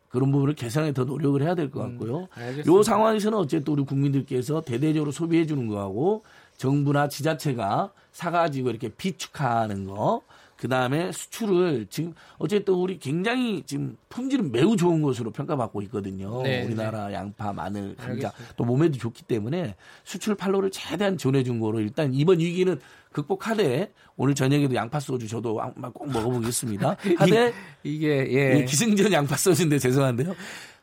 [0.09, 2.27] 그런 부분을 개선에 더 노력을 해야 될 것 같고요.
[2.37, 2.63] 음.
[2.67, 6.23] 요 상황에서는 어쨌든 우리 국민들께서 대대적으로 소비해 주는 거하고
[6.57, 10.21] 정부나 지자체가 사가지고 이렇게 비축하는 거,
[10.63, 16.41] 그 다음에 수출을 지금 어쨌든 우리 굉장히 지금 품질은 매우 좋은 것으로 평가받고 있거든요.
[16.41, 18.55] 네, 우리나라 양파, 마늘, 감자 알겠습니다.
[18.55, 22.79] 또 몸에도 좋기 때문에 수출 팔로를 최대한 지원해 준 거로 일단 이번 위기는
[23.11, 25.59] 극복하되 오늘 저녁에도 양파 소주 저도
[25.93, 26.95] 꼭 먹어보겠습니다.
[27.19, 27.53] 하되
[27.83, 28.59] 이게 예.
[28.59, 30.33] 예, 기승전 양파 소주인데 죄송한데요.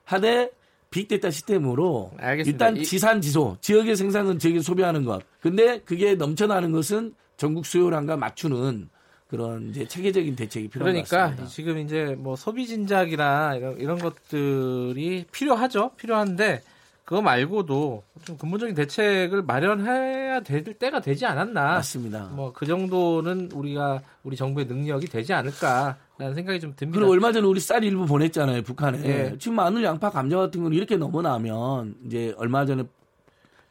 [0.04, 0.50] 하되
[0.90, 2.66] 빅데이터 시스템으로 알겠습니다.
[2.66, 5.22] 일단 이- 지산 지소 지역의 생산은 지역에 소비하는 것.
[5.40, 8.90] 근데 그게 넘쳐나는 것은 전국 수요량과 맞추는
[9.30, 11.46] 그런 이제 체계적인 대책이 필요한 것 그러니까 같습니다.
[11.46, 15.92] 지금 이제 뭐 소비 진작이나 이런, 이런 것들이 필요하죠.
[15.96, 16.62] 필요한데
[17.04, 21.62] 그거 말고도 좀 근본적인 대책을 마련해야 될 때가 되지 않았나.
[21.74, 22.24] 맞습니다.
[22.32, 26.98] 뭐 그 정도는 우리가 우리 정부의 능력이 되지 않을까라는 생각이 좀 듭니다.
[26.98, 28.98] 그리고 얼마 전에 우리 쌀 일부 보냈잖아요, 북한에.
[29.04, 29.34] 예.
[29.38, 32.84] 지금 마늘, 양파, 감자 같은 건 이렇게 넘어나면 이제 얼마 전에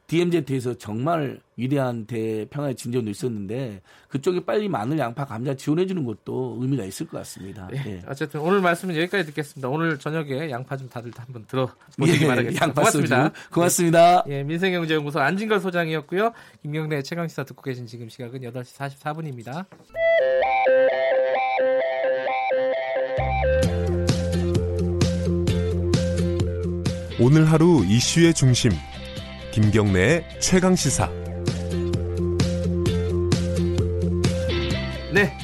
[0.09, 6.83] DMZ에서 정말 위대한 대평화의 진전도 있었는데 그쪽에 빨리 마늘, 양파, 감자 지원해 주는 것도 의미가
[6.85, 7.69] 있을 것 같습니다.
[7.73, 7.83] 예.
[7.85, 8.01] 예.
[8.07, 9.69] 어쨌든 오늘 말씀은 여기까지 듣겠습니다.
[9.69, 12.65] 오늘 저녁에 양파 좀 다들 한번 들어보시기 예, 바라겠습니다.
[12.65, 13.23] 양파 고맙습니다.
[13.25, 13.49] 소주.
[13.51, 14.23] 고맙습니다.
[14.29, 16.33] 예, 민생경제연구소 안진걸 소장이었고요.
[16.63, 19.65] 김경래 최강시사 듣고 계신 지금 시각은 8시 44분입니다.
[27.21, 28.71] 오늘 하루 이슈의 중심
[29.61, 31.09] 김경래의 최강 시사.
[35.13, 35.37] 네.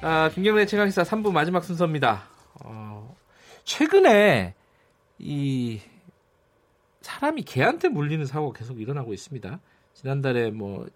[0.00, 2.28] 아, 김경래 최강 시사 3부 마지막 순서입니다.
[2.62, 3.16] 어,
[3.64, 4.54] 최근에
[5.18, 5.80] 이
[7.00, 9.58] 사람이 개한테 물리는 사고가 계속 일어나고 있습니다.
[9.94, 10.86] 지난달에 뭐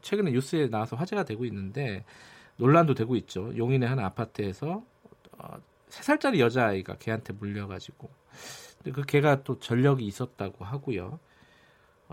[0.00, 2.06] 최근에 뉴스에 나와서 화제가 되고 있는데
[2.56, 3.54] 논란도 되고 있죠.
[3.54, 4.82] 용인의 한 아파트에서
[5.36, 5.56] 어,
[5.90, 8.08] 3살짜리 여자아이가 개한테 물려가지고
[8.94, 11.20] 그 개가 또 전력이 있었다고 하고요.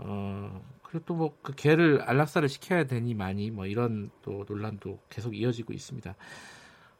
[0.00, 5.36] 어, 그리고 또 뭐 그 개를 안락사를 시켜야 되니 많이 뭐 이런 또 논란도 계속
[5.36, 6.14] 이어지고 있습니다.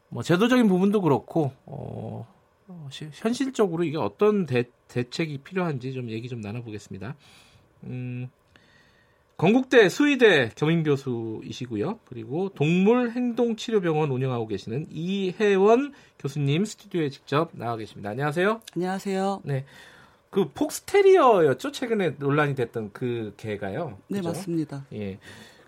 [0.09, 2.27] 뭐 제도적인 부분도 그렇고 어,
[2.67, 7.15] 어, 시- 현실적으로 이게 어떤 대, 대책이 필요한지 좀 얘기 좀 나눠보겠습니다.
[7.85, 8.29] 음,
[9.37, 11.99] 건국대 수의대 겸임 교수이시고요.
[12.05, 18.09] 그리고 동물행동치료병원 운영하고 계시는 이혜원 교수님 스튜디오에 직접 나와 계십니다.
[18.09, 18.59] 안녕하세요.
[18.75, 19.41] 안녕하세요.
[19.45, 19.65] 네.
[20.29, 21.71] 그 폭스테리어였죠?
[21.71, 23.97] 최근에 논란이 됐던 그 개가요.
[24.07, 24.29] 네, 그죠?
[24.29, 24.85] 맞습니다.
[24.93, 25.17] 예.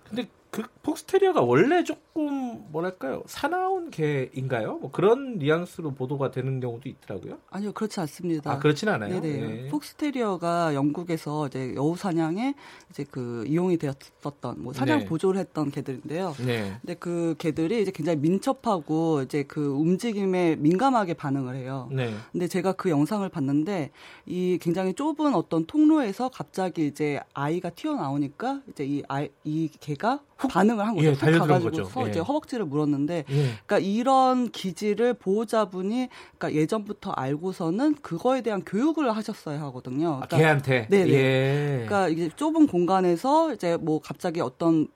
[0.08, 1.84] 근데 그 폭스테리어가 원래
[2.14, 3.24] 조금 뭐랄까요?
[3.26, 4.78] 사나운 개인가요?
[4.80, 7.38] 뭐 그런 뉘앙스로 보도가 되는 경우도 있더라고요.
[7.50, 8.52] 아니요, 그렇지 않습니다.
[8.52, 9.22] 아, 그렇진 않아요?
[9.22, 9.66] 네네.
[9.66, 9.68] 예.
[9.70, 12.54] 폭스테리어가 영국에서 이제 여우 사냥에
[12.90, 15.06] 이제 그 이용이 되었었던 뭐 사냥 네.
[15.06, 16.36] 보조를 했던 개들인데요.
[16.46, 16.78] 네.
[16.82, 21.88] 근데 그 개들이 이제 굉장히 민첩하고 이제 그 움직임에 민감하게 반응을 해요.
[21.92, 22.14] 네.
[22.32, 23.92] 근데 제가 그 영상을 봤는데
[24.26, 30.20] 이 굉장히 좁은 어떤 통로에서 갑자기 이제 아이가 튀어나오니까 이제 이 아이 이 개가
[30.50, 31.08] 반응을 한 거죠.
[31.08, 31.84] 예, 거죠.
[32.06, 32.10] 예.
[32.10, 33.44] 이제 허벅지를 물었는데 예.
[33.66, 40.20] 그러니까 이런 기지를 보호자분이 그러니까 예전부터 알고서는 그거에 대한 교육을 하셨어야 하거든요.
[40.22, 40.88] 아, 그러니까 개한테.
[40.90, 41.12] 네네.
[41.12, 41.86] 예.
[41.86, 44.88] 그러니까 이제 좁은 공간에서 이제 뭐 갑자기 어떤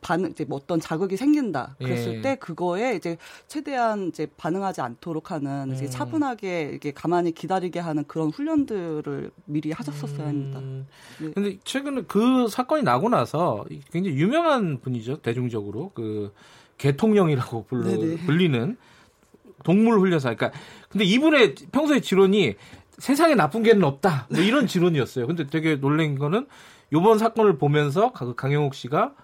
[0.00, 2.20] 반응 이제 뭐 어떤 자극이 생긴다 그랬을 예.
[2.20, 3.16] 때 그거에 이제
[3.48, 5.90] 최대한 이제 반응하지 않도록 하는 이제 음.
[5.90, 10.60] 차분하게 이렇게 가만히 기다리게 하는 그런 훈련들을 미리 하셨었어야 합니다.
[10.60, 10.86] 음.
[11.20, 11.32] 네.
[11.32, 16.32] 근데 최근에 그 사건이 나고 나서 굉장히 유명한 분이죠 대중적으로 그
[16.78, 18.16] 개통령이라고 불러, 네네.
[18.26, 18.76] 불리는
[19.64, 20.34] 동물 훈련사.
[20.34, 22.54] 그러니까 근데 이분의 평소의 지론이
[22.98, 24.28] 세상에 나쁜 개는 없다.
[24.30, 25.26] 뭐 이런 지론이었어요.
[25.26, 26.46] 근데 되게 놀란 거는
[26.92, 29.23] 이번 사건을 보면서 그 강영욱 씨가 네.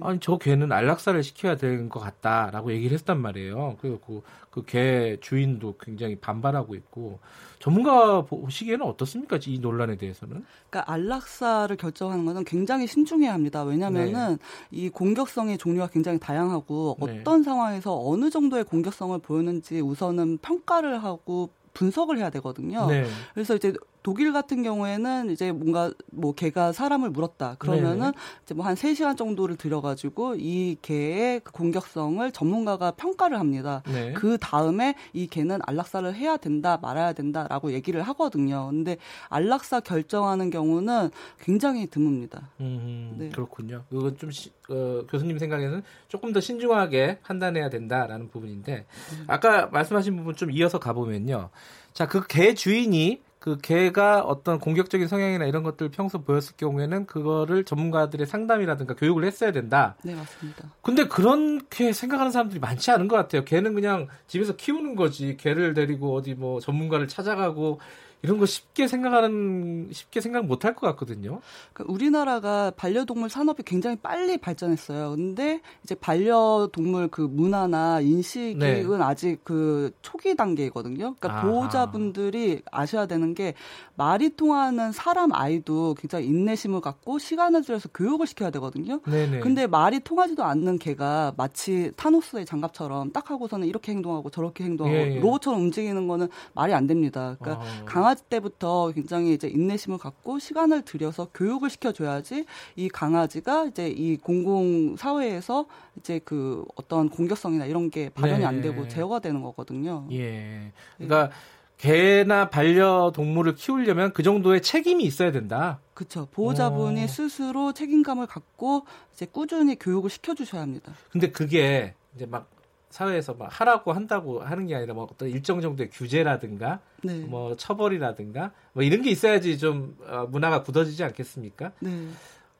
[0.00, 3.76] 아니 저 개는 안락사를 시켜야 되는 것 같다라고 얘기를 했단 말이에요.
[3.80, 7.20] 그리고 그개 주인도 굉장히 반발하고 있고
[7.58, 9.38] 전문가 보시기에는 어떻습니까?
[9.46, 10.44] 이 논란에 대해서는?
[10.70, 13.62] 그러니까 안락사를 결정하는 것은 굉장히 신중해야 합니다.
[13.62, 14.38] 왜냐하면은 네.
[14.70, 17.20] 이 공격성의 종류가 굉장히 다양하고 네.
[17.20, 22.86] 어떤 상황에서 어느 정도의 공격성을 보였는지 우선은 평가를 하고 분석을 해야 되거든요.
[22.86, 23.06] 네.
[23.34, 23.72] 그래서 이제
[24.08, 27.56] 독일 같은 경우에는 이제 뭔가 뭐 개가 사람을 물었다.
[27.58, 28.18] 그러면은 네.
[28.42, 33.82] 이제 뭐한 3시간 정도를 들여가지고 이 개의 그 공격성을 전문가가 평가를 합니다.
[33.86, 34.14] 네.
[34.14, 38.68] 그 다음에 이 개는 안락사를 해야 된다, 말아야 된다라고 얘기를 하거든요.
[38.70, 38.96] 근데
[39.28, 42.44] 안락사 결정하는 경우는 굉장히 드뭅니다.
[42.60, 43.28] 음, 네.
[43.28, 43.84] 그렇군요.
[43.90, 48.86] 그건 좀 시- 어, 교수님 생각에는 조금 더 신중하게 판단해야 된다라는 부분인데
[49.26, 51.50] 아까 말씀하신 부분 좀 이어서 가보면요.
[51.92, 57.64] 자, 그 개 주인이 그 개가 어떤 공격적인 성향이나 이런 것들 평소 보였을 경우에는 그거를
[57.64, 59.96] 전문가들의 상담이라든가 교육을 했어야 된다.
[60.02, 60.64] 네, 맞습니다.
[60.82, 63.44] 근데 그렇게 생각하는 사람들이 많지 않은 것 같아요.
[63.44, 65.36] 개는 그냥 집에서 키우는 거지.
[65.36, 67.80] 개를 데리고 어디 뭐 전문가를 찾아가고
[68.22, 71.40] 이런 거 쉽게 생각하는 쉽게 생각 못 할 것 같거든요.
[71.72, 75.10] 그러니까 우리나라가 반려동물 산업이 굉장히 빨리 발전했어요.
[75.16, 78.84] 근데 이제 반려동물 그 문화나 인식은 네.
[79.00, 81.14] 아직 그 초기 단계거든요.
[81.14, 81.42] 그러니까 아하.
[81.46, 83.54] 보호자분들이 아셔야 되는 게
[83.94, 89.00] 말이 통하는 사람 아이도 굉장히 인내심을 갖고 시간을 들여서 교육을 시켜야 되거든요.
[89.02, 89.40] 네네.
[89.40, 95.14] 근데 말이 통하지도 않는 개가 마치 타노스의 장갑처럼 딱 하고서는 이렇게 행동하고 저렇게 행동하고 예,
[95.16, 95.20] 예.
[95.20, 97.36] 로봇처럼 움직이는 거는 말이 안 됩니다.
[97.40, 97.84] 그러니까 아.
[97.84, 102.44] 강 아지 때부터 굉장히 이제 인내심을 갖고 시간을 들여서 교육을 시켜줘야지
[102.76, 105.66] 이 강아지가 이제 이 공공 사회에서
[105.96, 108.46] 이제 그 어떤 공격성이나 이런 게 발현이 네.
[108.46, 110.06] 안 되고 제어가 되는 거거든요.
[110.10, 110.72] 예.
[110.96, 111.30] 그러니까
[111.78, 115.78] 개나 반려동물을 키우려면 그 정도의 책임이 있어야 된다.
[115.94, 116.26] 그렇죠.
[116.32, 117.06] 보호자분이 어.
[117.06, 120.92] 스스로 책임감을 갖고 이제 꾸준히 교육을 시켜주셔야 합니다.
[121.10, 122.48] 근데 그게 이제 막
[122.90, 127.18] 사회에서 막 하라고 한다고 하는 게 아니라 뭐 어떤 일정 정도의 규제라든가 네.
[127.20, 131.72] 뭐 처벌이라든가 뭐 이런 게 있어야지 좀 어, 문화가 굳어지지 않겠습니까?
[131.80, 132.08] 네.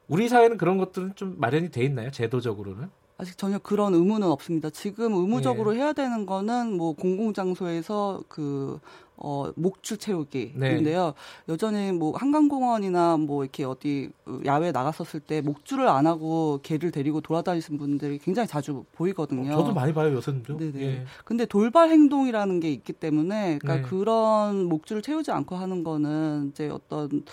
[0.07, 2.11] 우리 사회는 그런 것들은 좀 마련이 돼 있나요?
[2.11, 2.89] 제도적으로는?
[3.17, 4.69] 아직 전혀 그런 의무는 없습니다.
[4.69, 5.79] 지금 의무적으로 예.
[5.79, 8.79] 해야 되는 거는 뭐 공공장소에서 그
[9.21, 11.05] 어, 목줄 채우기인데요.
[11.05, 11.13] 네.
[11.49, 14.09] 여전히 뭐 한강공원이나 뭐 이렇게 어디
[14.45, 19.51] 야외 나갔었을 때 목줄을 안 하고 개를 데리고 돌아다니시는 분들이 굉장히 자주 보이거든요.
[19.53, 20.57] 어, 저도 많이 봐요 요새는요.
[20.57, 20.81] 네네.
[20.81, 21.05] 예.
[21.25, 23.81] 근데 돌발 행동이라는 게 있기 때문에 그러니까 네.
[23.81, 27.23] 그런 목줄을 채우지 않고 하는 거는 이제 어떤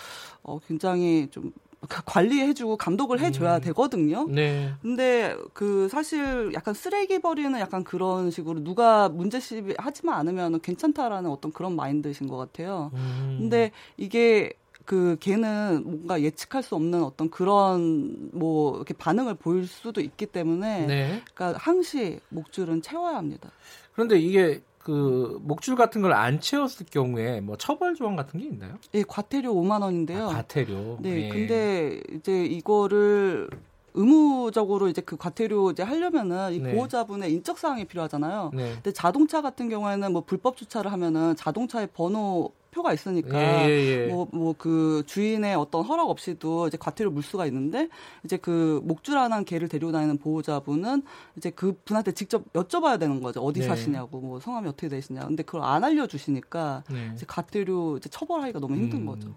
[0.43, 1.53] 어, 굉장히 좀
[1.87, 3.61] 관리해주고 감독을 해줘야 음.
[3.61, 4.27] 되거든요.
[4.29, 4.73] 네.
[4.81, 11.51] 근데 그 사실 약간 쓰레기 버리는 약간 그런 식으로 누가 문제시 하지만 않으면 괜찮다라는 어떤
[11.51, 12.91] 그런 마인드신 것 같아요.
[12.93, 13.37] 음.
[13.39, 14.53] 근데 이게
[14.85, 20.85] 그 걔는 뭔가 예측할 수 없는 어떤 그런 뭐 이렇게 반응을 보일 수도 있기 때문에
[20.85, 21.23] 네.
[21.33, 23.51] 그러니까 항시 목줄은 채워야 합니다.
[23.91, 28.75] 그런데 이게 그 목줄 같은 걸 안 채웠을 경우에 뭐 처벌 조항 같은 게 있나요?
[28.93, 30.29] 예, 과태료 5만 원인데요.
[30.29, 30.99] 아, 과태료.
[31.01, 31.29] 네, 예.
[31.29, 33.49] 근데 이제 이거를
[33.93, 36.73] 의무적으로 이제 그 과태료 이제 하려면은 이 네.
[36.73, 38.51] 보호자분의 인적 사항이 필요하잖아요.
[38.53, 38.73] 네.
[38.75, 44.07] 근데 자동차 같은 경우에는 뭐 불법 주차를 하면은 자동차의 번호 표가 있으니까 예, 예, 예.
[44.07, 47.89] 뭐뭐 그 주인의 어떤 허락 없이도 이제 과태료 물수가 있는데
[48.23, 51.03] 이제 그 목줄안한 개를 데리고 다니는 보호자분은
[51.35, 53.67] 이제 그 분한테 직접 여쭤봐야 되는 거죠 어디 네.
[53.67, 57.11] 사시냐고 뭐 성함이 어떻게 되시냐 근데 그걸 안 알려주시니까 네.
[57.13, 59.05] 이제 과태료 이제 처벌하기가 너무 힘든 음.
[59.07, 59.35] 거죠.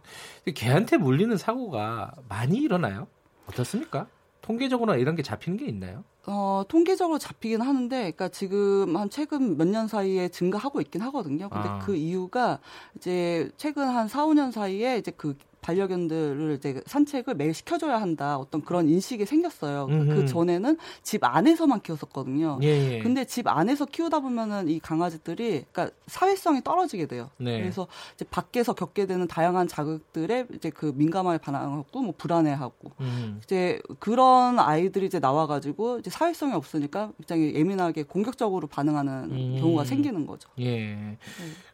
[0.55, 3.07] 개한테 물리는 사고가 많이 일어나요?
[3.47, 4.07] 어떻습니까?
[4.43, 6.05] 통계적으로 이런 게 잡히는 게 있나요?
[6.27, 11.49] 어, 통계적으로 잡히긴 하는데, 그러니까 지금 한 최근 몇 년 사이에 증가하고 있긴 하거든요.
[11.49, 11.79] 근데 아.
[11.79, 12.59] 그 이유가
[12.97, 18.62] 이제 최근 한 4, 5년 사이에 이제 그 반려견들을 이제 산책을 매일 시켜줘야 한다 어떤
[18.62, 19.87] 그런 인식이 생겼어요.
[19.91, 20.15] 음흠.
[20.15, 22.59] 그 전에는 집 안에서만 키웠었거든요.
[22.62, 22.99] 예, 예.
[23.01, 27.31] 근데 집 안에서 키우다 보면은 이 강아지들이 그러니까 사회성이 떨어지게 돼요.
[27.37, 27.61] 네.
[27.61, 33.41] 그래서 이제 밖에서 겪게 되는 다양한 자극들에 이제 그 민감하게 반응하고 뭐 불안해하고 음.
[33.45, 39.57] 이제 그런 아이들이 이제 나와가지고 이제 사회성이 없으니까 굉장히 예민하게 공격적으로 반응하는 음.
[39.61, 40.49] 경우가 생기는 거죠.
[40.59, 40.70] 예.
[40.95, 41.19] 네.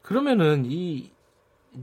[0.03, 1.11] 그러면은 이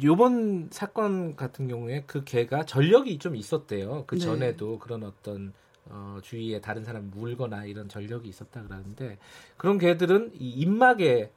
[0.01, 4.05] 요번 사건 같은 경우에 그 개가 전력이 좀 있었대요.
[4.07, 4.21] 그 네.
[4.21, 4.77] 전에도 네.
[4.81, 5.53] 그런 어떤
[5.85, 9.17] 어, 주위에 다른 사람 물거나 이런 전력이 있었다 그러는데
[9.57, 11.31] 그런 개들은 이 입막에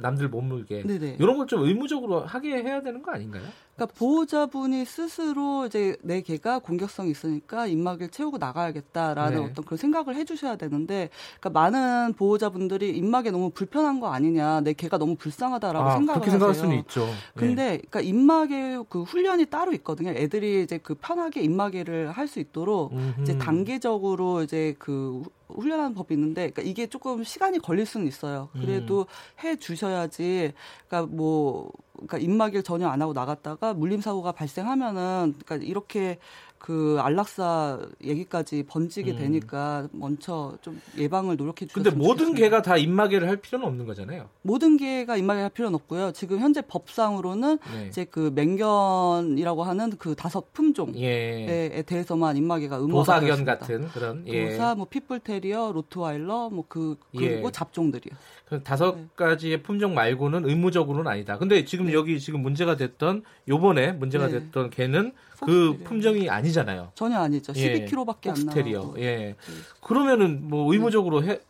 [0.00, 1.16] 남들 못 물게 네네.
[1.18, 3.42] 이런 걸 좀 의무적으로 하게 해야 되는 거 아닌가요?
[3.82, 9.44] 그러니까 보호자분이 스스로 이제 내 개가 공격성이 있으니까 입막을 채우고 나가야겠다라는 네.
[9.50, 11.10] 어떤 그런 생각을 해주셔야 되는데,
[11.40, 16.30] 그러니까 많은 보호자분들이 입막에 너무 불편한 거 아니냐, 내 개가 너무 불쌍하다라고 아, 생각을 그렇게
[16.30, 16.38] 하세요.
[16.38, 17.08] 생각할 수는 있죠.
[17.34, 17.82] 근데 네.
[17.90, 20.10] 그러니까 입막에 그 훈련이 따로 있거든요.
[20.10, 23.22] 애들이 이제 그 편하게 입막에를 할 수 있도록 음흠.
[23.22, 28.48] 이제 단계적으로 이제 그 훈련하는 법이 있는데 그러니까 이게 조금 시간이 걸릴 수는 있어요.
[28.52, 29.44] 그래도 음.
[29.44, 30.52] 해 주셔야지
[30.88, 36.18] 그러니까 뭐 그러니까 입막일 전혀 안 하고 나갔다가 물림 사고가 발생하면은 그러니까 이렇게
[36.62, 39.16] 그 안락사 얘기까지 번지게 음.
[39.16, 42.44] 되니까 먼저 좀 예방을 노력해 주셨으면 근데 모든 좋겠습니다.
[42.44, 44.28] 개가 다 입마개를 할 필요는 없는 거잖아요.
[44.42, 46.12] 모든 개가 입마개를 할 필요는 없고요.
[46.12, 47.86] 지금 현재 법상으로는 네.
[47.88, 51.82] 이제 그 맹견이라고 하는 그 다섯 품종에 예.
[51.84, 54.50] 대해서만 입마개가 의무화가 도사견 같은 그런 예.
[54.50, 57.50] 도사, 뭐 핏불테리어, 로트와일러, 뭐그 그리고 예.
[57.50, 58.14] 잡종들이요.
[58.48, 59.06] 그 다섯 네.
[59.16, 61.38] 가지의 품종 말고는 의무적으로는 아니다.
[61.38, 61.92] 근데 지금 네.
[61.92, 64.38] 여기 지금 문제가 됐던 요번에 문제가 네.
[64.38, 65.12] 됐던 개는
[65.44, 66.92] 그 품종이 아니잖아요.
[66.94, 67.52] 전혀 아니죠.
[67.52, 68.94] 12kg밖에 안 나와요.
[68.98, 69.16] 예.
[69.16, 69.36] 네.
[69.80, 71.40] 그러면은 뭐 의무적으로 해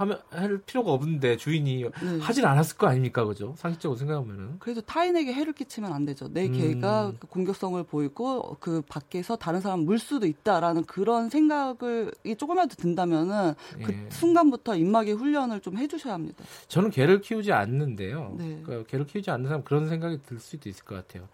[0.00, 2.18] 하면 할 필요가 없는데 주인이 네.
[2.20, 3.54] 하진 않았을 거 아닙니까, 그죠?
[3.58, 4.58] 상식적으로 생각하면은.
[4.58, 6.28] 그래도 타인에게 해를 끼치면 안 되죠.
[6.32, 6.52] 내 음.
[6.52, 13.52] 개가 그 공격성을 보이고 그 밖에서 다른 사람 물 수도 있다라는 그런 생각을 조금이라도 든다면은
[13.84, 14.08] 그 예.
[14.10, 16.44] 순간부터 입마개 훈련을 좀 해주셔야 합니다.
[16.68, 18.36] 저는 개를 키우지 않는데요.
[18.38, 18.60] 네.
[18.64, 21.28] 그러니까 개를 키우지 않는 사람 그런 생각이 들 수도 있을 것 같아요.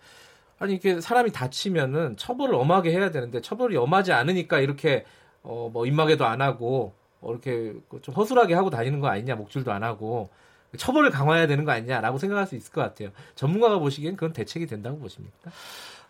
[0.59, 5.05] 아니 이렇게 사람이 다치면은 처벌을 엄하게 해야 되는데 처벌이 엄하지 않으니까 이렇게
[5.43, 9.83] 어 뭐 입마개도 안 하고 어, 이렇게 좀 허술하게 하고 다니는 거 아니냐 목줄도 안
[9.85, 10.29] 하고
[10.77, 13.11] 처벌을 강화해야 되는 거 아니냐라고 생각할 수 있을 것 같아요.
[13.35, 15.51] 전문가가 보시기엔 그건 대책이 된다고 보십니까?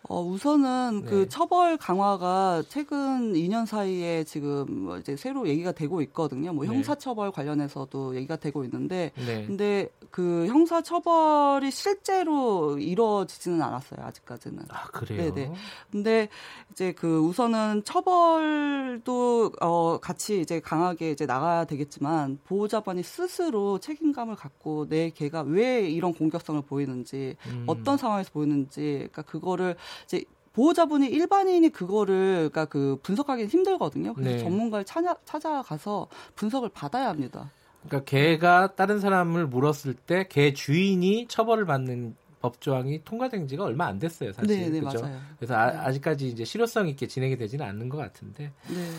[0.03, 1.09] 어, 우선은 네.
[1.09, 6.53] 그 처벌 강화가 최근 2년 사이에 지금 뭐 이제 새로 얘기가 되고 있거든요.
[6.53, 6.71] 뭐 네.
[6.71, 9.45] 형사처벌 관련해서도 얘기가 되고 있는데, 네.
[9.45, 14.05] 근데 그 형사처벌이 실제로 이루어지지는 않았어요.
[14.05, 14.63] 아직까지는.
[14.69, 15.33] 아 그래요?
[15.33, 15.53] 네네.
[15.91, 16.29] 근데
[16.71, 24.87] 이제 그 우선은 처벌도 어 같이 이제 강하게 이제 나가야 되겠지만 보호자반이 스스로 책임감을 갖고
[24.87, 27.63] 내 개가 왜 이런 공격성을 보이는지 음.
[27.67, 29.75] 어떤 상황에서 보이는지 그러니까 그거를
[30.05, 34.13] 이제 보호자분이 일반인이 그거를 그러니까 그 분석하기 는 힘들거든요.
[34.13, 34.37] 그래서 네.
[34.39, 37.51] 전문가를 찾아 찾아가서 분석을 받아야 합니다.
[37.87, 43.85] 그러니까 개가 다른 사람을 물었을 때 개 주인이 처벌을 받는 법 조항이 통과된 지가 얼마
[43.87, 44.47] 안 됐어요, 사실.
[44.59, 45.01] 네, 네 그죠?
[45.01, 45.19] 맞아요.
[45.37, 45.93] 그래서 아, 네.
[45.93, 48.51] 직까지 이제 실효성 있게 진행이 되지는 않는 것 같은데.
[48.67, 48.89] 네.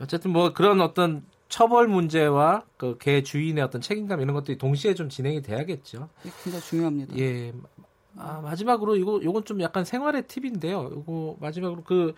[0.00, 5.08] 어쨌든 뭐 그런 어떤 처벌 문제와 그 개 주인의 어떤 책임감 이런 것들이 동시에 좀
[5.08, 6.08] 진행이 돼야겠죠.
[6.26, 7.16] 예, 굉장히 중요합니다.
[7.18, 7.52] 예.
[8.18, 10.90] 아, 마지막으로 이거 요건 좀 약간 생활의 팁인데요.
[10.92, 12.14] 이거 마지막으로 그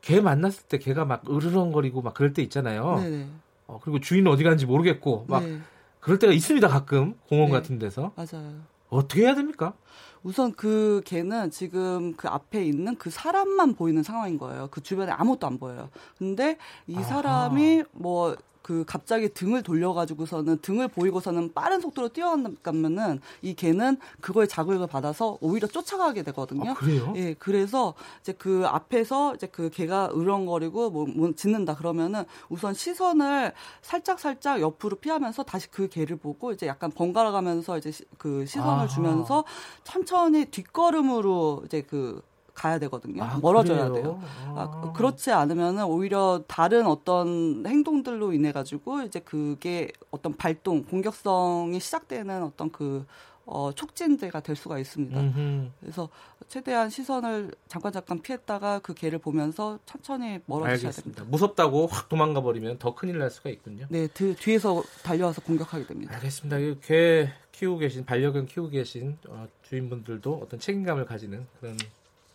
[0.00, 2.96] 개 만났을 때 개가 막 으르렁거리고 막 그럴 때 있잖아요.
[2.96, 3.26] 네네.
[3.66, 5.58] 어, 그리고 주인은 어디 가는지 모르겠고 막 네.
[6.00, 6.68] 그럴 때가 있습니다.
[6.68, 7.52] 가끔 공원 네.
[7.52, 8.60] 같은 데서 맞아요.
[8.88, 9.74] 어떻게 해야 됩니까?
[10.22, 14.68] 우선 그 개는 지금 그 앞에 있는 그 사람만 보이는 상황인 거예요.
[14.70, 15.90] 그 주변에 아무것도 안 보여요.
[16.16, 16.94] 근데 이.
[17.02, 18.36] 사람이 뭐
[18.68, 25.66] 그 갑자기 등을 돌려가지고서는 등을 보이고서는 빠른 속도로 뛰어가면은 이 개는 그거에 자극을 받아서 오히려
[25.66, 26.72] 쫓아가게 되거든요.
[26.72, 27.14] 아, 그래요?
[27.16, 33.54] 예, 그래서 이제 그 앞에서 이제 그 개가 으렁거리고 뭐, 뭐 짖는다 그러면은 우선 시선을
[33.80, 38.44] 살짝 살짝 옆으로 피하면서 다시 그 개를 보고 이제 약간 번갈아 가면서 이제 시, 그
[38.44, 38.86] 시선을 아하.
[38.86, 39.44] 주면서
[39.84, 42.20] 천천히 뒷걸음으로 이제 그
[42.58, 43.22] 가야 되거든요.
[43.22, 44.02] 아, 멀어져야 그래요?
[44.02, 44.22] 돼요.
[44.56, 44.82] 아.
[44.84, 52.42] 아, 그렇지 않으면은 오히려 다른 어떤 행동들로 인해 가지고 이제 그게 어떤 발동, 공격성이 시작되는
[52.42, 53.06] 어떤 그
[53.50, 55.18] 어, 촉진제가 될 수가 있습니다.
[55.18, 55.70] 음흠.
[55.80, 56.10] 그래서
[56.48, 60.92] 최대한 시선을 잠깐 잠깐 피했다가 그 개를 보면서 천천히 멀어지셔야.
[60.92, 61.24] 됩니다.
[61.28, 63.86] 무섭다고 확 도망가 버리면 더 큰일 날 수가 있군요.
[63.88, 66.14] 네, 드, 뒤에서 달려와서 공격하게 됩니다.
[66.16, 66.58] 알겠습니다.
[66.58, 71.76] 이개 키우고 계신 반려견 키우고 계신 어, 주인분들도 어떤 책임감을 가지는 그런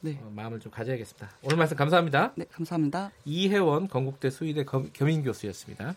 [0.04, 0.20] 네.
[0.22, 1.30] 어, 마음을 좀 가져야겠습니다.
[1.44, 2.34] 오늘 말씀 감사합니다.
[2.36, 3.12] 네, 감사합니다.
[3.24, 5.96] 이혜원 건국대 수의대 겸, 겸임 교수였습니다.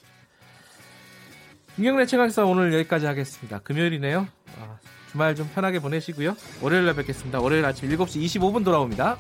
[1.75, 3.59] 김경래 최강사 오늘 여기까지 하겠습니다.
[3.59, 4.29] 금요일이네요.
[4.61, 4.79] 아,
[5.11, 6.37] 주말 좀 편하게 보내시고요.
[6.63, 7.41] 월요일 날 뵙겠습니다.
[7.41, 9.19] 월요일 아침 7시 25분 돌아옵니다.